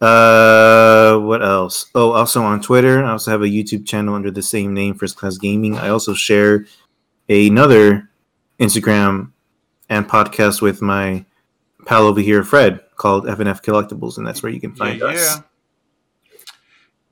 Uh, 0.00 1.18
what 1.18 1.42
else? 1.42 1.86
Oh, 1.94 2.10
also 2.12 2.42
on 2.42 2.60
Twitter. 2.60 3.02
I 3.04 3.12
also 3.12 3.30
have 3.30 3.42
a 3.42 3.46
YouTube 3.46 3.86
channel 3.86 4.14
under 4.14 4.30
the 4.30 4.42
same 4.42 4.74
name, 4.74 4.94
First 4.94 5.16
Class 5.16 5.38
Gaming. 5.38 5.76
I 5.78 5.88
also 5.88 6.14
share 6.14 6.66
another 7.28 8.10
Instagram 8.60 9.30
and 9.88 10.08
podcast 10.08 10.60
with 10.62 10.82
my 10.82 11.24
pal 11.86 12.02
over 12.06 12.20
here, 12.20 12.42
Fred, 12.44 12.80
called 12.96 13.26
FNF 13.26 13.62
Collectibles, 13.62 14.18
and 14.18 14.26
that's 14.26 14.42
where 14.42 14.52
you 14.52 14.60
can 14.60 14.74
find 14.74 15.00
yeah, 15.00 15.06
us. 15.06 15.36
yeah. 15.36 15.42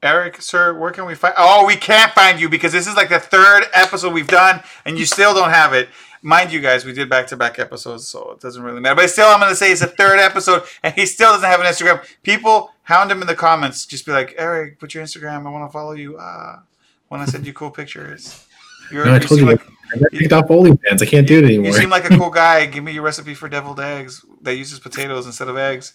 Eric, 0.03 0.42
sir, 0.42 0.74
where 0.76 0.90
can 0.90 1.07
we 1.07 1.14
find? 1.14 1.34
Oh, 1.38 1.64
we 1.66 1.76
can't 1.76 2.12
find 2.12 2.40
you 2.40 2.48
because 2.48 2.72
this 2.72 2.86
is 2.88 2.96
like 2.96 3.09
the 3.09 3.20
third 3.20 3.64
episode 3.72 4.12
we've 4.12 4.26
done, 4.26 4.61
and 4.84 4.98
you 4.98 5.07
still 5.07 5.32
don't 5.32 5.50
have 5.50 5.72
it. 5.72 5.88
mind 6.22 6.53
you, 6.53 6.61
guys, 6.61 6.84
we 6.84 6.92
did 6.92 7.09
back 7.09 7.26
to 7.28 7.36
back 7.36 7.59
episodes, 7.61 8.09
so 8.09 8.32
it 8.32 8.40
doesn't 8.40 8.62
really 8.62 8.80
matter. 8.80 8.96
But 8.96 9.11
still, 9.11 9.28
I'm 9.28 9.38
gonna 9.40 9.55
say 9.55 9.70
it's 9.70 9.80
the 9.80 9.86
third 9.86 10.18
episode, 10.18 10.64
and 10.82 10.92
he 10.94 11.07
still 11.07 11.30
doesn't 11.32 11.48
have 11.48 11.61
an 11.61 11.66
Instagram. 11.66 12.05
People 12.24 12.72
hound 12.82 13.12
him 13.12 13.20
in 13.20 13.28
the 13.28 13.34
comments. 13.36 13.86
Just 13.86 14.05
be 14.05 14.12
like, 14.12 14.34
Eric, 14.38 14.80
put 14.80 14.92
your 14.94 15.05
Instagram. 15.05 15.46
I 15.46 15.50
want 15.50 15.68
to 15.68 15.72
follow 15.72 15.92
you. 15.92 16.16
Ah, 16.18 16.62
when 17.09 17.20
I 17.20 17.24
send 17.26 17.46
you 17.46 17.53
cool 17.53 17.70
pictures. 17.70 18.44
You're, 18.90 19.05
No, 19.07 19.14
I 19.14 19.18
told 19.20 19.40
you 19.40 19.46
like, 19.46 19.62
I 19.94 19.98
got 19.98 20.11
kicked 20.12 20.32
off 20.32 20.48
OnlyFans. 20.48 21.00
I 21.03 21.07
can't 21.07 21.26
do 21.26 21.38
it 21.38 21.44
anymore. 21.44 21.66
you 21.66 21.72
seem 21.72 21.90
like 21.90 22.11
a 22.11 22.16
cool 22.16 22.30
guy. 22.30 22.66
Give 22.66 22.82
me 22.82 22.92
your 22.92 23.03
recipe 23.03 23.34
for 23.34 23.48
deviled 23.48 23.78
eggs 23.80 24.24
that 24.42 24.57
uses 24.57 24.80
potatoes 24.80 25.26
instead 25.26 25.48
of 25.48 25.57
eggs. 25.57 25.94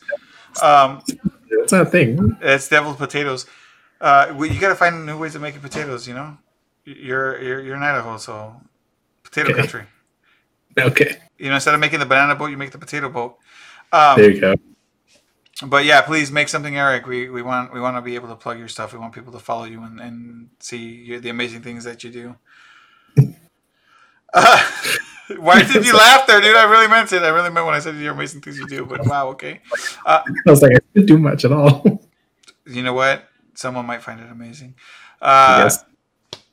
Um, 0.63 1.01
That's 1.49 1.73
not 1.73 1.81
a 1.81 1.89
thing. 1.89 2.37
it's 2.41 2.69
deviled 2.69 2.97
potatoes. 2.97 3.45
Uh, 3.99 4.33
well, 4.35 4.49
you 4.49 4.59
got 4.59 4.69
to 4.69 4.75
find 4.75 5.05
new 5.05 5.17
ways 5.17 5.35
of 5.35 5.41
making 5.41 5.61
potatoes. 5.61 6.07
You 6.07 6.13
know, 6.13 6.37
you're 6.85 7.41
you're 7.41 7.61
you're 7.61 7.75
in 7.75 7.83
Idaho, 7.83 8.17
so 8.17 8.61
potato 9.23 9.49
Okay. 9.49 9.59
country. 9.59 9.83
Okay, 10.79 11.17
You 11.39 11.49
know, 11.49 11.55
instead 11.55 11.73
of 11.73 11.79
making 11.79 11.99
the 11.99 12.05
banana 12.05 12.35
boat, 12.35 12.47
you 12.51 12.57
make 12.57 12.69
the 12.71 12.77
potato 12.77 13.09
boat. 13.09 13.37
Um, 13.91 14.17
there 14.17 14.29
you 14.31 14.39
go. 14.41 14.55
but 15.65 15.85
yeah, 15.85 16.01
please 16.01 16.31
make 16.31 16.49
something, 16.49 16.77
Eric. 16.77 17.07
We 17.07 17.29
we 17.29 17.41
want 17.41 17.73
we 17.73 17.79
want 17.81 17.97
to 17.97 18.01
be 18.01 18.13
able 18.15 18.27
to 18.29 18.35
plug 18.35 18.59
your 18.59 18.67
stuff. 18.67 18.93
We 18.93 18.99
want 18.99 19.13
people 19.13 19.33
to 19.33 19.39
follow 19.39 19.63
you 19.63 19.81
and, 19.81 19.99
and 19.99 20.49
see 20.59 20.77
your, 20.77 21.19
the 21.19 21.29
amazing 21.29 21.61
things 21.63 21.83
that 21.85 22.03
you 22.03 22.11
do. 22.11 22.35
Uh, 24.33 24.71
why 25.39 25.63
did 25.63 25.85
you 25.85 25.93
laugh 25.97 26.27
there, 26.27 26.41
dude? 26.41 26.55
I 26.55 26.65
really 26.69 26.87
meant 26.87 27.11
it. 27.11 27.23
I 27.23 27.29
really 27.29 27.49
meant 27.49 27.65
when 27.65 27.75
I 27.75 27.79
said 27.79 27.95
your 27.95 28.13
amazing 28.13 28.41
things 28.41 28.59
you 28.59 28.67
do. 28.67 28.85
But 28.85 29.05
wow, 29.07 29.29
okay. 29.29 29.61
Uh, 30.05 30.21
I 30.47 30.51
was 30.51 30.61
like, 30.61 30.73
I 30.75 30.79
didn't 30.93 31.07
do 31.07 31.17
much 31.17 31.43
at 31.45 31.51
all. 31.51 32.07
you 32.67 32.83
know 32.83 32.93
what? 32.93 33.27
Someone 33.57 33.87
might 33.87 34.03
find 34.03 34.19
it 34.19 34.31
amazing. 34.31 34.75
Uh, 35.19 35.63
guess. 35.63 35.83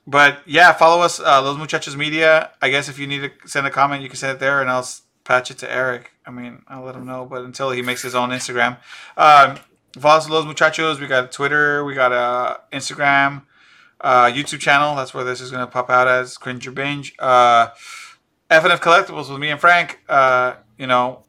But 0.06 0.38
yeah, 0.46 0.72
follow 0.72 1.02
us, 1.02 1.20
uh, 1.20 1.42
Los 1.42 1.58
Muchachos 1.58 1.96
Media. 1.96 2.50
I 2.62 2.70
guess 2.70 2.88
if 2.88 2.98
you 2.98 3.06
need 3.06 3.30
to 3.30 3.48
send 3.48 3.66
a 3.66 3.70
comment, 3.70 4.02
you 4.02 4.08
can 4.08 4.16
send 4.16 4.32
it 4.32 4.40
there, 4.40 4.62
and 4.62 4.70
I'll 4.70 4.88
patch 5.24 5.50
it 5.50 5.58
to 5.58 5.70
Eric. 5.70 6.12
I 6.24 6.30
mean, 6.30 6.62
I'll 6.66 6.82
let 6.82 6.94
him 6.94 7.04
know. 7.04 7.26
But 7.26 7.44
until 7.44 7.72
he 7.72 7.82
makes 7.82 8.00
his 8.00 8.14
own 8.14 8.30
Instagram, 8.30 8.78
um, 9.18 9.58
follow 9.98 10.16
us, 10.16 10.30
Los 10.30 10.46
Muchachos. 10.46 10.98
We 10.98 11.06
got 11.06 11.30
Twitter, 11.30 11.84
we 11.84 11.94
got 11.94 12.12
uh, 12.12 12.56
Instagram, 12.72 13.42
uh, 14.00 14.26
YouTube 14.26 14.60
channel. 14.60 14.96
That's 14.96 15.12
where 15.12 15.24
this 15.24 15.42
is 15.42 15.50
going 15.50 15.64
to 15.64 15.70
pop 15.70 15.90
out 15.90 16.08
as 16.08 16.38
Cringe 16.38 16.66
or 16.66 16.72
Binge. 16.72 17.14
Uh, 17.18 17.68
FNF 18.50 18.80
Collectibles 18.80 19.30
with 19.30 19.40
me 19.40 19.50
and 19.50 19.60
Frank. 19.60 20.00
Uh, 20.08 20.54
you 20.78 20.86
know, 20.86 21.23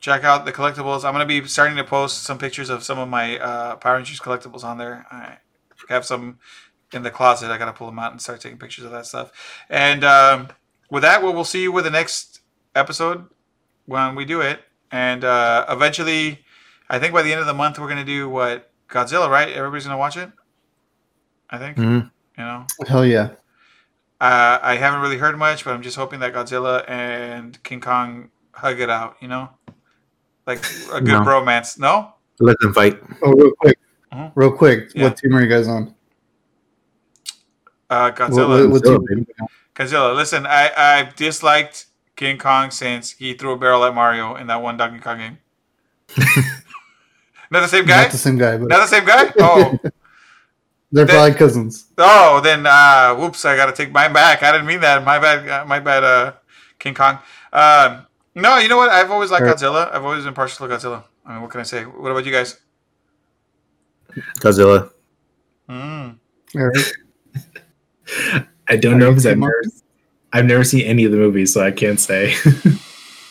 check 0.00 0.24
out 0.24 0.44
the 0.44 0.52
collectibles. 0.52 1.04
I'm 1.04 1.14
going 1.14 1.26
to 1.26 1.26
be 1.26 1.46
starting 1.48 1.76
to 1.76 1.84
post 1.84 2.22
some 2.24 2.38
pictures 2.38 2.70
of 2.70 2.82
some 2.82 2.98
of 2.98 3.08
my 3.08 3.38
uh, 3.38 3.76
Power 3.76 3.96
Rangers 3.96 4.20
collectibles 4.20 4.64
on 4.64 4.78
there. 4.78 5.06
I 5.10 5.38
have 5.88 6.04
some 6.04 6.38
in 6.92 7.02
the 7.02 7.10
closet. 7.10 7.50
I 7.50 7.58
got 7.58 7.66
to 7.66 7.72
pull 7.72 7.86
them 7.86 7.98
out 7.98 8.12
and 8.12 8.20
start 8.20 8.40
taking 8.40 8.58
pictures 8.58 8.84
of 8.84 8.92
that 8.92 9.06
stuff. 9.06 9.32
And 9.68 10.04
um, 10.04 10.48
with 10.90 11.02
that, 11.02 11.22
we'll, 11.22 11.32
we'll 11.32 11.44
see 11.44 11.62
you 11.62 11.72
with 11.72 11.84
the 11.84 11.90
next 11.90 12.40
episode 12.74 13.26
when 13.86 14.14
we 14.14 14.24
do 14.24 14.40
it. 14.40 14.60
And 14.90 15.24
uh, 15.24 15.66
eventually, 15.68 16.44
I 16.88 16.98
think 16.98 17.12
by 17.12 17.22
the 17.22 17.32
end 17.32 17.40
of 17.40 17.46
the 17.46 17.54
month, 17.54 17.78
we're 17.78 17.88
going 17.88 17.98
to 17.98 18.04
do 18.04 18.28
what? 18.28 18.70
Godzilla, 18.88 19.28
right? 19.28 19.48
Everybody's 19.48 19.84
going 19.84 19.94
to 19.94 19.98
watch 19.98 20.16
it? 20.16 20.30
I 21.50 21.58
think. 21.58 21.76
Mhm. 21.76 22.10
You 22.38 22.44
know? 22.44 22.66
Hell 22.86 23.04
yeah. 23.04 23.30
Uh, 24.20 24.58
I 24.62 24.76
haven't 24.76 25.00
really 25.00 25.18
heard 25.18 25.36
much, 25.36 25.64
but 25.64 25.74
I'm 25.74 25.82
just 25.82 25.96
hoping 25.96 26.20
that 26.20 26.32
Godzilla 26.32 26.88
and 26.88 27.62
King 27.64 27.80
Kong 27.80 28.30
hug 28.52 28.80
it 28.80 28.88
out, 28.88 29.16
you 29.20 29.28
know? 29.28 29.50
Like 30.46 30.64
a 30.92 31.00
good 31.00 31.04
No. 31.08 31.20
bromance. 31.20 31.78
No? 31.78 32.12
Let 32.38 32.58
them 32.60 32.72
fight. 32.74 33.00
Oh, 33.22 33.32
real 33.32 33.52
quick. 33.58 33.78
Mhm. 34.12 34.32
Real 34.34 34.52
quick. 34.52 34.90
Yeah. 34.94 35.04
What 35.04 35.16
team 35.16 35.34
are 35.34 35.42
you 35.42 35.48
guys 35.48 35.66
on? 35.68 35.94
Uh, 37.88 38.10
What, 38.10 38.16
Godzilla. 38.16 38.48
what, 38.48 38.70
what 38.70 38.82
Godzilla, 38.82 39.08
team? 39.08 39.26
Godzilla. 39.74 40.14
Listen, 40.16 40.46
I 40.46 40.70
I've 40.76 41.16
disliked 41.16 41.86
King 42.16 42.38
Kong 42.38 42.70
since 42.70 43.12
he 43.12 43.34
threw 43.34 43.52
a 43.52 43.58
barrel 43.58 43.84
at 43.84 43.94
Mario 43.94 44.34
in 44.36 44.46
that 44.48 44.62
one 44.62 44.76
Donkey 44.76 45.00
Kong 45.00 45.18
game. 45.18 45.38
Not 47.50 47.60
the 47.60 47.68
same 47.68 47.84
guy. 47.86 48.02
Not 48.02 48.10
the 48.12 48.18
same 48.18 48.38
guy, 48.38 48.56
but 48.56 48.68
Not 48.68 48.80
the 48.80 48.86
same 48.86 49.04
guy. 49.04 49.32
Oh, 49.38 49.78
they're 50.92 51.04
that- 51.04 51.08
probably 51.12 51.34
cousins. 51.34 51.86
oh, 51.98 52.40
then 52.42 52.66
uh, 52.66 53.14
whoops! 53.14 53.44
I 53.44 53.56
got 53.56 53.66
to 53.66 53.72
take 53.72 53.92
mine 53.92 54.12
back. 54.12 54.42
I 54.42 54.50
didn't 54.52 54.66
mean 54.66 54.80
that. 54.80 55.04
My 55.04 55.18
bad. 55.18 55.48
uh, 55.48 55.64
My 55.66 55.78
bad. 55.78 56.04
Uh, 56.04 56.32
King 56.78 56.94
Kong. 56.94 57.18
Um, 57.52 58.05
no, 58.36 58.58
you 58.58 58.68
know 58.68 58.76
what? 58.76 58.90
I've 58.90 59.10
always 59.10 59.30
liked 59.30 59.42
Alright. 59.42 59.58
Godzilla. 59.58 59.92
I've 59.92 60.04
always 60.04 60.24
been 60.24 60.34
partial 60.34 60.68
to 60.68 60.74
Godzilla. 60.74 61.04
I 61.24 61.32
mean, 61.32 61.42
what 61.42 61.50
can 61.50 61.60
I 61.60 61.64
say? 61.64 61.84
What 61.84 62.10
about 62.10 62.24
you 62.24 62.32
guys? 62.32 62.58
Godzilla. 64.38 64.90
Mm. 65.68 66.18
Eric? 66.54 66.76
I 68.68 68.76
don't 68.76 68.98
know 68.98 69.10
because 69.10 69.26
I've 69.26 69.38
never, 69.38 69.62
I've 70.32 70.46
never 70.46 70.64
seen 70.64 70.86
any 70.86 71.04
of 71.04 71.12
the 71.12 71.18
movies, 71.18 71.52
so 71.52 71.64
I 71.64 71.72
can't 71.72 71.98
say. 71.98 72.34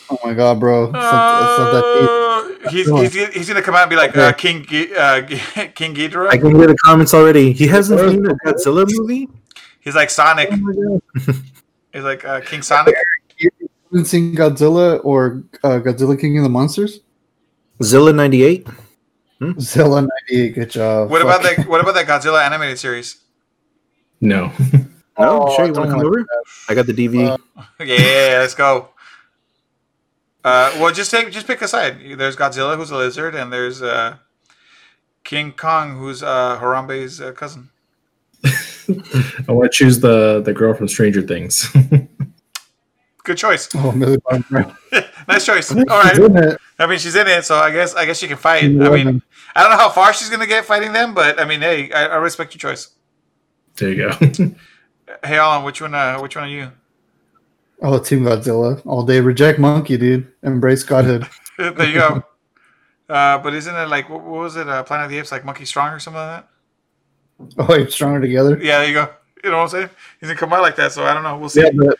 Oh 0.08 0.18
my 0.24 0.34
god, 0.34 0.60
bro. 0.60 0.84
It's 0.84 0.92
not, 0.92 1.42
it's 1.42 1.58
not 1.58 1.72
that 1.72 2.60
deep. 2.60 2.66
Uh, 2.66 2.70
he's, 2.70 3.12
he's, 3.12 3.34
he's 3.34 3.48
gonna 3.48 3.62
come 3.62 3.74
out 3.74 3.82
and 3.82 3.90
be 3.90 3.96
like 3.96 4.16
uh, 4.16 4.32
King 4.32 4.64
Gi- 4.64 4.94
uh, 4.94 5.26
King 5.74 5.94
Ghidorah. 5.94 6.28
I 6.30 6.38
can 6.38 6.54
hear 6.54 6.68
the 6.68 6.76
comments 6.76 7.12
already. 7.12 7.52
He 7.52 7.66
hasn't 7.66 7.98
seen 7.98 8.24
a 8.24 8.34
Godzilla 8.34 8.86
movie. 8.88 9.28
He's 9.80 9.94
like 9.94 10.10
Sonic. 10.10 10.48
Oh. 10.52 11.00
He's 11.92 12.02
like 12.04 12.24
uh, 12.24 12.40
King 12.40 12.62
Sonic. 12.62 12.94
You 13.90 13.98
haven't 13.98 14.06
seen 14.06 14.34
Godzilla 14.34 15.00
or 15.04 15.44
uh, 15.62 15.78
Godzilla 15.80 16.18
King 16.20 16.38
of 16.38 16.42
the 16.44 16.48
Monsters? 16.50 17.00
Zilla 17.82 18.12
ninety 18.12 18.42
eight. 18.42 18.66
Zilla 19.60 20.00
98, 20.00 20.54
good 20.54 20.70
job. 20.70 21.10
What 21.10 21.20
about 21.20 21.42
Fuck. 21.42 21.56
that? 21.56 21.68
What 21.68 21.80
about 21.82 21.94
that 21.94 22.06
Godzilla 22.06 22.44
animated 22.44 22.78
series? 22.78 23.18
no. 24.20 24.52
No, 25.18 25.44
Oh, 25.48 25.56
sure. 25.56 25.64
You 25.64 25.72
want 25.72 25.86
to 25.86 25.90
come 25.92 25.98
like 25.98 26.06
over? 26.06 26.26
I 26.68 26.74
got 26.74 26.84
the 26.86 26.92
DV. 26.92 27.26
Uh, 27.26 27.62
Yeah, 27.84 28.36
let's 28.40 28.54
go. 28.54 28.90
Uh, 30.44 30.70
well, 30.78 30.92
just 30.92 31.10
take, 31.10 31.30
just 31.32 31.46
pick 31.46 31.62
a 31.62 31.68
side. 31.68 31.96
There's 32.18 32.36
Godzilla, 32.36 32.76
who's 32.76 32.90
a 32.90 32.96
lizard, 32.98 33.34
and 33.34 33.50
there's 33.50 33.80
uh, 33.80 34.16
King 35.24 35.52
Kong, 35.52 35.96
who's 35.98 36.22
uh, 36.22 36.58
Harambe's 36.60 37.20
uh, 37.22 37.32
cousin. 37.32 37.70
I 38.44 39.52
want 39.52 39.72
to 39.72 39.76
choose 39.76 40.00
the 40.00 40.42
the 40.42 40.52
girl 40.52 40.74
from 40.74 40.86
Stranger 40.86 41.22
Things. 41.22 41.66
Good 43.26 43.38
choice. 43.38 43.68
Oh, 43.74 43.90
Millie 43.90 44.18
Bobby 44.18 44.44
Brown. 44.48 44.76
nice 45.26 45.44
choice. 45.44 45.72
All 45.72 45.78
She's 45.78 45.88
right. 45.88 46.16
in 46.16 46.36
it. 46.36 46.60
I 46.78 46.86
mean, 46.86 47.00
she's 47.00 47.16
in 47.16 47.26
it, 47.26 47.44
so 47.44 47.56
I 47.56 47.72
guess 47.72 47.92
I 47.96 48.06
guess 48.06 48.18
she 48.20 48.28
can 48.28 48.36
fight. 48.36 48.60
She's 48.60 48.68
I 48.68 48.70
mean, 48.70 48.80
eleven. 48.82 49.22
I 49.56 49.62
don't 49.62 49.72
know 49.72 49.78
how 49.78 49.88
far 49.88 50.14
she's 50.14 50.30
gonna 50.30 50.46
get 50.46 50.64
fighting 50.64 50.92
them, 50.92 51.12
but 51.12 51.40
I 51.40 51.44
mean, 51.44 51.60
hey, 51.60 51.90
I, 51.90 52.06
I 52.06 52.16
respect 52.18 52.54
your 52.54 52.60
choice. 52.60 52.90
there 53.78 53.92
you 53.92 54.08
go. 54.08 54.54
Hey, 55.24 55.38
Alan, 55.38 55.64
which 55.64 55.80
one? 55.80 55.94
Uh, 55.94 56.18
which 56.18 56.36
one 56.36 56.44
are 56.44 56.48
you? 56.48 56.72
Oh, 57.80 57.98
Team 57.98 58.20
Godzilla. 58.24 58.84
All 58.84 59.04
day. 59.04 59.20
Reject 59.20 59.58
monkey, 59.58 59.96
dude. 59.96 60.30
Embrace 60.42 60.82
Godhood. 60.82 61.26
there 61.58 61.86
you 61.86 61.94
go. 61.94 62.22
Uh, 63.08 63.38
but 63.38 63.54
isn't 63.54 63.72
it 63.72 63.88
like 63.88 64.10
what, 64.10 64.20
what 64.20 64.40
was 64.40 64.56
it? 64.56 64.68
Uh, 64.68 64.82
Planet 64.82 65.04
of 65.04 65.10
the 65.12 65.18
Apes, 65.18 65.30
like 65.30 65.44
Monkey 65.44 65.64
Strong 65.64 65.92
or 65.92 66.00
something 66.00 66.20
like 66.20 66.42
that? 66.42 66.48
Oh, 67.56 67.66
wait, 67.68 67.92
stronger 67.92 68.20
together. 68.20 68.58
Yeah, 68.60 68.78
there 68.80 68.88
you 68.88 68.94
go. 68.94 69.08
You 69.44 69.50
know 69.52 69.58
what 69.58 69.62
I'm 69.62 69.68
saying? 69.68 69.90
He's 70.18 70.28
gonna 70.28 70.40
come 70.40 70.52
out 70.52 70.62
like 70.62 70.74
that, 70.74 70.90
so 70.90 71.04
I 71.04 71.14
don't 71.14 71.22
know. 71.22 71.38
We'll 71.38 71.48
see. 71.48 71.62
Yeah, 71.62 71.70
but 71.72 71.96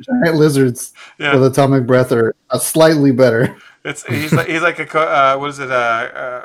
giant 0.00 0.36
lizards 0.36 0.92
Yeah. 1.18 1.34
with 1.34 1.52
atomic 1.52 1.86
breath 1.86 2.12
are 2.12 2.34
uh, 2.50 2.58
slightly 2.58 3.12
better. 3.12 3.56
It's 3.84 4.04
he's 4.06 4.32
like 4.32 4.48
he's 4.48 4.62
like 4.62 4.78
a 4.78 4.98
uh, 4.98 5.36
what 5.36 5.50
is 5.50 5.58
it? 5.58 5.70
Uh, 5.70 5.74
uh, 5.74 6.44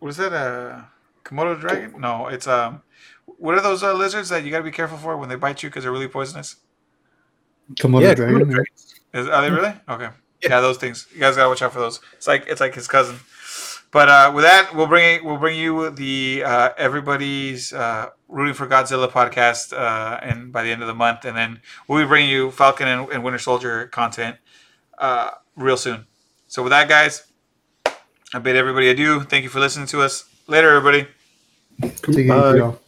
what 0.00 0.08
is 0.08 0.16
that? 0.16 0.32
a 0.32 0.88
Komodo 1.24 1.60
dragon? 1.60 2.00
No, 2.00 2.26
it's 2.28 2.46
um, 2.46 2.82
what 3.38 3.54
are 3.54 3.60
those 3.60 3.82
uh, 3.82 3.92
lizards 3.92 4.28
that 4.28 4.44
you 4.44 4.50
got 4.50 4.58
to 4.58 4.64
be 4.64 4.70
careful 4.70 4.98
for 4.98 5.16
when 5.16 5.28
they 5.28 5.36
bite 5.36 5.62
you 5.62 5.68
because 5.68 5.84
they're 5.84 5.92
really 5.92 6.08
poisonous? 6.08 6.56
Komodo 7.74 8.02
yeah, 8.02 8.14
dragon. 8.14 8.36
Komodo 8.36 8.50
dragon. 8.50 8.72
Is, 9.14 9.28
are 9.28 9.42
they 9.42 9.50
really? 9.50 9.74
Okay. 9.88 10.08
Yeah. 10.42 10.60
those 10.60 10.78
things. 10.78 11.06
You 11.12 11.20
guys 11.20 11.36
gotta 11.36 11.48
watch 11.48 11.62
out 11.62 11.72
for 11.72 11.80
those. 11.80 12.00
It's 12.14 12.26
like 12.26 12.46
it's 12.46 12.60
like 12.60 12.74
his 12.74 12.86
cousin. 12.88 13.18
But 13.96 14.10
uh, 14.10 14.32
with 14.34 14.44
that, 14.44 14.74
we'll 14.74 14.88
bring 14.88 15.24
we'll 15.24 15.38
bring 15.38 15.58
you 15.58 15.88
the 15.88 16.42
uh, 16.44 16.68
everybody's 16.76 17.72
uh, 17.72 18.10
rooting 18.28 18.52
for 18.52 18.66
Godzilla 18.66 19.08
podcast, 19.08 19.72
uh, 19.72 20.20
and 20.20 20.52
by 20.52 20.64
the 20.64 20.70
end 20.70 20.82
of 20.82 20.86
the 20.86 20.94
month, 20.94 21.24
and 21.24 21.34
then 21.34 21.62
we'll 21.88 22.04
be 22.04 22.06
bringing 22.06 22.28
you 22.28 22.50
Falcon 22.50 22.88
and, 22.88 23.08
and 23.08 23.24
Winter 23.24 23.38
Soldier 23.38 23.86
content 23.86 24.36
uh, 24.98 25.30
real 25.56 25.78
soon. 25.78 26.04
So 26.46 26.62
with 26.62 26.72
that, 26.72 26.90
guys, 26.90 27.24
I 28.34 28.38
bid 28.38 28.54
everybody 28.54 28.90
adieu. 28.90 29.22
Thank 29.22 29.44
you 29.44 29.48
for 29.48 29.60
listening 29.60 29.86
to 29.86 30.02
us. 30.02 30.28
Later, 30.46 30.68
everybody. 30.76 31.08
Take 31.80 32.82